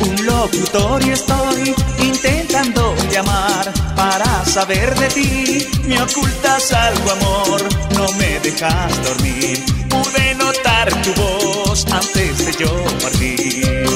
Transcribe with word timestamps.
un 0.00 0.26
locutorio 0.26 1.14
estoy 1.14 1.74
intentando 2.02 2.94
llamar 3.10 3.72
para 3.96 4.44
saber 4.44 4.94
de 4.98 5.08
ti. 5.08 5.68
Me 5.86 6.00
ocultas 6.00 6.72
algo, 6.72 7.10
amor, 7.10 7.62
no 7.94 8.12
me 8.12 8.40
dejas 8.40 9.02
dormir. 9.04 9.64
Pude 9.88 10.34
notar 10.34 10.90
tu 11.02 11.12
voz 11.14 11.86
antes 11.90 12.46
de 12.46 12.64
yo 12.64 12.84
partir. 13.02 13.86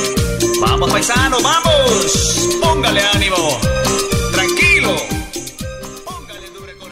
Vamos, 0.60 0.90
paisano, 0.90 1.38
vamos. 1.42 2.48
Póngale 2.62 3.02
ánimo. 3.14 3.58
Tranquilo. 4.32 4.96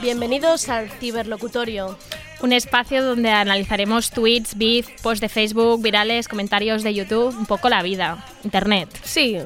Bienvenidos 0.01 0.69
al 0.69 0.91
ciberlocutorio 0.99 1.97
un 2.43 2.53
espacio 2.53 3.05
donde 3.05 3.31
analizaremos 3.31 4.11
tweets, 4.11 4.57
bits, 4.57 4.89
posts 5.03 5.21
de 5.21 5.29
Facebook, 5.29 5.83
virales, 5.83 6.29
comentarios 6.29 6.83
de 6.83 6.95
YouTube, 6.95 7.37
un 7.37 7.47
poco 7.47 7.69
la 7.69 7.83
vida, 7.83 8.25
Internet. 8.45 8.89
Sí, 9.03 9.39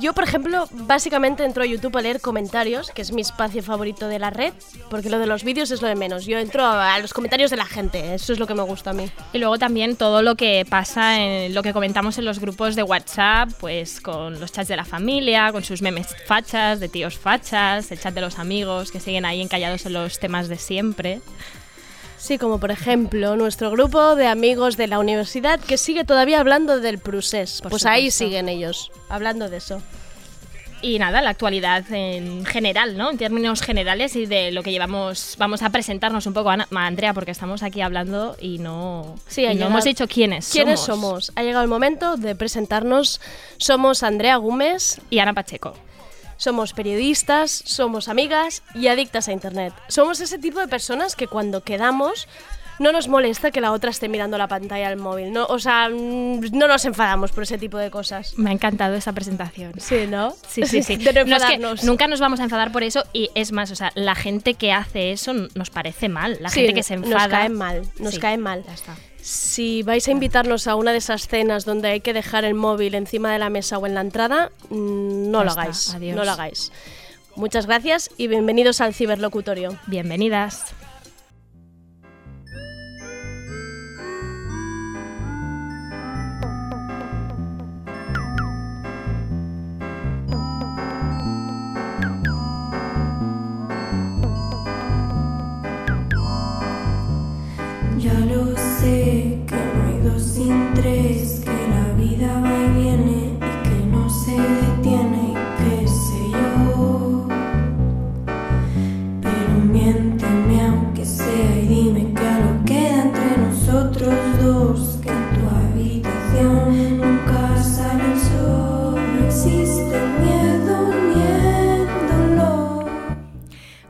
yo 0.00 0.12
por 0.12 0.24
ejemplo 0.24 0.68
básicamente 0.72 1.44
entro 1.44 1.62
a 1.62 1.66
YouTube 1.66 1.96
a 1.96 2.02
leer 2.02 2.20
comentarios, 2.20 2.90
que 2.90 3.02
es 3.02 3.12
mi 3.12 3.22
espacio 3.22 3.62
favorito 3.62 4.08
de 4.08 4.18
la 4.18 4.30
red, 4.30 4.52
porque 4.90 5.10
lo 5.10 5.18
de 5.18 5.26
los 5.26 5.44
vídeos 5.44 5.70
es 5.70 5.82
lo 5.82 5.88
de 5.88 5.94
menos. 5.94 6.26
Yo 6.26 6.38
entro 6.38 6.64
a 6.66 6.98
los 6.98 7.12
comentarios 7.12 7.50
de 7.50 7.56
la 7.56 7.66
gente, 7.66 8.14
eso 8.14 8.32
es 8.32 8.38
lo 8.38 8.46
que 8.46 8.54
me 8.54 8.62
gusta 8.62 8.90
a 8.90 8.92
mí. 8.92 9.10
Y 9.32 9.38
luego 9.38 9.58
también 9.58 9.96
todo 9.96 10.22
lo 10.22 10.36
que 10.36 10.66
pasa 10.68 11.20
en 11.20 11.54
lo 11.54 11.62
que 11.62 11.72
comentamos 11.72 12.18
en 12.18 12.24
los 12.24 12.38
grupos 12.38 12.76
de 12.76 12.82
WhatsApp, 12.82 13.50
pues 13.60 14.00
con 14.00 14.40
los 14.40 14.52
chats 14.52 14.68
de 14.68 14.76
la 14.76 14.84
familia, 14.84 15.52
con 15.52 15.64
sus 15.64 15.82
memes 15.82 16.08
fachas, 16.26 16.80
de 16.80 16.88
tíos 16.88 17.18
fachas, 17.18 17.90
el 17.92 18.00
chat 18.00 18.14
de 18.14 18.20
los 18.20 18.38
amigos 18.38 18.90
que 18.90 19.00
siguen 19.00 19.24
ahí 19.24 19.40
encallados 19.42 19.86
en 19.86 19.92
los 19.92 20.18
temas 20.18 20.48
de 20.48 20.56
siempre. 20.56 21.20
Sí, 22.18 22.38
como 22.38 22.58
por 22.58 22.70
ejemplo 22.70 23.36
nuestro 23.36 23.70
grupo 23.70 24.16
de 24.16 24.26
amigos 24.26 24.76
de 24.76 24.86
la 24.86 24.98
universidad 24.98 25.60
que 25.60 25.76
sigue 25.76 26.04
todavía 26.04 26.40
hablando 26.40 26.80
del 26.80 26.98
Prusés. 26.98 27.62
pues 27.68 27.86
ahí 27.86 28.10
siguen 28.10 28.48
ellos, 28.48 28.90
hablando 29.08 29.48
de 29.48 29.58
eso. 29.58 29.82
Y 30.82 30.98
nada, 30.98 31.22
la 31.22 31.30
actualidad 31.30 31.90
en 31.90 32.44
general, 32.44 32.96
¿no? 32.96 33.10
En 33.10 33.18
términos 33.18 33.62
generales 33.62 34.14
y 34.14 34.26
de 34.26 34.50
lo 34.50 34.62
que 34.62 34.70
llevamos. 34.70 35.34
Vamos 35.38 35.62
a 35.62 35.70
presentarnos 35.70 36.26
un 36.26 36.34
poco 36.34 36.50
a 36.50 36.66
Andrea, 36.70 37.14
porque 37.14 37.30
estamos 37.30 37.62
aquí 37.62 37.80
hablando 37.80 38.36
y 38.40 38.58
no, 38.58 39.16
sí, 39.26 39.46
no 39.54 39.66
hemos 39.66 39.84
dicho 39.84 40.06
quiénes, 40.06 40.50
¿Quiénes 40.50 40.80
somos? 40.80 41.32
Ha 41.34 41.42
llegado 41.42 41.64
el 41.64 41.70
momento 41.70 42.16
de 42.16 42.34
presentarnos. 42.34 43.20
Somos 43.56 44.02
Andrea 44.02 44.36
Gómez 44.36 45.00
y 45.08 45.18
Ana 45.18 45.32
Pacheco. 45.32 45.74
Somos 46.36 46.72
periodistas, 46.72 47.50
somos 47.64 48.08
amigas 48.08 48.62
y 48.74 48.88
adictas 48.88 49.28
a 49.28 49.32
Internet. 49.32 49.72
Somos 49.88 50.20
ese 50.20 50.38
tipo 50.38 50.60
de 50.60 50.68
personas 50.68 51.16
que 51.16 51.26
cuando 51.26 51.62
quedamos 51.62 52.28
no 52.78 52.92
nos 52.92 53.08
molesta 53.08 53.50
que 53.50 53.60
la 53.60 53.72
otra 53.72 53.90
esté 53.90 54.08
mirando 54.08 54.38
la 54.38 54.48
pantalla 54.48 54.88
del 54.88 54.98
móvil. 54.98 55.32
No, 55.32 55.46
o 55.46 55.58
sea, 55.58 55.88
mm, 55.88 56.52
no 56.52 56.68
nos 56.68 56.84
enfadamos 56.84 57.32
por 57.32 57.44
ese 57.44 57.58
tipo 57.58 57.78
de 57.78 57.90
cosas. 57.90 58.36
Me 58.36 58.50
ha 58.50 58.52
encantado 58.52 58.94
esa 58.94 59.12
presentación. 59.12 59.72
Sí, 59.78 60.06
¿no? 60.08 60.34
Sí, 60.48 60.64
sí, 60.66 60.82
sí. 60.82 60.98
nunca 61.82 62.06
nos 62.06 62.20
vamos 62.20 62.40
a 62.40 62.44
enfadar 62.44 62.72
por 62.72 62.82
eso 62.82 63.04
y 63.12 63.30
es 63.34 63.52
más, 63.52 63.70
o 63.70 63.76
sea, 63.76 63.92
la 63.94 64.14
gente 64.14 64.54
que 64.54 64.72
hace 64.72 65.12
eso 65.12 65.32
nos 65.32 65.70
parece 65.70 66.08
mal. 66.08 66.36
La 66.40 66.50
gente 66.50 66.74
que 66.74 66.82
se 66.82 66.94
enfada. 66.94 67.18
Nos 67.18 67.28
cae 67.28 67.48
mal, 67.48 67.82
nos 67.98 68.18
cae 68.18 68.38
mal. 68.38 68.64
Ya 68.66 68.74
está. 68.74 68.96
Si 69.20 69.82
vais 69.82 70.06
a 70.06 70.12
invitarnos 70.12 70.68
a 70.68 70.76
una 70.76 70.92
de 70.92 70.98
esas 70.98 71.26
cenas 71.26 71.64
donde 71.64 71.88
hay 71.88 72.00
que 72.00 72.12
dejar 72.12 72.44
el 72.44 72.54
móvil 72.54 72.94
encima 72.94 73.32
de 73.32 73.38
la 73.38 73.50
mesa 73.50 73.78
o 73.78 73.86
en 73.86 73.94
la 73.94 74.00
entrada, 74.00 74.52
mm, 74.70 75.30
no 75.30 75.42
lo 75.42 75.50
hagáis. 75.50 75.96
No 76.00 76.24
lo 76.24 76.30
hagáis. 76.30 76.70
Muchas 77.34 77.66
gracias 77.66 78.10
y 78.16 78.28
bienvenidos 78.28 78.80
al 78.80 78.94
ciberlocutorio. 78.94 79.76
Bienvenidas. 79.86 80.74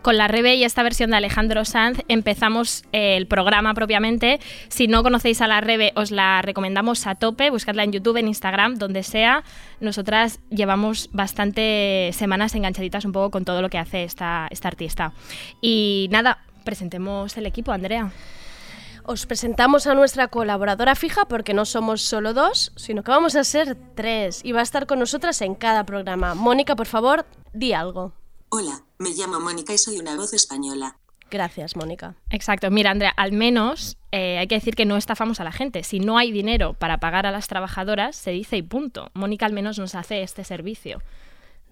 Con 0.06 0.18
la 0.18 0.28
Rebe 0.28 0.54
y 0.54 0.62
esta 0.62 0.84
versión 0.84 1.10
de 1.10 1.16
Alejandro 1.16 1.64
Sanz 1.64 1.98
empezamos 2.06 2.84
el 2.92 3.26
programa 3.26 3.74
propiamente. 3.74 4.38
Si 4.68 4.86
no 4.86 5.02
conocéis 5.02 5.40
a 5.40 5.48
la 5.48 5.60
Rebe, 5.60 5.90
os 5.96 6.12
la 6.12 6.42
recomendamos 6.42 7.08
a 7.08 7.16
tope. 7.16 7.50
Buscadla 7.50 7.82
en 7.82 7.90
YouTube, 7.90 8.18
en 8.18 8.28
Instagram, 8.28 8.76
donde 8.76 9.02
sea. 9.02 9.42
Nosotras 9.80 10.38
llevamos 10.48 11.10
bastante 11.12 12.10
semanas 12.12 12.54
enganchaditas 12.54 13.04
un 13.04 13.10
poco 13.10 13.32
con 13.32 13.44
todo 13.44 13.60
lo 13.60 13.68
que 13.68 13.78
hace 13.78 14.04
esta, 14.04 14.46
esta 14.52 14.68
artista. 14.68 15.12
Y 15.60 16.06
nada, 16.12 16.38
presentemos 16.62 17.36
el 17.36 17.46
equipo, 17.46 17.72
Andrea. 17.72 18.12
Os 19.02 19.26
presentamos 19.26 19.88
a 19.88 19.96
nuestra 19.96 20.28
colaboradora 20.28 20.94
fija 20.94 21.24
porque 21.24 21.52
no 21.52 21.64
somos 21.64 22.02
solo 22.02 22.32
dos, 22.32 22.70
sino 22.76 23.02
que 23.02 23.10
vamos 23.10 23.34
a 23.34 23.42
ser 23.42 23.76
tres 23.96 24.44
y 24.44 24.52
va 24.52 24.60
a 24.60 24.62
estar 24.62 24.86
con 24.86 25.00
nosotras 25.00 25.42
en 25.42 25.56
cada 25.56 25.82
programa. 25.82 26.36
Mónica, 26.36 26.76
por 26.76 26.86
favor, 26.86 27.26
di 27.52 27.72
algo. 27.72 28.12
Hola, 28.48 28.82
me 28.98 29.10
llamo 29.10 29.40
Mónica 29.40 29.72
y 29.72 29.78
soy 29.78 29.98
una 29.98 30.14
voz 30.16 30.32
española. 30.32 30.98
Gracias, 31.30 31.74
Mónica. 31.74 32.14
Exacto. 32.30 32.70
Mira, 32.70 32.92
Andrea, 32.92 33.12
al 33.16 33.32
menos 33.32 33.98
eh, 34.12 34.38
hay 34.38 34.46
que 34.46 34.54
decir 34.54 34.76
que 34.76 34.84
no 34.84 34.96
estafamos 34.96 35.40
a 35.40 35.44
la 35.44 35.50
gente. 35.50 35.82
Si 35.82 35.98
no 35.98 36.16
hay 36.18 36.30
dinero 36.30 36.74
para 36.74 36.98
pagar 36.98 37.26
a 37.26 37.32
las 37.32 37.48
trabajadoras, 37.48 38.14
se 38.14 38.30
dice 38.30 38.56
y 38.56 38.62
punto. 38.62 39.10
Mónica 39.14 39.46
al 39.46 39.52
menos 39.52 39.78
nos 39.78 39.96
hace 39.96 40.22
este 40.22 40.44
servicio. 40.44 41.02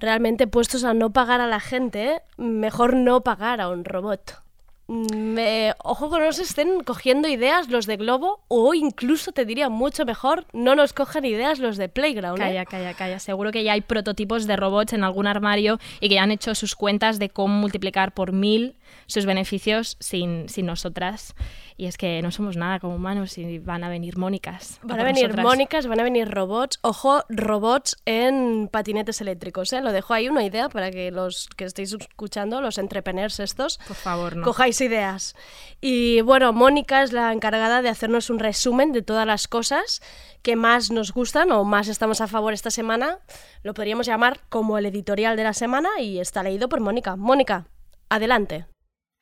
Realmente, 0.00 0.48
puestos 0.48 0.82
a 0.82 0.92
no 0.92 1.10
pagar 1.10 1.40
a 1.40 1.46
la 1.46 1.60
gente, 1.60 2.20
mejor 2.36 2.96
no 2.96 3.22
pagar 3.22 3.60
a 3.60 3.68
un 3.68 3.84
robot. 3.84 4.43
Me, 4.86 5.74
ojo 5.82 6.10
que 6.10 6.18
no 6.18 6.26
nos 6.26 6.38
estén 6.38 6.82
cogiendo 6.84 7.26
ideas 7.28 7.68
los 7.68 7.86
de 7.86 7.96
Globo 7.96 8.44
o 8.48 8.74
incluso 8.74 9.32
te 9.32 9.46
diría 9.46 9.70
mucho 9.70 10.04
mejor 10.04 10.46
no 10.52 10.74
nos 10.74 10.92
cojan 10.92 11.24
ideas 11.24 11.58
los 11.58 11.76
de 11.76 11.88
Playground. 11.88 12.38
Calla, 12.38 12.62
¿eh? 12.62 12.66
calla, 12.66 12.94
calla. 12.94 13.18
Seguro 13.18 13.50
que 13.50 13.64
ya 13.64 13.72
hay 13.72 13.80
prototipos 13.80 14.46
de 14.46 14.56
robots 14.56 14.92
en 14.92 15.04
algún 15.04 15.26
armario 15.26 15.78
y 16.00 16.08
que 16.08 16.16
ya 16.16 16.22
han 16.22 16.30
hecho 16.30 16.54
sus 16.54 16.74
cuentas 16.74 17.18
de 17.18 17.30
cómo 17.30 17.54
multiplicar 17.54 18.12
por 18.12 18.32
mil 18.32 18.76
sus 19.06 19.26
beneficios 19.26 19.96
sin, 20.00 20.48
sin 20.48 20.66
nosotras. 20.66 21.34
Y 21.76 21.86
es 21.86 21.96
que 21.96 22.22
no 22.22 22.30
somos 22.30 22.56
nada 22.56 22.78
como 22.78 22.94
humanos 22.94 23.36
y 23.36 23.58
van 23.58 23.82
a 23.82 23.88
venir 23.88 24.16
Mónicas. 24.16 24.78
Van 24.82 25.00
a 25.00 25.04
venir 25.04 25.36
Mónicas, 25.36 25.88
van 25.88 25.98
a 25.98 26.04
venir 26.04 26.30
robots. 26.30 26.78
Ojo, 26.82 27.24
robots 27.28 27.96
en 28.04 28.68
patinetes 28.70 29.20
eléctricos. 29.20 29.72
¿eh? 29.72 29.80
Lo 29.80 29.90
dejo 29.90 30.14
ahí 30.14 30.28
una 30.28 30.44
idea 30.44 30.68
para 30.68 30.92
que 30.92 31.10
los 31.10 31.48
que 31.56 31.64
estéis 31.64 31.92
escuchando, 31.92 32.60
los 32.60 32.78
entrepreneurs 32.78 33.40
estos, 33.40 33.78
por 33.88 33.96
favor, 33.96 34.36
no. 34.36 34.44
cojáis 34.44 34.73
ideas. 34.80 35.34
Y 35.80 36.20
bueno, 36.22 36.52
Mónica 36.52 37.02
es 37.02 37.12
la 37.12 37.32
encargada 37.32 37.82
de 37.82 37.88
hacernos 37.88 38.30
un 38.30 38.38
resumen 38.38 38.92
de 38.92 39.02
todas 39.02 39.26
las 39.26 39.48
cosas 39.48 40.00
que 40.42 40.56
más 40.56 40.90
nos 40.90 41.12
gustan 41.12 41.52
o 41.52 41.64
más 41.64 41.88
estamos 41.88 42.20
a 42.20 42.28
favor 42.28 42.52
esta 42.52 42.70
semana. 42.70 43.18
Lo 43.62 43.74
podríamos 43.74 44.06
llamar 44.06 44.40
como 44.48 44.78
el 44.78 44.86
editorial 44.86 45.36
de 45.36 45.44
la 45.44 45.54
semana 45.54 45.88
y 46.00 46.20
está 46.20 46.42
leído 46.42 46.68
por 46.68 46.80
Mónica. 46.80 47.16
Mónica, 47.16 47.66
adelante. 48.08 48.66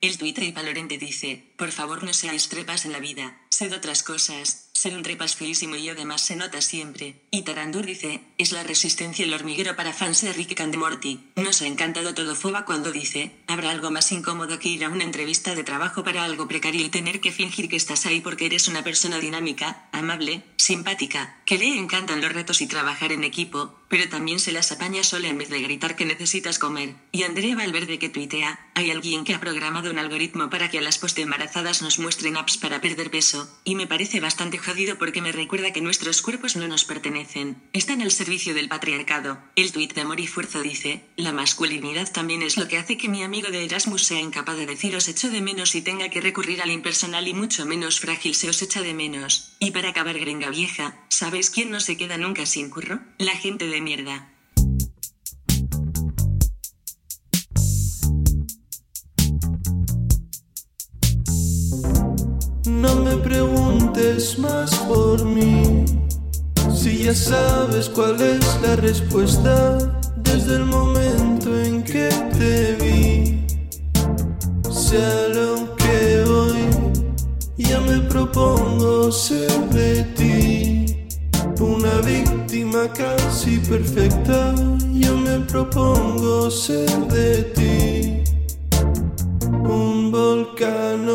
El 0.00 0.18
Twitter 0.18 0.52
Valorente 0.52 0.98
dice, 0.98 1.54
por 1.56 1.70
favor 1.70 2.02
no 2.02 2.12
seáis 2.12 2.48
trepas 2.48 2.84
en 2.86 2.92
la 2.92 2.98
vida, 2.98 3.40
sed 3.50 3.72
otras 3.72 4.02
cosas, 4.02 4.71
ser 4.72 4.96
un 4.96 5.02
trepas 5.02 5.36
feísimo 5.36 5.76
y 5.76 5.88
además 5.88 6.22
se 6.22 6.34
nota 6.34 6.60
siempre. 6.60 7.22
Y 7.30 7.42
Tarandur 7.42 7.86
dice, 7.86 8.20
es 8.38 8.52
la 8.52 8.62
resistencia 8.62 9.24
el 9.24 9.32
hormiguero 9.32 9.76
para 9.76 9.92
fans 9.92 10.22
de 10.22 10.32
Rick 10.32 10.60
and 10.60 10.76
Morty. 10.76 11.20
Nos 11.36 11.62
ha 11.62 11.66
encantado 11.66 12.14
todo 12.14 12.34
Foba 12.34 12.64
cuando 12.64 12.90
dice, 12.90 13.32
habrá 13.46 13.70
algo 13.70 13.90
más 13.90 14.10
incómodo 14.12 14.58
que 14.58 14.70
ir 14.70 14.84
a 14.84 14.88
una 14.88 15.04
entrevista 15.04 15.54
de 15.54 15.62
trabajo 15.62 16.02
para 16.02 16.24
algo 16.24 16.48
precario 16.48 16.84
y 16.84 16.88
tener 16.88 17.20
que 17.20 17.32
fingir 17.32 17.68
que 17.68 17.76
estás 17.76 18.06
ahí 18.06 18.20
porque 18.20 18.46
eres 18.46 18.66
una 18.66 18.82
persona 18.82 19.18
dinámica, 19.18 19.88
amable, 19.92 20.42
simpática, 20.56 21.40
que 21.44 21.58
le 21.58 21.76
encantan 21.78 22.20
los 22.20 22.32
retos 22.32 22.60
y 22.60 22.66
trabajar 22.66 23.12
en 23.12 23.24
equipo, 23.24 23.78
pero 23.88 24.08
también 24.08 24.40
se 24.40 24.52
las 24.52 24.72
apaña 24.72 25.04
sola 25.04 25.28
en 25.28 25.38
vez 25.38 25.50
de 25.50 25.60
gritar 25.60 25.96
que 25.96 26.06
necesitas 26.06 26.58
comer. 26.58 26.94
Y 27.12 27.24
Andrea 27.24 27.54
Valverde 27.54 27.98
que 27.98 28.08
tuitea, 28.08 28.70
hay 28.74 28.90
alguien 28.90 29.24
que 29.24 29.34
ha 29.34 29.40
programado 29.40 29.90
un 29.90 29.98
algoritmo 29.98 30.48
para 30.50 30.70
que 30.70 30.78
a 30.78 30.82
las 30.82 30.98
post 30.98 31.18
embarazadas 31.18 31.82
nos 31.82 31.98
muestren 31.98 32.36
apps 32.36 32.56
para 32.56 32.80
perder 32.80 33.10
peso, 33.10 33.48
y 33.64 33.74
me 33.74 33.86
parece 33.86 34.20
bastante 34.20 34.58
jodido 34.62 34.96
porque 34.96 35.20
me 35.20 35.32
recuerda 35.32 35.72
que 35.72 35.80
nuestros 35.80 36.22
cuerpos 36.22 36.56
no 36.56 36.66
nos 36.68 36.84
pertenecen, 36.84 37.60
están 37.72 38.00
al 38.00 38.10
servicio 38.10 38.54
del 38.54 38.68
patriarcado. 38.68 39.38
El 39.56 39.72
tuit 39.72 39.92
de 39.92 40.00
Amor 40.00 40.20
y 40.20 40.26
Fuerza 40.26 40.62
dice, 40.62 41.04
la 41.16 41.32
masculinidad 41.32 42.10
también 42.10 42.42
es 42.42 42.56
lo 42.56 42.68
que 42.68 42.78
hace 42.78 42.96
que 42.96 43.08
mi 43.08 43.22
amigo 43.22 43.50
de 43.50 43.64
Erasmus 43.64 44.04
sea 44.04 44.20
incapaz 44.20 44.56
de 44.56 44.66
deciros 44.66 45.08
echo 45.08 45.30
de 45.30 45.40
menos 45.40 45.74
y 45.74 45.82
tenga 45.82 46.08
que 46.08 46.20
recurrir 46.20 46.62
al 46.62 46.70
impersonal 46.70 47.28
y 47.28 47.34
mucho 47.34 47.66
menos 47.66 48.00
frágil 48.00 48.34
se 48.34 48.48
os 48.48 48.62
echa 48.62 48.80
de 48.80 48.94
menos. 48.94 49.52
Y 49.58 49.72
para 49.72 49.90
acabar 49.90 50.18
gringa 50.18 50.50
vieja, 50.50 50.96
¿sabéis 51.08 51.50
quién 51.50 51.70
no 51.70 51.80
se 51.80 51.96
queda 51.96 52.16
nunca 52.16 52.46
sin 52.46 52.70
curro? 52.70 53.00
La 53.18 53.32
gente 53.32 53.66
de 53.66 53.80
mierda. 53.80 54.31
No 62.82 62.96
me 62.96 63.16
preguntes 63.16 64.36
más 64.40 64.74
por 64.88 65.24
mí, 65.24 65.84
si 66.74 67.04
ya 67.04 67.14
sabes 67.14 67.88
cuál 67.88 68.20
es 68.20 68.44
la 68.60 68.74
respuesta 68.74 69.78
desde 70.16 70.56
el 70.56 70.64
momento 70.64 71.56
en 71.56 71.84
que 71.84 72.08
te 72.36 72.74
vi. 72.82 73.46
Sea 74.68 75.28
lo 75.28 75.76
que 75.76 76.24
hoy 76.24 76.62
ya 77.56 77.78
me 77.82 78.00
propongo 78.00 79.12
ser 79.12 79.52
de 79.68 80.02
ti, 80.18 81.06
una 81.60 82.00
víctima 82.00 82.88
casi 82.92 83.58
perfecta, 83.58 84.56
yo 84.92 85.16
me 85.16 85.38
propongo 85.46 86.50
ser 86.50 86.90
de 87.06 87.42
ti. 87.54 88.24
Un 89.52 90.10
volcán 90.10 91.08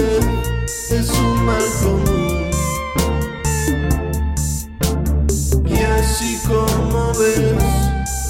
es 0.00 1.10
un 1.10 1.44
mal 1.44 1.62
común. 1.82 2.50
Y 5.66 5.82
así 5.82 6.40
como 6.46 7.12
ves, 7.18 7.62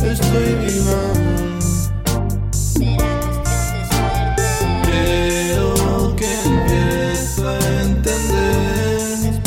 estoy 0.02 0.54
viva. 0.66 1.02
Creo 4.84 6.16
que 6.16 6.30
empiezo 6.44 7.48
a 7.48 7.58
entender 7.82 9.40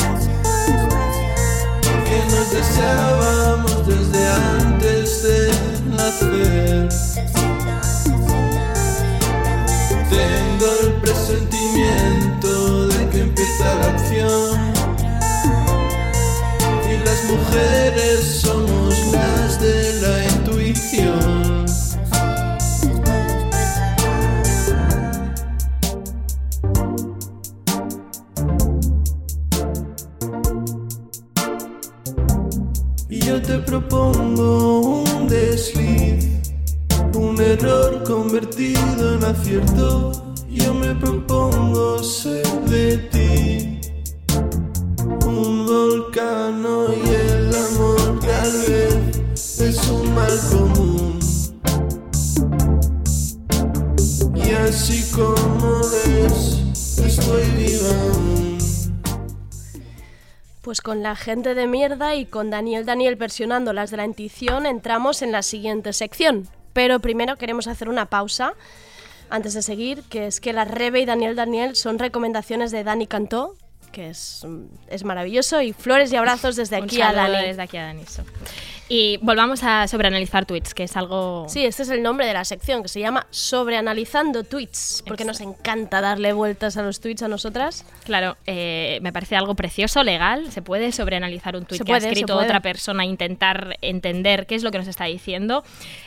que 2.06 2.20
nos 2.32 2.52
deseábamos 2.52 3.88
desde 3.88 4.28
antes 4.28 5.24
de 5.24 5.52
nacer. 5.96 7.03
Presentimiento 11.34 12.88
de 12.88 13.10
que 13.10 13.22
empieza 13.22 13.76
la 13.76 13.88
acción. 13.88 14.74
Y 16.90 16.98
las 17.04 17.24
mujeres 17.26 18.42
somos 18.42 18.96
las 19.12 19.60
de 19.60 20.02
la 20.02 20.26
intuición. 20.36 21.66
Y 33.10 33.20
yo 33.20 33.42
te 33.42 33.58
propongo 33.60 34.82
un 34.82 35.28
desliz. 35.28 36.30
Un 37.16 37.40
error 37.40 38.04
convertido 38.04 39.16
en 39.16 39.24
acierto, 39.24 40.33
yo 40.54 40.74
me 40.74 40.94
propongo 40.96 42.02
ser 42.04 42.46
de 42.62 42.98
ti. 42.98 43.80
Un 45.26 45.66
volcán 45.66 46.64
y 47.06 47.10
el 47.10 47.56
amor 47.56 48.20
tal 48.20 48.52
vez 48.68 49.60
es 49.60 49.88
un 49.90 50.14
mal 50.14 50.40
común. 50.52 51.20
Y 54.36 54.52
así 54.52 55.12
como 55.12 55.80
ves, 55.80 56.62
estoy 57.04 57.44
viva. 57.58 58.34
Pues 60.62 60.82
con 60.82 61.04
la 61.04 61.16
gente 61.16 61.56
de 61.56 61.68
mierda 61.68 62.16
y 62.16 62.26
con 62.26 62.50
Daniel 62.50 62.86
Daniel 62.86 63.16
versionando 63.16 63.74
las 63.74 63.92
de 63.92 63.98
la 63.98 64.06
intuición 64.06 64.66
entramos 64.66 65.22
en 65.22 65.32
la 65.32 65.42
siguiente 65.42 65.94
sección. 65.94 66.48
Pero 66.72 67.00
primero 67.00 67.36
queremos 67.36 67.68
hacer 67.68 67.90
una 67.90 68.08
pausa 68.08 68.54
antes 69.30 69.54
de 69.54 69.62
seguir, 69.62 70.04
que 70.04 70.28
es 70.28 70.40
que 70.40 70.54
la 70.54 70.66
Rebe 70.66 71.02
y 71.02 71.06
Daniel 71.06 71.36
Daniel 71.36 71.76
son 71.76 72.00
recomendaciones 72.00 72.72
de 72.72 72.84
Dani 72.84 73.08
Cantó, 73.08 73.56
que 73.92 74.10
es, 74.10 74.46
es 74.88 75.04
maravilloso, 75.04 75.62
y 75.62 75.74
flores 75.74 76.12
y 76.12 76.16
abrazos 76.16 76.56
desde 76.56 76.78
Un 76.78 76.86
aquí 76.86 77.02
a 77.02 77.14
Dani. 77.14 77.48
desde 77.48 77.62
aquí 77.62 77.78
a 77.78 77.84
Dani. 77.84 78.02
eso. 78.02 78.24
Y 78.90 79.18
volvamos 79.22 79.64
a 79.64 79.88
sobreanalizar 79.88 80.46
tweets, 80.46 80.74
que 80.74 80.84
es 80.84 80.98
algo... 80.98 81.46
Sí, 81.48 81.66
este 81.66 81.84
es 81.84 81.90
el 81.90 82.04
nombre 82.04 82.26
de 82.26 82.34
la 82.34 82.44
sección, 82.44 82.84
que 82.84 82.90
se 82.90 83.00
llama 83.00 83.26
Sobreanalizando 83.30 84.44
Tweets, 84.44 85.04
porque 85.08 85.24
nos 85.24 85.40
encanta 85.40 86.02
darle 86.02 86.34
vueltas 86.34 86.76
a 86.76 86.84
los 86.84 87.00
tweets 87.00 87.24
a 87.24 87.30
nosotras. 87.30 87.86
Claro, 88.04 88.36
eh, 88.46 89.00
me 89.02 89.14
parece 89.14 89.38
algo 89.38 89.56
precioso, 89.56 90.04
legal. 90.04 90.52
Se 90.52 90.62
puede 90.62 90.92
sobreanalizar 90.92 91.56
un 91.56 91.66
tweet 91.66 91.78
Se 91.78 91.86
que 91.86 91.92
puede, 91.94 92.08
ha 92.08 92.10
escrito 92.10 92.38
otra 92.38 92.60
persona, 92.60 93.06
intentar 93.06 93.78
entender 93.82 94.46
qué 94.48 94.56
es 94.56 94.64
lo 94.64 94.72
que 94.72 94.80
nos 94.80 94.88
está 94.88 95.06
diciendo. 95.06 95.64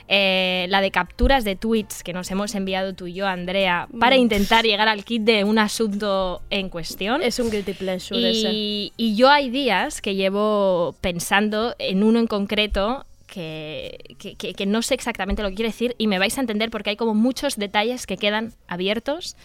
Eh, 0.09 0.67
la 0.69 0.81
de 0.83 0.91
capturas 0.91 1.45
de 1.45 1.57
tweets 1.57 2.03
que 2.03 2.13
nos 2.13 2.31
hemos 2.31 2.55
enviado 2.55 2.95
tú 2.95 3.07
y 3.07 3.15
yo, 3.15 3.27
Andrea, 3.27 3.89
para 3.99 4.17
intentar 4.17 4.65
llegar 4.65 4.89
al 4.89 5.05
kit 5.05 5.23
de 5.23 5.45
un 5.45 5.59
asunto 5.59 6.43
en 6.51 6.69
cuestión. 6.69 7.23
Es 7.23 7.39
un 7.39 7.51
guilty 7.51 7.73
pleasure 7.73 8.31
ese. 8.31 8.51
Y 8.53 9.17
yo 9.17 9.31
hay 9.31 9.49
días 9.49 10.03
que 10.03 10.15
llevo 10.15 10.95
pensando 11.01 11.75
en 11.79 12.05
uno 12.05 12.19
en 12.19 12.27
concreto 12.27 12.66
que, 13.27 13.99
que- 14.19 14.37
que- 14.37 14.55
que 14.55 14.67
no 14.67 14.83
sé 14.83 14.95
exactamente 14.95 15.43
lo 15.43 15.49
que 15.51 15.55
quiere 15.57 15.71
decir 15.71 15.95
y 15.99 16.07
me 16.07 16.19
vais 16.19 16.37
a 16.39 16.41
entender 16.41 16.71
porque 16.71 16.91
hay 16.91 16.97
como 16.97 17.15
muchos 17.15 17.57
detalles 17.57 18.07
que 18.07 18.17
quedan 18.17 18.53
abiertos 18.69 19.37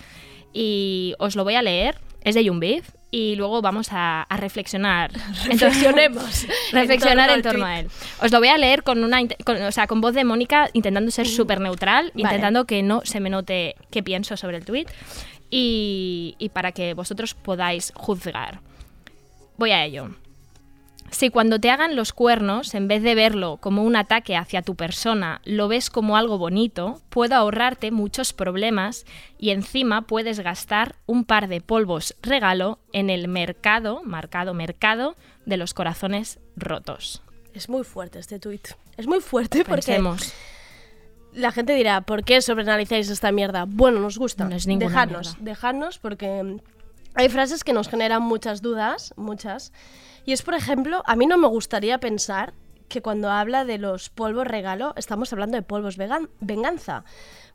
y 0.53 1.15
os 1.19 1.35
lo 1.35 1.44
voy 1.44 1.56
a 1.56 1.62
leer. 1.62 1.97
Es 2.23 2.35
de 2.35 2.47
Jumbiv 2.47 2.83
y 3.09 3.35
luego 3.35 3.63
vamos 3.63 3.88
a, 3.91 4.21
a 4.21 4.38
reflexionar. 4.38 5.12
Reflexionemos 5.45 6.45
reflexionar 6.71 7.29
en 7.31 7.35
en 7.38 7.41
torno 7.41 7.59
torno 7.59 7.65
al 7.65 7.71
a 7.71 7.79
él. 7.79 7.88
Os 8.21 8.31
lo 8.31 8.38
voy 8.38 8.50
a 8.50 8.57
leer 8.59 8.83
con 8.83 9.03
una 9.03 9.19
con, 9.44 9.59
o 9.63 9.71
sea, 9.71 9.88
con 9.88 10.01
voz 10.01 10.13
de 10.13 10.24
Mónica 10.24 10.69
intentando 10.74 11.09
ser 11.09 11.27
súper 11.27 11.59
neutral, 11.59 12.12
Vale. 12.13 12.21
intentando 12.21 12.65
que 12.65 12.83
no 12.83 13.01
se 13.03 13.19
me 13.19 13.31
note 13.31 13.75
qué 13.89 14.03
pienso 14.03 14.38
sobre 14.38 14.57
el 14.57 14.65
tweet 14.65 14.85
y, 15.50 16.35
y 16.38 16.50
para 16.50 16.71
que 16.74 16.94
vosotros 16.94 17.33
podáis 17.33 17.91
juzgar. 17.95 18.59
Voy 19.57 19.71
a 19.71 19.83
ello. 19.83 20.15
Si 21.11 21.29
cuando 21.29 21.59
te 21.59 21.69
hagan 21.69 21.95
los 21.97 22.13
cuernos, 22.13 22.73
en 22.73 22.87
vez 22.87 23.03
de 23.03 23.15
verlo 23.15 23.57
como 23.57 23.83
un 23.83 23.97
ataque 23.97 24.37
hacia 24.37 24.61
tu 24.61 24.75
persona, 24.75 25.41
lo 25.43 25.67
ves 25.67 25.89
como 25.89 26.15
algo 26.15 26.37
bonito, 26.37 27.01
puedo 27.09 27.35
ahorrarte 27.35 27.91
muchos 27.91 28.31
problemas 28.31 29.05
y 29.37 29.49
encima 29.49 30.03
puedes 30.03 30.39
gastar 30.39 30.95
un 31.05 31.25
par 31.25 31.50
de 31.50 31.59
polvos 31.59 32.15
regalo 32.21 32.79
en 32.93 33.09
el 33.09 33.27
mercado, 33.27 34.01
marcado 34.05 34.53
mercado, 34.53 35.15
de 35.45 35.57
los 35.57 35.74
corazones 35.74 36.39
rotos. 36.55 37.21
Es 37.53 37.67
muy 37.67 37.83
fuerte 37.83 38.19
este 38.19 38.39
tweet. 38.39 38.62
Es 38.95 39.05
muy 39.05 39.19
fuerte 39.19 39.65
porque 39.65 39.81
Pensemos. 39.93 40.33
la 41.33 41.51
gente 41.51 41.75
dirá, 41.75 42.01
¿por 42.01 42.24
qué 42.24 42.41
sobreanalizáis 42.41 43.09
esta 43.09 43.33
mierda? 43.33 43.65
Bueno, 43.67 44.00
nos 44.00 44.17
gusta. 44.17 44.45
No 44.45 44.55
es 44.55 44.65
ninguna 44.65 44.88
dejadnos, 44.89 45.27
mierda. 45.36 45.43
dejadnos 45.43 46.00
porque 46.00 46.57
hay 47.15 47.27
frases 47.27 47.65
que 47.65 47.74
nos 47.74 47.89
generan 47.89 48.21
muchas 48.24 48.62
dudas, 48.62 49.13
muchas. 49.17 49.74
Y 50.25 50.33
es, 50.33 50.41
por 50.41 50.53
ejemplo, 50.53 51.03
a 51.05 51.15
mí 51.15 51.25
no 51.25 51.37
me 51.37 51.47
gustaría 51.47 51.99
pensar 51.99 52.53
que 52.87 53.01
cuando 53.01 53.29
habla 53.31 53.65
de 53.65 53.77
los 53.77 54.09
polvos 54.09 54.47
regalo, 54.47 54.93
estamos 54.97 55.31
hablando 55.31 55.55
de 55.55 55.63
polvos 55.63 55.97
venganza. 56.39 57.05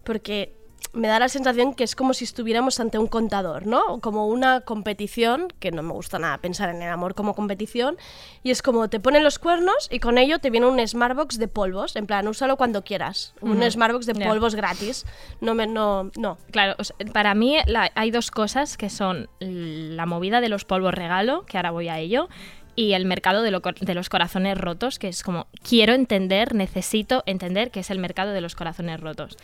Porque 0.03 0.57
me 0.93 1.09
da 1.09 1.19
la 1.19 1.29
sensación 1.29 1.75
que 1.75 1.85
es 1.85 1.95
como 1.95 2.15
si 2.15 2.25
estuviéramos 2.25 2.81
ante 2.81 2.99
un 2.99 3.07
contador, 3.07 3.67
¿no? 3.67 4.01
Como 4.01 4.27
una 4.29 4.63
competición, 4.63 5.49
que 5.61 5.71
no 5.71 5.83
me 5.83 5.93
gusta 5.93 6.19
nada 6.19 6.39
pensar 6.39 6.71
en 6.71 6.81
el 6.81 6.89
amor 6.91 7.15
como 7.15 7.35
competición, 7.35 7.97
y 8.43 8.51
es 8.51 8.63
como 8.63 8.89
te 8.89 8.99
ponen 8.99 9.23
los 9.23 9.39
cuernos 9.39 9.89
y 9.91 9.99
con 10.01 10.17
ello 10.17 10.39
te 10.39 10.49
viene 10.49 10.67
un 10.67 10.87
Smartbox 10.87 11.39
de 11.39 11.49
polvos, 11.49 11.97
en 11.97 12.07
plan, 12.07 12.27
úsalo 12.29 12.57
cuando 12.57 12.83
quieras, 12.83 13.35
un. 13.43 13.63
Smartbox 13.71 14.07
de 14.07 14.15
polvos 14.15 14.55
gratis. 14.55 15.05
No 15.43 15.55
me 15.55 15.67
no 15.67 16.11
no. 16.17 16.39
Claro, 16.51 16.75
o 16.79 16.85
sea, 16.85 16.97
para 17.13 17.35
mí 17.35 17.59
la- 17.67 17.91
hay 17.95 18.11
dos 18.11 18.31
cosas 18.31 18.77
que 18.79 18.89
son 18.89 19.29
la 19.41 20.07
movida 20.07 20.41
de 20.41 20.49
los 20.49 20.65
polvos 20.65 20.95
regalo, 20.95 21.45
que 21.45 21.59
ahora 21.59 21.73
voy 21.73 21.89
a 21.89 21.99
ello, 21.99 22.29
y 22.75 22.93
el 22.93 23.05
mercado 23.07 23.43
de, 23.43 23.51
lo 23.51 23.61
cor- 23.61 23.79
de 23.81 23.95
los 23.95 24.09
corazones 24.09 24.57
rotos, 24.57 24.99
que 24.99 25.09
es 25.09 25.23
como, 25.23 25.47
quiero 25.67 25.95
entender, 25.95 26.55
necesito 26.55 27.23
entender 27.27 27.71
qué 27.71 27.81
es 27.81 27.91
el 27.91 27.99
mercado 27.99 28.33
de 28.33 28.41
los 28.41 28.55
corazones 28.55 29.01
rotos. 29.01 29.37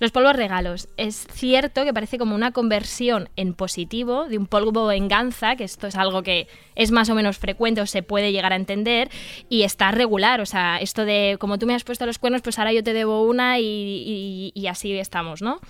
Los 0.00 0.10
polvos 0.12 0.34
regalos. 0.34 0.88
Es 0.96 1.26
cierto 1.30 1.84
que 1.84 1.92
parece 1.94 2.16
como 2.18 2.34
una 2.34 2.52
conversión 2.52 3.28
en 3.36 3.54
positivo 3.54 4.24
de 4.28 4.38
un 4.38 4.46
polvo 4.46 4.86
venganza, 4.86 5.56
que 5.56 5.64
esto 5.64 5.86
es 5.86 5.94
algo 5.94 6.22
que 6.22 6.48
es 6.74 6.90
más 6.90 7.10
o 7.10 7.14
menos 7.14 7.36
frecuente 7.38 7.82
o 7.82 7.86
se 7.86 8.02
puede 8.02 8.32
llegar 8.32 8.52
a 8.52 8.56
entender, 8.56 9.10
y 9.50 9.62
está 9.62 9.90
regular. 9.90 10.40
O 10.40 10.46
sea, 10.46 10.78
esto 10.78 11.04
de 11.04 11.36
como 11.38 11.58
tú 11.58 11.66
me 11.66 11.74
has 11.74 11.84
puesto 11.84 12.06
los 12.06 12.18
cuernos, 12.18 12.40
pues 12.42 12.58
ahora 12.58 12.72
yo 12.72 12.82
te 12.82 12.94
debo 12.94 13.22
una 13.24 13.58
y, 13.58 13.64
y- 13.64 14.52
y 14.54 14.66
así 14.68 14.92
estamos, 14.98 15.42
¿no? 15.42 15.60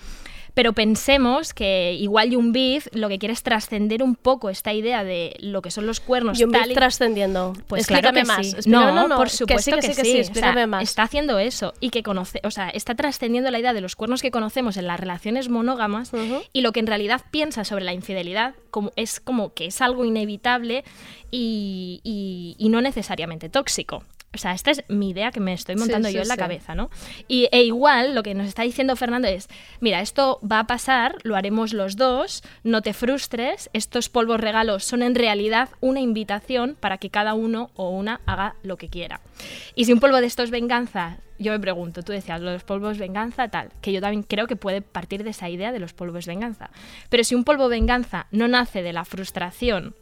Pero 0.53 0.73
pensemos 0.73 1.53
que 1.53 1.93
igual 1.93 2.35
un 2.35 2.51
Beef 2.51 2.87
lo 2.93 3.07
que 3.07 3.17
quiere 3.19 3.33
es 3.33 3.41
trascender 3.41 4.03
un 4.03 4.15
poco 4.15 4.49
esta 4.49 4.73
idea 4.73 5.03
de 5.03 5.33
lo 5.39 5.61
que 5.61 5.71
son 5.71 5.85
los 5.87 5.99
cuernos. 6.01 6.37
Yum 6.39 6.51
Beef 6.51 6.71
y- 6.71 6.73
trascendiendo. 6.73 7.53
Pues 7.67 7.81
explícame 7.83 8.01
claro 8.01 8.15
que 8.15 8.23
más. 8.25 8.47
sí. 8.47 8.55
explícame- 8.57 9.07
No, 9.07 9.15
por 9.15 9.29
que 9.29 9.35
supuesto 9.37 9.71
sí, 9.71 9.75
que, 9.77 9.81
sí, 9.81 9.87
que 9.87 10.03
sí, 10.03 10.09
O 10.09 10.13
sea, 10.13 10.19
explícame 10.21 10.67
más. 10.67 10.83
Está 10.83 11.03
haciendo 11.03 11.39
eso 11.39 11.73
y 11.79 11.89
que 11.89 12.03
conoce, 12.03 12.41
o 12.43 12.51
sea, 12.51 12.69
está 12.69 12.95
trascendiendo 12.95 13.49
la 13.49 13.59
idea 13.59 13.73
de 13.73 13.81
los 13.81 13.95
cuernos 13.95 14.21
que 14.21 14.31
conocemos 14.31 14.75
en 14.77 14.87
las 14.87 14.99
relaciones 14.99 15.47
monógamas 15.49 16.11
y 16.53 16.61
lo 16.61 16.71
que 16.73 16.81
en 16.81 16.87
realidad 16.87 17.21
piensa 17.31 17.63
sobre 17.63 17.85
la 17.85 17.93
infidelidad 17.93 18.53
como 18.71 18.91
es 18.95 19.19
como 19.19 19.53
que 19.53 19.67
es 19.67 19.81
algo 19.81 20.03
inevitable 20.05 20.83
y, 21.31 22.01
y- 22.03 22.55
y 22.57 22.69
no 22.69 22.81
necesariamente 22.81 23.49
tóxico. 23.49 24.03
O 24.33 24.37
sea, 24.37 24.53
esta 24.53 24.71
es 24.71 24.83
mi 24.87 25.09
idea 25.09 25.31
que 25.31 25.41
me 25.41 25.51
estoy 25.51 25.75
montando 25.75 26.07
Sí, 26.07 26.13
yo 26.15 26.21
sí, 26.21 26.23
en 26.23 26.27
la 26.29 26.35
sí. 26.35 26.39
cabeza, 26.39 26.73
¿no? 26.73 26.89
Y, 27.27 27.49
e 27.51 27.63
igual 27.63 28.15
lo 28.15 28.23
que 28.23 28.33
nos 28.33 28.47
está 28.47 28.63
diciendo 28.63 28.95
Fernando 28.95 29.27
es, 29.27 29.49
mira, 29.81 29.99
esto 29.99 30.39
va 30.49 30.59
a 30.59 30.67
pasar, 30.67 31.17
lo 31.23 31.35
haremos 31.35 31.73
los 31.73 31.97
dos, 31.97 32.41
no 32.63 32.81
te 32.81 32.93
frustres, 32.93 33.69
estos 33.73 34.07
polvos 34.07 34.39
regalos 34.39 34.85
son 34.85 35.01
en 35.03 35.15
realidad 35.15 35.69
una 35.81 35.99
invitación 35.99 36.77
para 36.79 36.97
que 36.97 37.09
cada 37.09 37.33
uno 37.33 37.71
o 37.75 37.89
una 37.89 38.21
haga 38.25 38.55
lo 38.63 38.77
que 38.77 38.87
quiera. 38.87 39.19
Y 39.75 39.85
si 39.85 39.91
un 39.91 39.99
polvo 39.99 40.21
de 40.21 40.27
estos 40.27 40.45
es 40.45 40.51
venganza, 40.51 41.17
yo 41.37 41.51
me 41.51 41.59
pregunto, 41.59 42.03
tú 42.03 42.13
decías, 42.13 42.39
los 42.39 42.63
polvos 42.63 42.97
venganza, 42.97 43.49
tal, 43.49 43.71
que 43.81 43.91
yo 43.91 43.99
también 43.99 44.23
creo 44.23 44.47
que 44.47 44.55
puede 44.55 44.81
partir 44.81 45.23
de 45.23 45.31
esa 45.31 45.49
idea 45.49 45.71
de 45.71 45.79
los 45.79 45.93
polvos 45.93 46.25
venganza. 46.25 46.69
Pero 47.09 47.23
si 47.23 47.35
un 47.35 47.43
polvo 47.43 47.67
venganza 47.67 48.27
no 48.31 48.47
nace 48.47 48.81
de 48.81 48.93
la 48.93 49.03
frustración 49.03 49.95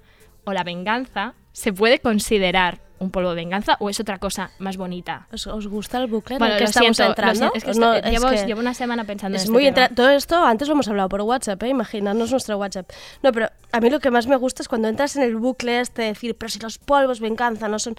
o 0.43 0.53
la 0.53 0.63
venganza, 0.63 1.33
¿se 1.51 1.73
puede 1.73 1.99
considerar 1.99 2.88
un 2.99 3.11
polvo 3.11 3.33
venganza 3.33 3.77
o 3.79 3.89
es 3.89 3.99
otra 3.99 4.19
cosa 4.19 4.51
más 4.59 4.77
bonita? 4.77 5.27
¿Os, 5.33 5.47
os 5.47 5.67
gusta 5.67 5.97
el 5.99 6.07
bucle 6.07 6.35
en 6.35 6.39
Bueno, 6.39 6.53
el 6.55 6.59
que 6.59 6.65
estamos 6.65 6.95
siento, 6.97 7.03
lo 7.03 7.09
entrando? 7.09 7.39
siento, 7.39 7.57
es 7.57 7.63
que 7.63 7.79
No, 7.79 7.93
es 7.93 8.03
llevo, 8.11 8.29
que 8.29 8.45
llevo 8.45 8.59
una 8.59 8.73
semana 8.73 9.03
pensando 9.05 9.35
es 9.37 9.43
en 9.43 9.45
este 9.47 9.51
muy 9.53 9.63
tema. 9.65 9.85
entra- 9.87 9.95
Todo 9.95 10.09
esto 10.09 10.43
antes 10.43 10.67
lo 10.67 10.73
hemos 10.73 10.87
hablado 10.87 11.09
por 11.09 11.21
WhatsApp, 11.21 11.61
¿eh? 11.63 11.69
imaginarnos 11.69 12.31
nuestro 12.31 12.57
WhatsApp. 12.57 12.89
No, 13.23 13.31
pero 13.31 13.47
a 13.71 13.79
mí 13.79 13.89
lo 13.89 13.99
que 13.99 14.11
más 14.11 14.27
me 14.27 14.35
gusta 14.35 14.61
es 14.61 14.67
cuando 14.67 14.87
entras 14.87 15.15
en 15.15 15.23
el 15.23 15.35
bucle 15.35 15.79
este 15.79 16.01
de 16.03 16.07
decir, 16.09 16.35
pero 16.37 16.49
si 16.49 16.59
los 16.59 16.77
polvos 16.77 17.19
venganza 17.19 17.67
no 17.67 17.79
son... 17.79 17.95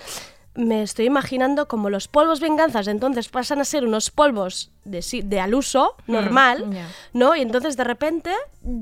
Me 0.54 0.83
estoy 0.83 1.07
imaginando 1.07 1.69
como 1.69 1.90
los 1.90 2.09
polvos 2.09 2.40
venganzas 2.40 2.88
entonces 2.88 3.28
pasan 3.28 3.61
a 3.61 3.64
ser 3.64 3.85
unos 3.87 4.11
polvos 4.11 4.71
de, 4.84 5.04
de 5.25 5.40
al 5.40 5.54
uso 5.54 5.94
normal, 6.06 6.66
Mm, 6.66 6.72
ya. 6.72 6.88
¿no? 7.12 7.37
Y 7.37 7.42
entonces 7.42 7.76
de 7.76 7.84
repente 7.84 8.32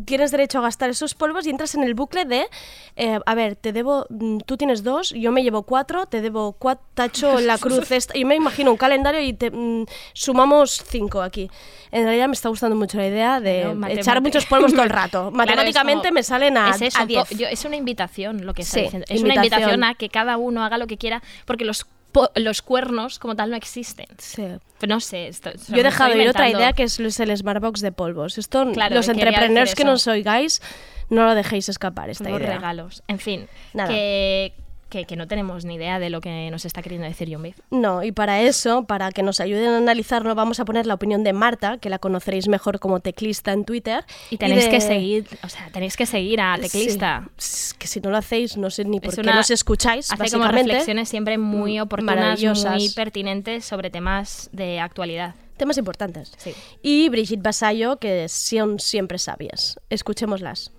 tienes 0.07 0.31
derecho 0.31 0.59
a 0.59 0.63
gastar 0.63 0.91
esos 0.91 1.15
polvos 1.15 1.47
y 1.47 1.51
entras 1.51 1.75
en 1.75 1.83
el 1.85 1.95
bucle 1.95 2.25
de, 2.25 2.47
eh, 2.97 3.19
a 3.27 3.35
ver, 3.35 3.57
te 3.57 3.73
debo, 3.73 4.07
mm, 4.11 4.39
tú 4.47 4.57
tienes 4.57 4.83
dos, 4.83 5.11
yo 5.11 5.33
me 5.33 5.43
llevo 5.43 5.63
cuatro, 5.63 6.07
te 6.07 6.21
debo 6.21 6.53
cuatro, 6.53 6.85
tacho 6.95 7.41
la 7.41 7.59
cruz 7.59 7.91
esta, 7.91 8.17
y 8.17 8.25
me 8.25 8.35
imagino 8.37 8.71
un 8.71 8.77
calendario 8.77 9.21
y 9.21 9.33
te, 9.33 9.51
mm, 9.51 9.87
sumamos 10.13 10.83
cinco 10.89 11.23
aquí. 11.23 11.51
En 11.91 12.05
realidad 12.05 12.29
me 12.29 12.35
está 12.35 12.49
gustando 12.49 12.77
mucho 12.77 12.99
la 12.99 13.07
idea 13.07 13.41
de 13.41 13.73
No, 13.75 13.87
echar 13.89 14.21
muchos 14.21 14.47
polvos 14.47 14.73
todo 14.73 14.83
el 14.83 14.91
rato. 14.91 15.19
Claro, 15.23 15.31
Matemáticamente 15.33 16.09
como- 16.09 16.15
me 16.15 16.23
salen 16.23 16.57
a, 16.59 16.71
es 16.71 16.83
eso, 16.83 16.99
a 16.99 17.03
un 17.03 17.09
10. 17.09 17.29
po- 17.29 17.35
yo- 17.37 17.47
es 17.49 17.65
una 17.65 17.77
invitación 17.77 18.45
lo 18.47 18.55
que 18.55 18.63
está 18.63 18.75
Sí, 18.75 18.81
diciendo. 18.83 19.07
Es 19.09 19.23
una 19.23 19.35
invitación. 19.35 19.85
a 19.85 19.95
que 19.95 20.09
cada 20.09 20.37
uno 20.37 20.65
haga 20.65 20.79
lo 20.79 20.87
que 20.87 20.97
quiera, 20.99 21.23
porque 21.47 21.65
los, 21.65 21.87
los 22.37 22.63
cuernos 22.63 23.19
como 23.19 23.37
tal 23.37 23.51
no 23.51 23.57
existen. 23.57 24.07
Sí. 24.19 24.45
Pero 24.79 24.95
no 24.95 25.01
sé. 25.01 25.29
Esto, 25.29 25.51
Yo 25.69 25.77
he 25.77 25.83
dejado 25.83 26.17
ir 26.17 26.29
otra 26.29 26.49
idea 26.49 26.73
que 26.73 26.85
es, 26.85 26.99
el 26.99 27.37
Smartbox 27.37 27.81
de 27.81 27.93
polvos. 27.93 28.39
Esto, 28.39 28.71
Claro, 28.73 28.95
los 28.95 29.09
entrepreneurs 29.09 29.75
que 29.75 29.85
nos 29.85 30.07
oigáis, 30.07 30.61
no 31.11 31.25
lo 31.25 31.35
dejéis 31.35 31.69
escapar 31.69 32.11
esta 32.11 32.29
Los 32.31 32.41
idea. 32.41 32.55
regalos. 32.55 33.03
En 33.09 33.19
fin, 33.19 33.49
Nada. 33.75 33.89
que, 33.91 34.53
que, 34.89 35.05
que 35.05 35.17
no 35.17 35.27
tenemos 35.29 35.65
ni 35.65 35.75
idea 35.75 35.99
de 35.99 36.11
lo 36.11 36.21
que 36.21 36.51
nos 36.51 36.65
está 36.65 36.83
queriendo 36.83 37.07
decir 37.07 37.29
John 37.31 37.43
Beef. 37.43 37.59
No, 37.71 38.03
y 38.03 38.13
para 38.13 38.41
eso, 38.43 38.85
para 38.85 39.11
que 39.13 39.23
nos 39.23 39.41
ayuden 39.41 39.69
a 39.69 39.77
analizarlo, 39.79 40.35
vamos 40.35 40.61
a 40.61 40.65
poner 40.65 40.87
la 40.87 40.95
opinión 40.95 41.25
de 41.25 41.33
Marta, 41.33 41.79
que 41.79 41.91
la 41.91 41.99
conoceréis 41.99 42.49
mejor 42.49 42.79
como 42.81 43.01
teclista 43.01 43.53
en 43.53 43.65
Twitter. 43.65 44.05
Y 44.31 44.37
tenéis 44.39 44.65
de- 44.65 44.71
que 44.71 44.81
seguir, 44.81 45.27
o 45.45 45.49
sea, 45.49 45.69
tenéis 45.73 45.97
que 45.97 46.07
seguir 46.07 46.41
a 46.41 46.57
Teclista. 46.61 47.29
Sí. 47.37 47.75
Que 47.79 47.87
si 47.87 48.01
no 48.01 48.11
lo 48.11 48.17
hacéis, 48.17 48.57
no 48.57 48.71
sé 48.71 48.85
ni 48.85 49.01
por 49.01 49.11
Es 49.11 49.15
qué 49.17 49.21
una- 49.23 49.35
nos 49.37 49.51
escucháis, 49.51 50.11
Hace 50.11 50.31
como 50.31 50.49
reflexiones 50.49 51.09
siempre 51.09 51.39
muy 51.39 51.79
Mm, 51.79 51.83
oportunas, 51.83 52.41
muy 52.67 52.89
pertinentes 52.91 53.65
sobre 53.65 53.91
temas 53.91 54.49
de 54.53 54.81
actualidad. 54.81 55.35
Temas 55.57 55.77
importantes. 55.77 56.33
Sí. 56.37 56.55
Y 56.83 57.09
Brigitte 57.09 57.43
Basayo, 57.43 57.97
que 57.99 58.29
son 58.29 58.79
siempre 58.79 59.19
sabias. 59.19 59.79
Escuchémoslas. 59.91 60.71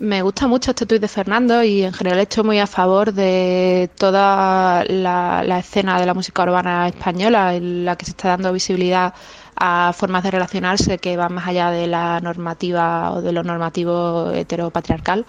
Me 0.00 0.22
gusta 0.22 0.46
mucho 0.48 0.70
este 0.70 0.86
tuit 0.86 1.02
de 1.02 1.08
Fernando 1.08 1.62
y 1.62 1.82
en 1.82 1.92
general 1.92 2.20
estoy 2.20 2.42
muy 2.42 2.58
a 2.58 2.66
favor 2.66 3.12
de 3.12 3.90
toda 3.98 4.82
la, 4.86 5.58
escena 5.58 6.00
de 6.00 6.06
la 6.06 6.14
música 6.14 6.42
urbana 6.42 6.88
española 6.88 7.54
en 7.54 7.84
la 7.84 7.96
que 7.96 8.06
se 8.06 8.12
está 8.12 8.28
dando 8.28 8.50
visibilidad 8.50 9.12
a 9.56 9.92
formas 9.94 10.22
de 10.22 10.30
relacionarse 10.30 10.96
que 10.96 11.18
van 11.18 11.34
más 11.34 11.46
allá 11.46 11.70
de 11.70 11.86
la 11.86 12.18
normativa 12.22 13.12
o 13.12 13.20
de 13.20 13.32
lo 13.32 13.42
normativo 13.42 14.30
heteropatriarcal. 14.30 15.26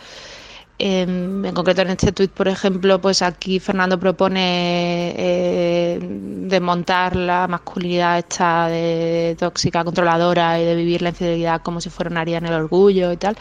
En, 0.80 1.44
en 1.46 1.54
concreto 1.54 1.82
en 1.82 1.90
este 1.90 2.14
tuit, 2.14 2.32
por 2.32 2.48
ejemplo, 2.48 3.02
pues 3.02 3.22
aquí 3.22 3.60
Fernando 3.60 4.00
propone 4.00 5.14
eh, 5.18 6.00
desmontar 6.02 7.18
la 7.18 7.46
masculinidad 7.50 8.20
esta 8.20 8.68
de 8.70 9.36
tóxica, 9.38 9.84
controladora 9.84 10.62
y 10.62 10.66
de 10.66 10.76
vivir 10.76 11.02
la 11.02 11.10
infidelidad 11.10 11.62
como 11.62 11.82
si 11.82 11.90
fuera 11.90 12.10
una 12.10 12.22
herida 12.22 12.38
en 12.38 12.46
el 12.46 12.54
orgullo 12.54 13.12
y 13.12 13.18
tal. 13.18 13.36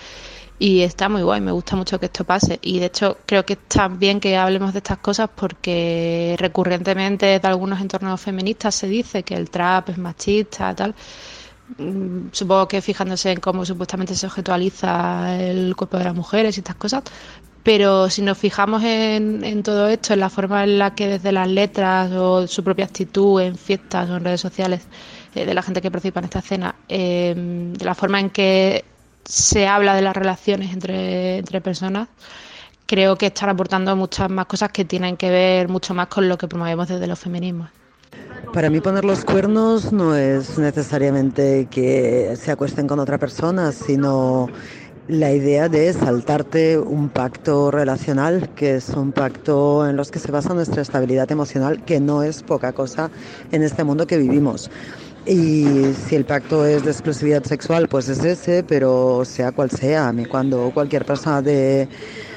Y 0.62 0.82
está 0.82 1.08
muy 1.08 1.22
guay, 1.22 1.40
me 1.40 1.52
gusta 1.52 1.74
mucho 1.74 1.98
que 1.98 2.04
esto 2.06 2.24
pase. 2.24 2.58
Y 2.60 2.80
de 2.80 2.86
hecho 2.86 3.16
creo 3.24 3.46
que 3.46 3.54
está 3.54 3.88
bien 3.88 4.20
que 4.20 4.36
hablemos 4.36 4.74
de 4.74 4.80
estas 4.80 4.98
cosas 4.98 5.30
porque 5.34 6.36
recurrentemente 6.38 7.24
de 7.40 7.48
algunos 7.48 7.80
entornos 7.80 8.20
feministas 8.20 8.74
se 8.74 8.86
dice 8.86 9.22
que 9.22 9.34
el 9.34 9.48
trap 9.48 9.88
es 9.88 9.96
machista, 9.98 10.74
tal. 10.74 10.94
Mm, 11.78 12.28
Supongo 12.32 12.68
que 12.68 12.82
fijándose 12.82 13.32
en 13.32 13.40
cómo 13.40 13.64
supuestamente 13.64 14.14
se 14.14 14.26
objetualiza 14.26 15.34
el 15.40 15.74
cuerpo 15.76 15.96
de 15.96 16.04
las 16.04 16.14
mujeres 16.14 16.56
y 16.58 16.60
estas 16.60 16.76
cosas. 16.76 17.04
Pero 17.62 18.10
si 18.10 18.20
nos 18.20 18.36
fijamos 18.36 18.82
en, 18.84 19.42
en 19.44 19.62
todo 19.62 19.88
esto, 19.88 20.12
en 20.12 20.20
la 20.20 20.28
forma 20.30 20.64
en 20.64 20.78
la 20.78 20.94
que 20.94 21.08
desde 21.08 21.32
las 21.32 21.48
letras 21.48 22.12
o 22.12 22.46
su 22.46 22.62
propia 22.62 22.84
actitud 22.84 23.40
en 23.40 23.56
fiestas 23.56 24.10
o 24.10 24.16
en 24.16 24.24
redes 24.24 24.40
sociales 24.42 24.82
eh, 25.34 25.46
de 25.46 25.54
la 25.54 25.62
gente 25.62 25.80
que 25.80 25.90
participa 25.90 26.20
en 26.20 26.24
esta 26.24 26.40
escena, 26.40 26.74
eh, 26.88 27.34
de 27.36 27.84
la 27.84 27.94
forma 27.94 28.20
en 28.20 28.28
que 28.30 28.84
se 29.30 29.68
habla 29.68 29.94
de 29.94 30.02
las 30.02 30.16
relaciones 30.16 30.72
entre, 30.72 31.38
entre 31.38 31.60
personas, 31.60 32.08
creo 32.86 33.16
que 33.16 33.26
están 33.26 33.48
aportando 33.48 33.94
muchas 33.94 34.28
más 34.28 34.46
cosas 34.46 34.70
que 34.72 34.84
tienen 34.84 35.16
que 35.16 35.30
ver 35.30 35.68
mucho 35.68 35.94
más 35.94 36.08
con 36.08 36.28
lo 36.28 36.36
que 36.36 36.48
promovemos 36.48 36.88
desde 36.88 37.06
los 37.06 37.18
feminismos. 37.18 37.70
Para 38.52 38.68
mí 38.68 38.80
poner 38.80 39.04
los 39.04 39.24
cuernos 39.24 39.92
no 39.92 40.16
es 40.16 40.58
necesariamente 40.58 41.68
que 41.70 42.34
se 42.36 42.50
acuesten 42.50 42.88
con 42.88 42.98
otra 42.98 43.18
persona, 43.18 43.70
sino 43.70 44.48
la 45.06 45.32
idea 45.32 45.68
de 45.68 45.92
saltarte 45.92 46.76
un 46.78 47.08
pacto 47.08 47.70
relacional, 47.70 48.48
que 48.56 48.76
es 48.76 48.88
un 48.90 49.12
pacto 49.12 49.88
en 49.88 49.96
los 49.96 50.10
que 50.10 50.18
se 50.18 50.32
basa 50.32 50.54
nuestra 50.54 50.82
estabilidad 50.82 51.30
emocional, 51.30 51.84
que 51.84 52.00
no 52.00 52.24
es 52.24 52.42
poca 52.42 52.72
cosa 52.72 53.10
en 53.52 53.62
este 53.62 53.84
mundo 53.84 54.08
que 54.08 54.18
vivimos. 54.18 54.70
Y 55.24 55.94
si 55.94 56.16
el 56.16 56.24
pacto 56.24 56.64
es 56.64 56.82
de 56.82 56.90
exclusividad 56.90 57.44
sexual, 57.44 57.88
pues 57.88 58.08
es 58.08 58.24
ese, 58.24 58.64
pero 58.64 59.24
sea 59.26 59.52
cual 59.52 59.70
sea, 59.70 60.08
a 60.08 60.12
mí 60.14 60.24
cuando 60.24 60.72
cualquier 60.72 61.04
persona 61.04 61.42
de, 61.42 61.88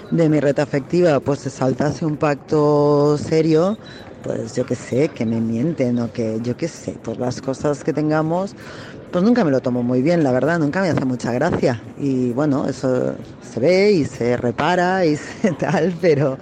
de 0.10 0.30
mi 0.30 0.40
red 0.42 0.60
afectiva 0.60 1.20
pues 1.22 1.42
se 1.42 1.50
saltase 1.52 2.06
un 2.06 2.18
pacto 2.18 3.18
serio, 3.18 3.80
pues 4.22 4.54
yo 4.56 4.66
qué 4.66 4.75
sé, 4.75 5.10
que 5.12 5.25
me 5.25 5.42
mienten 5.42 6.00
o 6.00 6.10
que 6.12 6.42
yo 6.42 6.56
qué 6.58 6.68
sé, 6.68 7.00
pues 7.02 7.18
las 7.18 7.42
cosas 7.42 7.84
que 7.84 7.94
tengamos, 7.94 8.56
pues 9.13 9.24
nunca 9.24 9.43
me 9.46 9.51
lo 9.51 9.62
tomo 9.62 9.84
muy 9.84 10.01
bien, 10.01 10.24
la 10.24 10.32
verdad, 10.32 10.58
nunca 10.58 10.82
me 10.82 10.89
hace 10.89 11.05
mucha 11.05 11.32
gracia. 11.32 11.79
Y 12.00 12.32
bueno, 12.32 12.67
eso 12.67 13.13
se 13.43 13.60
ve 13.60 13.91
y 13.91 14.05
se 14.05 14.36
repara 14.36 15.05
y 15.05 15.15
se 15.41 15.51
tal, 15.51 15.93
pero 16.01 16.39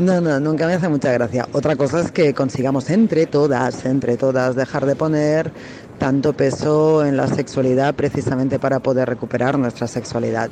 no, 0.00 0.20
no, 0.20 0.40
nunca 0.40 0.66
me 0.66 0.74
hace 0.74 0.88
mucha 0.88 1.12
gracia. 1.12 1.46
Otra 1.52 1.76
cosa 1.76 2.00
es 2.00 2.10
que 2.10 2.34
consigamos 2.34 2.90
entre 2.90 3.26
todas, 3.26 3.84
entre 3.84 4.16
todas, 4.16 4.56
dejar 4.56 4.84
de 4.84 4.96
poner 4.96 5.52
tanto 5.98 6.32
peso 6.32 7.04
en 7.04 7.16
la 7.16 7.28
sexualidad 7.28 7.94
precisamente 7.94 8.58
para 8.58 8.80
poder 8.80 9.08
recuperar 9.08 9.56
nuestra 9.56 9.86
sexualidad. 9.86 10.50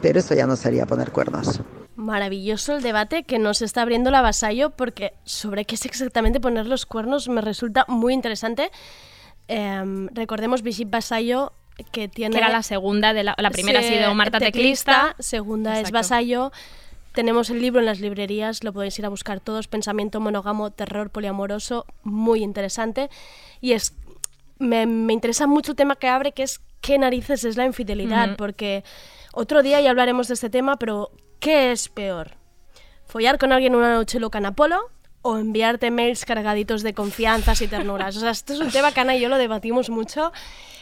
Pero 0.00 0.20
eso 0.20 0.34
ya 0.34 0.46
no 0.46 0.54
sería 0.54 0.86
poner 0.86 1.10
cuernos. 1.10 1.60
Maravilloso 1.96 2.76
el 2.76 2.82
debate 2.82 3.24
que 3.24 3.40
nos 3.40 3.62
está 3.62 3.82
abriendo 3.82 4.12
la 4.12 4.22
Vasallo 4.22 4.70
porque 4.70 5.14
sobre 5.24 5.64
qué 5.64 5.74
es 5.74 5.86
exactamente 5.86 6.38
poner 6.38 6.66
los 6.66 6.86
cuernos 6.86 7.28
me 7.28 7.40
resulta 7.40 7.84
muy 7.88 8.14
interesante. 8.14 8.70
Em, 9.48 10.08
recordemos 10.08 10.62
Brigitte 10.62 10.90
Vasallo 10.90 11.52
que 11.92 12.08
tiene... 12.08 12.32
Que 12.32 12.38
era 12.38 12.50
la 12.50 12.62
segunda, 12.62 13.12
de 13.12 13.24
la, 13.24 13.34
la 13.36 13.50
primera 13.50 13.80
Sí, 13.80 13.86
ha 13.94 13.98
sido 13.98 14.14
Marta 14.14 14.38
Teclista. 14.38 15.16
segunda 15.18 15.80
es. 15.80 15.90
Vasallo. 15.90 16.52
Tenemos 17.12 17.50
el 17.50 17.60
libro 17.60 17.80
en 17.80 17.86
las 17.86 18.00
librerías, 18.00 18.64
lo 18.64 18.72
podéis 18.72 18.98
ir 18.98 19.06
a 19.06 19.08
buscar 19.08 19.38
todos, 19.38 19.68
Pensamiento 19.68 20.18
monógamo, 20.18 20.72
terror 20.72 21.10
poliamoroso, 21.10 21.86
muy 22.02 22.42
interesante. 22.42 23.08
Y 23.60 23.72
es 23.72 23.94
me, 24.58 24.86
me 24.86 25.12
interesa 25.12 25.46
mucho 25.46 25.72
el 25.72 25.76
tema 25.76 25.96
que 25.96 26.08
abre, 26.08 26.32
que 26.32 26.42
es 26.42 26.60
qué 26.80 26.98
narices 26.98 27.44
es 27.44 27.56
la 27.56 27.64
infidelidad, 27.64 28.36
porque 28.36 28.84
otro 29.32 29.62
día 29.62 29.80
ya 29.80 29.90
hablaremos 29.90 30.28
de 30.28 30.34
este 30.34 30.50
tema, 30.50 30.76
pero 30.76 31.10
¿qué 31.40 31.72
es 31.72 31.88
peor? 31.88 32.32
¿Follar 33.06 33.38
con 33.38 33.52
alguien 33.52 33.74
una 33.74 33.94
noche 33.94 34.20
loca 34.20 34.38
en 34.38 34.46
Apolo 34.46 34.90
o 35.26 35.38
enviarte 35.38 35.90
mails 35.90 36.26
cargaditos 36.26 36.82
de 36.82 36.92
confianzas 36.92 37.62
y 37.62 37.66
ternuras. 37.66 38.14
O 38.14 38.20
sea, 38.20 38.30
esto 38.30 38.52
es 38.52 38.60
un 38.60 38.70
tema 38.70 38.92
que 38.92 39.00
Ana 39.00 39.16
y 39.16 39.20
yo 39.20 39.30
lo 39.30 39.38
debatimos 39.38 39.88
mucho 39.88 40.32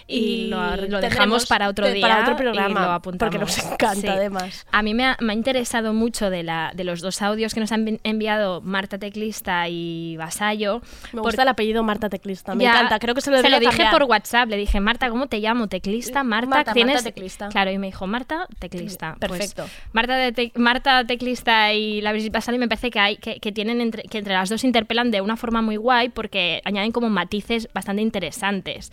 y, 0.06 0.46
lo, 0.48 1.00
dejamos 1.00 1.46
para 1.46 1.68
otro 1.68 1.88
día 1.88 2.06
para 2.06 2.22
otro 2.22 2.36
programa 2.36 2.80
y 2.80 2.84
lo 2.84 2.90
apuntamos. 2.92 3.34
porque 3.34 3.38
nos 3.38 3.72
encanta 3.72 4.14
además 4.14 4.66
a 4.70 4.82
mí 4.82 4.94
me 4.94 5.06
ha, 5.06 5.16
me 5.20 5.32
ha, 5.32 5.36
interesado 5.36 5.92
mucho 5.94 6.30
de, 6.30 6.42
la, 6.42 6.72
de 6.74 6.84
los 6.84 7.00
dos 7.00 7.22
audios 7.22 7.54
que 7.54 7.60
nos 7.60 7.72
han 7.72 8.00
enviado 8.02 8.60
Marta 8.60 8.98
Teclista 8.98 9.68
y 9.68 10.16
Vasallo 10.16 10.82
me 11.12 11.20
gusta 11.20 11.42
el 11.42 11.48
apellido 11.48 11.82
Marta 11.82 12.08
Teclista 12.08 12.54
me 12.54 12.64
encanta 12.64 12.98
creo 12.98 13.14
que 13.14 13.20
se 13.20 13.30
lo, 13.30 13.40
se 13.40 13.48
lo 13.48 13.60
dije 13.60 13.86
por 13.90 14.04
WhatsApp 14.04 14.48
le 14.48 14.56
dije 14.56 14.80
Marta 14.80 15.08
¿cómo 15.10 15.26
te 15.26 15.38
llamo? 15.38 15.68
Teclista 15.68 16.24
Marta, 16.24 16.48
Marta, 16.48 16.72
¿tienes? 16.72 16.96
Marta 16.96 17.10
Teclista 17.10 17.48
claro 17.48 17.70
y 17.70 17.78
me 17.78 17.86
dijo 17.88 18.06
Marta 18.06 18.46
Teclista 18.58 19.16
pues 19.18 19.30
perfecto 19.30 19.66
Marta, 19.92 20.16
de 20.16 20.32
te 20.32 20.52
Marta 20.56 21.04
Teclista 21.06 21.72
y 21.72 22.00
la 22.00 22.12
Brigitte 22.12 22.32
Vasallo 22.32 22.58
me 22.58 22.68
parece 22.68 22.90
que 22.90 22.98
hay 22.98 23.16
que, 23.16 23.40
que 23.40 23.52
tienen 23.52 23.80
entre, 23.80 24.02
que 24.04 24.18
entre 24.18 24.31
las 24.32 24.48
dos 24.48 24.64
interpelan 24.64 25.10
de 25.10 25.20
una 25.20 25.36
forma 25.36 25.62
muy 25.62 25.76
guay 25.76 26.08
porque 26.08 26.60
añaden 26.64 26.92
como 26.92 27.08
matices 27.08 27.68
bastante 27.72 28.02
interesantes 28.02 28.92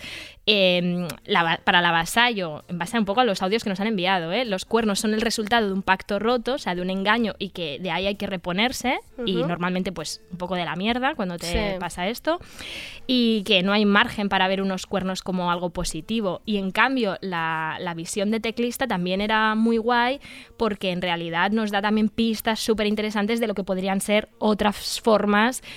eh, 0.52 1.08
la, 1.26 1.60
para 1.64 1.80
la 1.80 1.92
Vasallo, 1.92 2.64
en 2.68 2.80
base 2.80 2.98
un 2.98 3.06
poco 3.06 3.22
a 3.22 3.24
los 3.24 3.44
audios 3.44 3.64
que 3.64 3.70
nos 3.70 3.80
han 3.80 3.86
enviado, 3.86 4.32
¿eh? 4.32 4.46
los 4.46 4.66
cuernos 4.66 5.00
son 5.00 5.14
el 5.14 5.22
resultado 5.22 5.68
de 5.68 5.74
un 5.74 5.84
pacto 5.84 6.18
roto, 6.18 6.54
o 6.54 6.58
sea, 6.58 6.74
de 6.74 6.82
un 6.82 6.90
engaño 6.90 7.36
y 7.38 7.50
que 7.50 7.78
de 7.80 7.92
ahí 7.92 8.08
hay 8.08 8.16
que 8.16 8.26
reponerse 8.26 9.00
uh 9.18 9.22
-huh. 9.22 9.30
y 9.30 9.44
normalmente 9.44 9.92
pues 9.92 10.22
un 10.32 10.40
poco 10.40 10.56
de 10.56 10.66
la 10.66 10.76
mierda 10.76 11.14
cuando 11.14 11.38
te 11.38 11.46
sí. 11.46 11.80
pasa 11.80 12.08
esto 12.08 12.40
y 13.06 13.44
que 13.44 13.62
no 13.62 13.74
hay 13.74 13.86
margen 13.86 14.28
para 14.28 14.48
ver 14.48 14.64
unos 14.64 14.88
cuernos 14.88 15.22
como 15.22 15.52
algo 15.52 15.70
positivo 15.70 16.42
y 16.46 16.58
en 16.58 16.72
cambio 16.72 17.18
la, 17.22 17.78
la 17.80 17.94
visión 17.94 18.32
de 18.32 18.40
teclista 18.40 18.88
también 18.88 19.22
era 19.22 19.54
muy 19.54 19.78
guay 19.78 20.20
porque 20.58 20.90
en 20.92 21.04
realidad 21.04 21.52
nos 21.52 21.70
da 21.70 21.82
también 21.82 22.10
pistas 22.10 22.60
súper 22.60 22.88
interesantes 22.88 23.40
de 23.40 23.46
lo 23.46 23.54
que 23.54 23.64
podrían 23.64 24.02
ser 24.02 24.30
otras 24.40 25.00
formas 25.00 25.29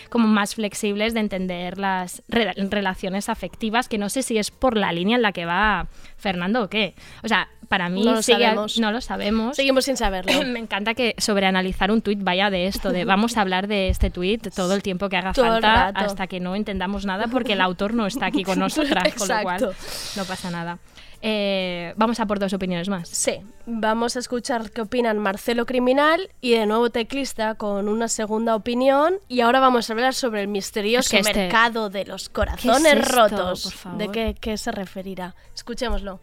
como 0.08 0.26
más 0.26 0.54
flexibles 0.54 1.14
de 1.14 1.20
entender 1.20 1.78
las 1.78 2.22
re 2.28 2.52
relaciones 2.56 3.28
afectivas 3.28 3.88
que 3.88 3.98
no 3.98 4.08
sé 4.08 4.22
si 4.22 4.38
es 4.38 4.50
por 4.50 4.76
la 4.76 4.92
línea 4.92 5.16
en 5.16 5.22
la 5.22 5.32
que 5.32 5.44
va 5.44 5.88
Fernando 6.16 6.62
o 6.62 6.68
qué. 6.68 6.94
O 7.22 7.28
sea, 7.28 7.48
para 7.72 7.88
mí 7.88 8.04
no 8.04 8.12
lo, 8.12 8.22
sigue, 8.22 8.44
sabemos. 8.44 8.78
no 8.78 8.92
lo 8.92 9.00
sabemos. 9.00 9.56
Seguimos 9.56 9.86
sin 9.86 9.96
saberlo. 9.96 10.30
Me 10.46 10.58
encanta 10.58 10.92
que 10.92 11.14
sobreanalizar 11.16 11.90
un 11.90 12.02
tuit 12.02 12.22
vaya 12.22 12.50
de 12.50 12.66
esto, 12.66 12.90
de 12.90 13.06
vamos 13.06 13.38
a 13.38 13.40
hablar 13.40 13.66
de 13.66 13.88
este 13.88 14.10
tuit 14.10 14.54
todo 14.54 14.74
el 14.74 14.82
tiempo 14.82 15.08
que 15.08 15.16
haga 15.16 15.32
todo 15.32 15.46
falta 15.46 15.88
hasta 15.88 16.26
que 16.26 16.38
no 16.38 16.54
entendamos 16.54 17.06
nada 17.06 17.28
porque 17.28 17.54
el 17.54 17.62
autor 17.62 17.94
no 17.94 18.06
está 18.06 18.26
aquí 18.26 18.44
con 18.44 18.58
nosotras, 18.58 19.14
con 19.14 19.26
lo 19.26 19.40
cual 19.40 19.74
no 20.16 20.24
pasa 20.26 20.50
nada. 20.50 20.80
Eh, 21.22 21.94
vamos 21.96 22.20
a 22.20 22.26
por 22.26 22.38
dos 22.38 22.52
opiniones 22.52 22.90
más. 22.90 23.08
Sí, 23.08 23.40
vamos 23.64 24.16
a 24.16 24.18
escuchar 24.18 24.70
qué 24.70 24.82
opinan 24.82 25.18
Marcelo 25.18 25.64
Criminal 25.64 26.28
y 26.42 26.50
de 26.50 26.66
nuevo 26.66 26.90
Teclista 26.90 27.54
con 27.54 27.88
una 27.88 28.08
segunda 28.08 28.54
opinión. 28.54 29.14
Y 29.28 29.40
ahora 29.40 29.60
vamos 29.60 29.88
a 29.88 29.94
hablar 29.94 30.12
sobre 30.12 30.42
el 30.42 30.48
misterioso 30.48 31.06
es 31.06 31.10
que 31.10 31.30
este... 31.30 31.40
mercado 31.44 31.88
de 31.88 32.04
los 32.04 32.28
corazones 32.28 32.82
¿Qué 32.82 32.98
es 32.98 33.06
esto, 33.06 33.16
rotos. 33.16 33.74
¿De 33.96 34.08
qué, 34.10 34.36
qué 34.38 34.58
se 34.58 34.72
referirá? 34.72 35.34
Escuchémoslo. 35.54 36.20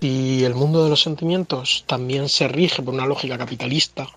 Y 0.00 0.44
el 0.44 0.54
mundo 0.54 0.84
de 0.84 0.90
los 0.90 1.02
sentimientos 1.02 1.84
también 1.86 2.28
se 2.28 2.46
rige 2.46 2.82
por 2.82 2.94
una 2.94 3.06
lógica 3.06 3.36
capitalista, 3.36 4.08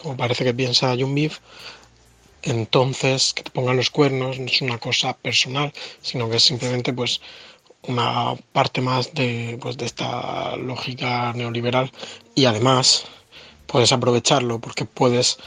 como 0.00 0.16
parece 0.16 0.44
que 0.44 0.54
piensa 0.54 0.96
Beef, 0.96 1.38
entonces 2.42 3.32
que 3.32 3.44
te 3.44 3.50
pongan 3.52 3.76
los 3.76 3.90
cuernos 3.90 4.40
no 4.40 4.46
es 4.46 4.60
una 4.62 4.78
cosa 4.78 5.16
personal, 5.16 5.72
sino 6.00 6.28
que 6.28 6.36
es 6.36 6.42
simplemente 6.42 6.92
pues 6.92 7.20
una 7.82 8.34
parte 8.52 8.80
más 8.80 9.14
de, 9.14 9.58
pues, 9.60 9.76
de 9.76 9.86
esta 9.86 10.56
lógica 10.56 11.32
neoliberal. 11.34 11.90
Y 12.34 12.44
además 12.46 13.04
puedes 13.66 13.92
aprovecharlo 13.92 14.60
porque 14.60 14.84
puedes 14.84 15.38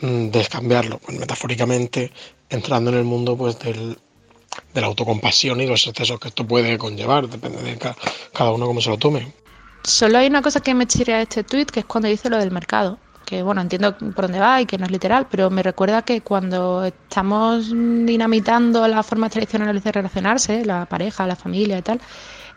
mmm, 0.00 0.28
descambiarlo, 0.30 0.98
pues, 0.98 1.18
metafóricamente, 1.18 2.12
entrando 2.48 2.90
en 2.90 2.98
el 2.98 3.04
mundo 3.04 3.36
pues, 3.36 3.58
del, 3.58 3.98
de 4.74 4.80
la 4.80 4.86
autocompasión 4.86 5.60
y 5.60 5.66
los 5.66 5.86
excesos 5.86 6.18
que 6.20 6.28
esto 6.28 6.46
puede 6.46 6.78
conllevar, 6.78 7.28
depende 7.28 7.62
de 7.62 7.78
ca 7.78 7.96
cada 8.32 8.52
uno 8.52 8.66
cómo 8.66 8.80
se 8.80 8.90
lo 8.90 8.98
tome. 8.98 9.32
Solo 9.84 10.18
hay 10.18 10.26
una 10.26 10.42
cosa 10.42 10.60
que 10.60 10.74
me 10.74 10.86
chirea 10.86 11.22
este 11.22 11.42
tuit, 11.42 11.70
que 11.70 11.80
es 11.80 11.86
cuando 11.86 12.08
dice 12.08 12.28
lo 12.28 12.38
del 12.38 12.50
mercado 12.50 12.98
que 13.30 13.44
bueno, 13.44 13.60
entiendo 13.60 13.96
por 13.96 14.24
dónde 14.24 14.40
va 14.40 14.60
y 14.60 14.66
que 14.66 14.76
no 14.76 14.86
es 14.86 14.90
literal, 14.90 15.28
pero 15.30 15.50
me 15.50 15.62
recuerda 15.62 16.02
que 16.02 16.20
cuando 16.20 16.84
estamos 16.84 17.70
dinamitando 17.70 18.88
las 18.88 19.06
formas 19.06 19.30
tradicionales 19.30 19.84
de 19.84 19.92
relacionarse, 19.92 20.64
la 20.64 20.84
pareja, 20.86 21.28
la 21.28 21.36
familia 21.36 21.78
y 21.78 21.82
tal, 21.82 22.00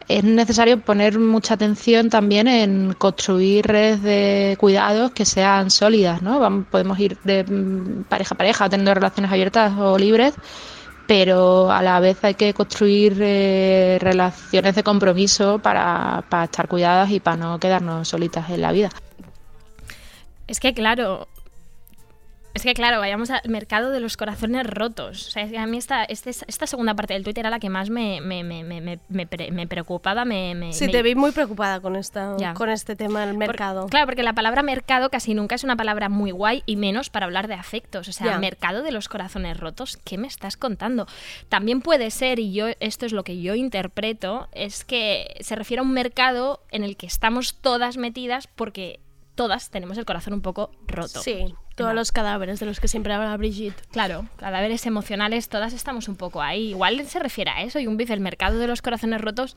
es 0.07 0.23
necesario 0.23 0.79
poner 0.81 1.19
mucha 1.19 1.53
atención 1.53 2.09
también 2.09 2.47
en 2.47 2.93
construir 2.93 3.67
redes 3.67 4.01
de 4.01 4.57
cuidados 4.59 5.11
que 5.11 5.25
sean 5.25 5.69
sólidas, 5.69 6.23
¿no? 6.23 6.65
Podemos 6.71 6.99
ir 6.99 7.19
de 7.23 7.45
pareja 8.09 8.33
a 8.33 8.37
pareja 8.37 8.67
teniendo 8.67 8.95
relaciones 8.95 9.31
abiertas 9.31 9.73
o 9.77 9.99
libres, 9.99 10.33
pero 11.07 11.71
a 11.71 11.81
la 11.81 11.99
vez 11.99 12.23
hay 12.23 12.35
que 12.35 12.53
construir 12.53 13.17
eh, 13.19 13.97
relaciones 14.01 14.75
de 14.75 14.83
compromiso 14.83 15.59
para, 15.59 16.23
para 16.29 16.45
estar 16.45 16.67
cuidadas 16.67 17.11
y 17.11 17.19
para 17.19 17.37
no 17.37 17.59
quedarnos 17.59 18.07
solitas 18.07 18.49
en 18.49 18.61
la 18.61 18.71
vida. 18.71 18.89
Es 20.47 20.59
que 20.59 20.73
claro, 20.73 21.27
es 22.53 22.61
que 22.63 22.73
claro, 22.75 22.99
vayamos 22.99 23.31
al 23.31 23.41
mercado 23.47 23.89
de 23.89 23.99
los 23.99 24.15
corazones 24.15 24.67
rotos. 24.67 25.27
O 25.27 25.31
sea, 25.31 25.43
es 25.43 25.51
que 25.51 25.57
a 25.57 25.65
mí 25.65 25.77
esta, 25.77 26.03
este, 26.03 26.29
esta 26.29 26.67
segunda 26.67 26.93
parte 26.93 27.13
del 27.13 27.23
Twitter 27.23 27.41
era 27.41 27.49
la 27.49 27.59
que 27.59 27.69
más 27.69 27.89
me, 27.89 28.21
me, 28.21 28.43
me, 28.43 28.63
me, 28.63 28.99
me 29.09 29.67
preocupaba. 29.67 30.23
Me, 30.23 30.71
sí, 30.71 30.87
te 30.87 31.01
vi 31.01 31.15
muy 31.15 31.31
preocupada 31.31 31.79
con, 31.79 31.95
esta, 31.95 32.35
ya. 32.37 32.53
con 32.53 32.69
este 32.69 32.95
tema 32.95 33.25
del 33.25 33.35
mercado. 33.35 33.81
Por, 33.81 33.89
claro, 33.89 34.05
porque 34.05 34.21
la 34.21 34.33
palabra 34.33 34.61
mercado 34.61 35.09
casi 35.09 35.33
nunca 35.33 35.55
es 35.55 35.63
una 35.63 35.75
palabra 35.75 36.09
muy 36.09 36.29
guay 36.29 36.61
y 36.67 36.75
menos 36.75 37.09
para 37.09 37.25
hablar 37.25 37.47
de 37.47 37.55
afectos. 37.55 38.07
O 38.07 38.11
sea, 38.11 38.27
ya. 38.27 38.39
mercado 38.39 38.83
de 38.83 38.91
los 38.91 39.09
corazones 39.09 39.59
rotos, 39.59 39.97
¿qué 39.97 40.19
me 40.19 40.27
estás 40.27 40.55
contando? 40.55 41.07
También 41.49 41.81
puede 41.81 42.11
ser, 42.11 42.39
y 42.39 42.53
yo 42.53 42.67
esto 42.79 43.07
es 43.07 43.13
lo 43.13 43.23
que 43.23 43.41
yo 43.41 43.55
interpreto, 43.55 44.47
es 44.51 44.85
que 44.85 45.35
se 45.39 45.55
refiere 45.55 45.79
a 45.79 45.83
un 45.83 45.93
mercado 45.93 46.61
en 46.69 46.83
el 46.83 46.97
que 46.97 47.07
estamos 47.07 47.55
todas 47.55 47.97
metidas 47.97 48.47
porque 48.47 48.99
todas 49.35 49.69
tenemos 49.69 49.97
el 49.97 50.05
corazón 50.05 50.33
un 50.33 50.41
poco 50.41 50.71
roto. 50.87 51.21
Sí, 51.21 51.55
todos 51.75 51.91
no. 51.91 51.95
los 51.95 52.11
cadáveres 52.11 52.59
de 52.59 52.65
los 52.65 52.79
que 52.79 52.87
siempre 52.87 53.13
habla 53.13 53.35
Brigitte. 53.37 53.81
Claro, 53.91 54.27
cadáveres 54.37 54.85
emocionales, 54.85 55.49
todas 55.49 55.73
estamos 55.73 56.07
un 56.07 56.15
poco 56.15 56.41
ahí. 56.41 56.69
Igual 56.69 57.05
se 57.07 57.19
refiere 57.19 57.51
a 57.51 57.61
eso 57.63 57.79
y 57.79 57.87
un 57.87 57.99
el 57.99 58.19
mercado 58.19 58.59
de 58.59 58.67
los 58.67 58.81
corazones 58.81 59.21
rotos 59.21 59.55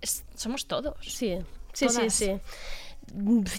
es, 0.00 0.24
somos 0.34 0.66
todos. 0.66 0.94
Sí, 1.00 1.38
sí, 1.72 1.86
todas. 1.86 2.14
sí, 2.14 2.26
sí. 2.26 2.40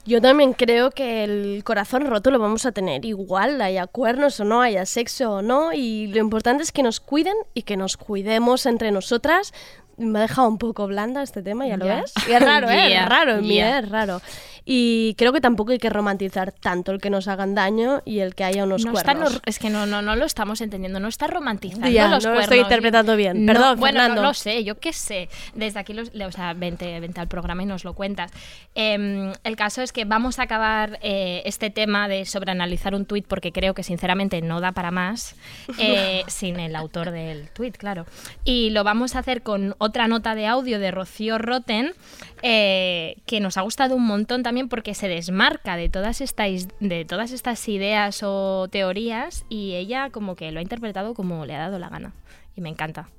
Yo 0.06 0.22
también 0.22 0.54
creo 0.54 0.92
que 0.92 1.24
el 1.24 1.64
corazón 1.64 2.06
roto 2.06 2.32
lo 2.32 2.40
vamos 2.40 2.66
a 2.66 2.74
tener 2.74 3.06
igual, 3.06 3.62
haya 3.62 3.88
cuernos 3.88 4.40
o 4.40 4.44
no, 4.44 4.62
haya 4.62 4.86
sexo 4.86 5.36
o 5.36 5.42
no, 5.42 5.72
y 5.72 6.08
lo 6.08 6.20
importante 6.20 6.64
es 6.64 6.72
que 6.72 6.84
nos 6.84 7.00
cuiden 7.00 7.36
y 7.54 7.62
que 7.62 7.78
nos 7.78 7.96
cuidemos 7.96 8.66
entre 8.66 8.92
nosotras 8.92 9.54
me 9.98 10.20
ha 10.20 10.22
dejado 10.24 10.48
un 10.48 10.58
poco 10.58 10.88
blanda 10.88 11.24
este 11.24 11.42
tema, 11.42 11.68
¿ya 11.68 11.78
lo 11.78 11.86
yeah. 11.86 12.02
ves? 12.02 12.14
Y 12.28 12.32
es 12.32 12.42
raro, 12.42 12.70
¿eh? 12.72 12.88
Yeah. 12.90 13.04
Es 13.04 13.10
raro, 13.10 13.40
yeah. 13.40 13.42
mí 13.42 13.60
es 13.60 13.90
raro. 13.90 14.22
Y 14.70 15.16
creo 15.18 15.32
que 15.32 15.40
tampoco 15.40 15.72
hay 15.72 15.78
que 15.78 15.90
romantizar 15.90 16.52
tanto 16.52 16.92
el 16.92 17.00
que 17.00 17.10
nos 17.10 17.30
hagan 17.30 17.56
daño 17.56 18.02
y 18.04 18.20
el 18.20 18.36
que 18.36 18.44
haya 18.44 18.66
unos 18.66 18.84
no 18.84 18.92
cuernos. 18.92 19.36
Está, 19.36 19.50
es 19.50 19.60
que 19.60 19.70
no, 19.70 19.86
no, 19.86 20.02
no 20.02 20.18
lo 20.18 20.26
estamos 20.26 20.60
entendiendo, 20.60 21.00
no 21.00 21.08
está 21.08 21.28
romantizando 21.28 21.88
ya, 21.88 22.10
los 22.10 22.26
no 22.26 22.32
cuernos. 22.32 22.36
lo 22.36 22.42
estoy 22.42 22.60
interpretando 22.60 23.16
bien. 23.16 23.46
No, 23.46 23.54
Perdón, 23.54 23.80
bueno, 23.80 24.00
Fernando. 24.00 24.22
no 24.24 24.28
lo 24.28 24.34
sé, 24.34 24.66
yo 24.66 24.78
qué 24.78 24.92
sé. 24.92 25.30
Desde 25.56 25.80
aquí, 25.80 25.94
los, 25.94 26.10
o 26.10 26.32
sea, 26.34 26.54
vente, 26.54 27.00
vente 27.00 27.22
al 27.22 27.30
programa 27.30 27.64
y 27.64 27.66
nos 27.66 27.86
lo 27.86 27.94
cuentas. 27.94 28.30
Eh, 28.76 29.32
el 29.44 29.56
caso 29.56 29.82
es 29.82 29.94
que 29.94 30.04
vamos 30.04 30.38
a 30.38 30.44
acabar 30.44 31.00
eh, 31.02 31.44
este 31.46 31.70
tema 31.70 32.10
de 32.10 32.26
sobreanalizar 32.26 32.94
un 32.94 33.06
tuit 33.06 33.26
porque 33.26 33.54
creo 33.54 33.74
que 33.74 33.84
sinceramente 33.84 34.42
no 34.42 34.60
da 34.60 34.74
para 34.74 34.92
más 34.92 35.36
eh, 35.80 36.24
sin 36.28 36.60
el 36.60 36.76
autor 36.76 37.12
del 37.12 37.50
tuit, 37.52 37.78
claro. 37.78 38.06
Y 38.44 38.72
lo 38.72 38.84
vamos 38.84 39.16
a 39.16 39.20
hacer 39.20 39.44
con 39.44 39.76
otra 39.78 40.10
nota 40.10 40.36
de 40.36 40.46
audio 40.46 40.78
de 40.78 40.92
Rocío 40.92 41.38
Roten, 41.38 41.94
eh, 42.42 43.18
que 43.26 43.40
nos 43.40 43.58
ha 43.58 43.62
gustado 43.62 43.96
un 43.96 44.06
montón 44.06 44.44
también 44.44 44.70
porque 44.70 44.94
se 44.94 45.08
desmarca 45.08 45.76
de 45.76 45.90
todas, 45.90 46.22
estas, 46.22 46.68
de 46.80 47.06
todas 47.06 47.32
estas 47.32 47.68
ideas 47.68 48.22
o 48.24 48.68
teorías 48.70 49.46
y 49.50 49.74
ella 49.74 50.10
como 50.10 50.36
que 50.36 50.52
lo 50.52 50.60
ha 50.60 50.62
interpretado 50.64 51.14
como 51.14 51.46
le 51.46 51.56
ha 51.56 51.60
dado 51.60 51.80
la 51.80 51.90
gana. 51.90 52.14
Y 52.56 52.62
me 52.62 52.70
encanta. 52.70 53.10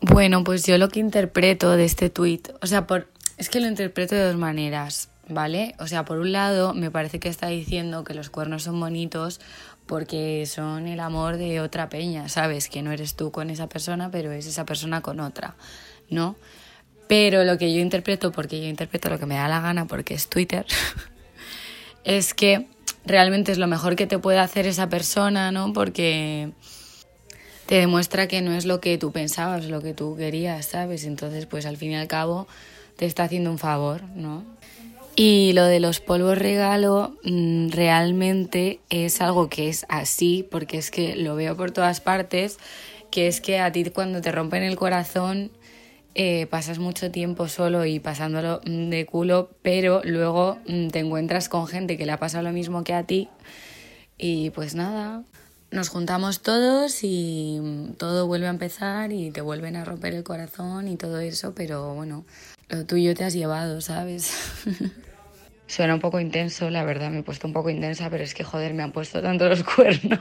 Bueno, 0.00 0.44
pues 0.44 0.64
yo 0.64 0.78
lo 0.78 0.88
que 0.88 1.00
interpreto 1.00 1.76
de 1.76 1.84
este 1.84 2.08
tuit, 2.08 2.48
o 2.62 2.66
sea, 2.66 2.86
por, 2.86 3.08
es 3.36 3.50
que 3.50 3.60
lo 3.60 3.68
interpreto 3.68 4.14
de 4.14 4.24
dos 4.24 4.36
maneras, 4.36 5.10
¿vale? 5.28 5.74
O 5.78 5.86
sea, 5.86 6.04
por 6.04 6.18
un 6.18 6.32
lado, 6.32 6.72
me 6.72 6.90
parece 6.90 7.20
que 7.20 7.28
está 7.28 7.48
diciendo 7.48 8.02
que 8.04 8.14
los 8.14 8.30
cuernos 8.30 8.62
son 8.62 8.80
bonitos 8.80 9.40
porque 9.86 10.46
son 10.46 10.86
el 10.86 11.00
amor 11.00 11.36
de 11.36 11.60
otra 11.60 11.88
peña, 11.88 12.28
¿sabes? 12.28 12.68
Que 12.68 12.80
no 12.80 12.92
eres 12.92 13.14
tú 13.14 13.30
con 13.30 13.50
esa 13.50 13.68
persona, 13.68 14.10
pero 14.10 14.32
es 14.32 14.46
esa 14.46 14.64
persona 14.64 15.00
con 15.00 15.20
otra, 15.20 15.54
¿no? 16.08 16.36
Pero 17.10 17.42
lo 17.42 17.58
que 17.58 17.74
yo 17.74 17.80
interpreto, 17.80 18.30
porque 18.30 18.60
yo 18.60 18.68
interpreto 18.68 19.10
lo 19.10 19.18
que 19.18 19.26
me 19.26 19.34
da 19.34 19.48
la 19.48 19.60
gana, 19.60 19.88
porque 19.88 20.14
es 20.14 20.28
Twitter, 20.28 20.64
es 22.04 22.34
que 22.34 22.68
realmente 23.04 23.50
es 23.50 23.58
lo 23.58 23.66
mejor 23.66 23.96
que 23.96 24.06
te 24.06 24.20
puede 24.20 24.38
hacer 24.38 24.64
esa 24.68 24.88
persona, 24.88 25.50
¿no? 25.50 25.72
Porque 25.72 26.52
te 27.66 27.74
demuestra 27.74 28.28
que 28.28 28.42
no 28.42 28.52
es 28.52 28.64
lo 28.64 28.80
que 28.80 28.96
tú 28.96 29.10
pensabas, 29.10 29.64
lo 29.64 29.82
que 29.82 29.92
tú 29.92 30.14
querías, 30.16 30.66
¿sabes? 30.66 31.02
Entonces, 31.02 31.46
pues 31.46 31.66
al 31.66 31.76
fin 31.76 31.90
y 31.90 31.96
al 31.96 32.06
cabo, 32.06 32.46
te 32.94 33.06
está 33.06 33.24
haciendo 33.24 33.50
un 33.50 33.58
favor, 33.58 34.04
¿no? 34.14 34.44
Y 35.16 35.52
lo 35.54 35.64
de 35.64 35.80
los 35.80 35.98
polvos 35.98 36.38
regalo 36.38 37.16
mm, 37.24 37.70
realmente 37.70 38.78
es 38.88 39.20
algo 39.20 39.48
que 39.48 39.68
es 39.68 39.84
así, 39.88 40.46
porque 40.48 40.78
es 40.78 40.92
que 40.92 41.16
lo 41.16 41.34
veo 41.34 41.56
por 41.56 41.72
todas 41.72 42.00
partes, 42.00 42.58
que 43.10 43.26
es 43.26 43.40
que 43.40 43.58
a 43.58 43.72
ti 43.72 43.82
cuando 43.90 44.20
te 44.20 44.30
rompen 44.30 44.62
el 44.62 44.76
corazón 44.76 45.50
eh, 46.14 46.46
pasas 46.46 46.78
mucho 46.78 47.10
tiempo 47.10 47.48
solo 47.48 47.86
y 47.86 48.00
pasándolo 48.00 48.60
de 48.64 49.06
culo, 49.06 49.50
pero 49.62 50.02
luego 50.04 50.58
mm, 50.66 50.88
te 50.88 50.98
encuentras 50.98 51.48
con 51.48 51.66
gente 51.66 51.96
que 51.96 52.06
le 52.06 52.12
ha 52.12 52.18
pasado 52.18 52.44
lo 52.44 52.52
mismo 52.52 52.84
que 52.84 52.94
a 52.94 53.04
ti 53.04 53.28
y 54.18 54.50
pues 54.50 54.74
nada, 54.74 55.22
nos 55.70 55.88
juntamos 55.88 56.42
todos 56.42 57.04
y 57.04 57.58
mm, 57.62 57.92
todo 57.94 58.26
vuelve 58.26 58.48
a 58.48 58.50
empezar 58.50 59.12
y 59.12 59.30
te 59.30 59.40
vuelven 59.40 59.76
a 59.76 59.84
romper 59.84 60.14
el 60.14 60.24
corazón 60.24 60.88
y 60.88 60.96
todo 60.96 61.20
eso, 61.20 61.54
pero 61.54 61.94
bueno, 61.94 62.24
lo 62.68 62.84
tuyo 62.84 63.14
te 63.14 63.24
has 63.24 63.32
llevado, 63.32 63.80
¿sabes? 63.80 64.62
Suena 65.66 65.94
un 65.94 66.00
poco 66.00 66.18
intenso, 66.18 66.68
la 66.68 66.84
verdad, 66.84 67.10
me 67.10 67.20
he 67.20 67.22
puesto 67.22 67.46
un 67.46 67.52
poco 67.52 67.70
intensa, 67.70 68.10
pero 68.10 68.24
es 68.24 68.34
que 68.34 68.42
joder, 68.42 68.74
me 68.74 68.82
han 68.82 68.92
puesto 68.92 69.22
tanto 69.22 69.48
los 69.48 69.62
cuernos. 69.76 70.18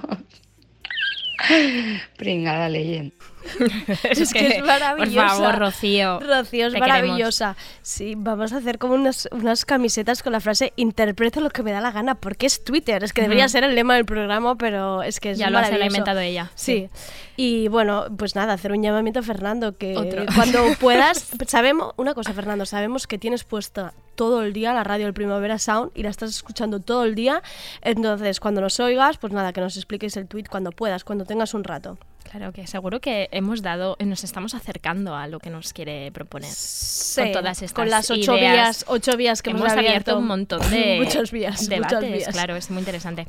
Pringada 2.18 2.70
leyenda. 2.70 3.16
es 4.10 4.34
que 4.34 4.58
es 4.58 4.64
maravillosa. 4.64 5.28
Por 5.28 5.30
favor, 5.30 5.60
Rocío. 5.60 6.20
Rocío 6.20 6.68
es 6.68 6.80
maravillosa. 6.80 7.56
Sí, 7.82 8.14
vamos 8.18 8.54
a 8.54 8.58
hacer 8.58 8.78
como 8.78 8.94
unas, 8.94 9.28
unas 9.32 9.66
camisetas 9.66 10.24
con 10.24 10.34
la 10.34 10.40
frase 10.40 10.74
interpreto 10.76 11.42
lo 11.42 11.50
que 11.50 11.64
me 11.64 11.72
da 11.72 11.82
la 11.82 11.92
gana, 11.92 12.16
porque 12.16 12.46
es 12.46 12.64
Twitter. 12.64 13.04
Es 13.04 13.14
que 13.14 13.22
debería 13.22 13.48
ser 13.50 13.64
el 13.64 13.76
lema 13.76 13.96
del 13.96 14.06
programa, 14.06 14.56
pero 14.58 15.04
es 15.04 15.20
que 15.20 15.32
es 15.32 15.38
Ya 15.38 15.50
lo 15.50 15.58
has 15.58 15.66
maravilloso. 15.66 15.88
inventado 15.88 16.20
ella. 16.20 16.52
Sí. 16.56 16.90
Y 17.38 17.70
bueno, 17.70 18.06
pues 18.18 18.36
nada, 18.36 18.54
hacer 18.54 18.72
un 18.74 18.84
llamamiento 18.84 19.20
a 19.22 19.24
Fernando, 19.24 19.78
que 19.78 19.96
Otro. 19.96 20.26
cuando 20.36 20.64
puedas, 20.80 21.30
sabemos, 21.48 21.94
una 21.96 22.14
cosa 22.14 22.34
Fernando, 22.34 22.66
sabemos 22.66 23.08
que 23.08 23.18
tienes 23.18 23.46
puesta 23.46 23.94
todo 24.16 24.44
el 24.44 24.52
día 24.52 24.74
la 24.74 24.84
radio 24.84 25.06
del 25.06 25.14
Primavera 25.14 25.58
Sound 25.58 25.92
y 25.96 26.04
la 26.04 26.10
estás 26.10 26.32
escuchando 26.32 26.82
todo 26.82 27.06
el 27.06 27.16
día, 27.16 27.42
entonces 27.82 28.42
cuando 28.42 28.60
nos 28.60 28.78
oigas, 28.82 29.18
pues 29.18 29.32
nada, 29.32 29.54
que 29.54 29.62
nos 29.62 29.78
expliques 29.78 30.18
el 30.18 30.28
tweet 30.28 30.44
cuando 30.50 30.72
puedas, 30.74 31.06
cuando 31.06 31.24
tengas 31.24 31.54
un 31.54 31.64
rato. 31.64 31.98
Claro 32.30 32.52
que 32.52 32.68
seguro 32.68 33.00
que 33.00 33.28
hemos 33.32 33.64
dado, 33.64 33.98
nos 34.00 34.24
estamos 34.24 34.54
acercando 34.54 35.16
a 35.16 35.26
lo 35.28 35.40
que 35.40 35.50
nos 35.50 35.74
quiere 35.74 36.12
proponer. 36.12 36.52
Sí, 36.52 37.22
con 37.22 37.32
todas 37.32 37.62
estas 37.64 37.74
con 37.74 37.90
las 37.90 38.12
ocho 38.12 38.38
ideas. 38.38 38.54
vías, 38.54 38.86
ocho 38.88 39.18
vías 39.18 39.42
que 39.42 39.50
hemos, 39.50 39.72
abierto 39.72 40.16
un 40.18 40.28
montón 40.28 40.60
de 40.70 41.00
muchas 41.04 41.32
vías, 41.32 41.68
debates, 41.68 41.98
muchas 41.98 42.12
vías. 42.12 42.30
claro, 42.34 42.56
es 42.56 42.70
muy 42.70 42.80
interesante. 42.80 43.26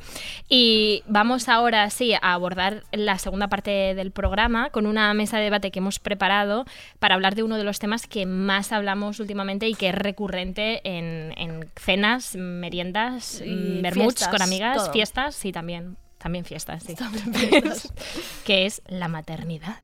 Y 0.47 1.03
vamos 1.07 1.49
ahora 1.49 1.89
sí 1.89 2.13
a 2.13 2.33
abordar 2.33 2.83
la 2.91 3.17
segunda 3.17 3.47
parte 3.47 3.95
del 3.95 4.11
programa 4.11 4.69
con 4.69 4.85
una 4.85 5.11
mesa 5.15 5.37
de 5.37 5.45
debate 5.45 5.71
que 5.71 5.79
hemos 5.79 5.97
preparado 5.97 6.65
para 6.99 7.15
hablar 7.15 7.33
de 7.33 7.41
uno 7.41 7.57
de 7.57 7.63
los 7.63 7.79
temas 7.79 8.05
que 8.05 8.27
más 8.27 8.71
hablamos 8.71 9.19
últimamente 9.19 9.67
y 9.67 9.73
que 9.73 9.89
es 9.89 9.95
recurrente 9.95 10.79
en, 10.83 11.33
en 11.37 11.67
cenas, 11.75 12.35
meriendas, 12.35 13.41
Y 13.43 13.81
vermuts 13.81 14.19
fiestas, 14.19 14.27
con 14.27 14.41
amigas, 14.43 14.77
todo. 14.77 14.91
fiestas 14.93 15.43
y 15.43 15.51
también 15.51 15.97
también 16.21 16.45
fiestas, 16.45 16.83
sí. 16.83 16.95
También 16.95 17.33
fiestas. 17.33 17.91
que 18.45 18.65
es 18.65 18.81
la 18.87 19.07
maternidad. 19.07 19.79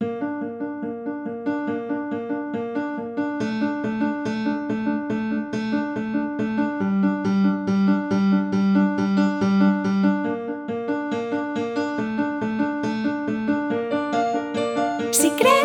Si 15.11 15.31
crees 15.31 15.56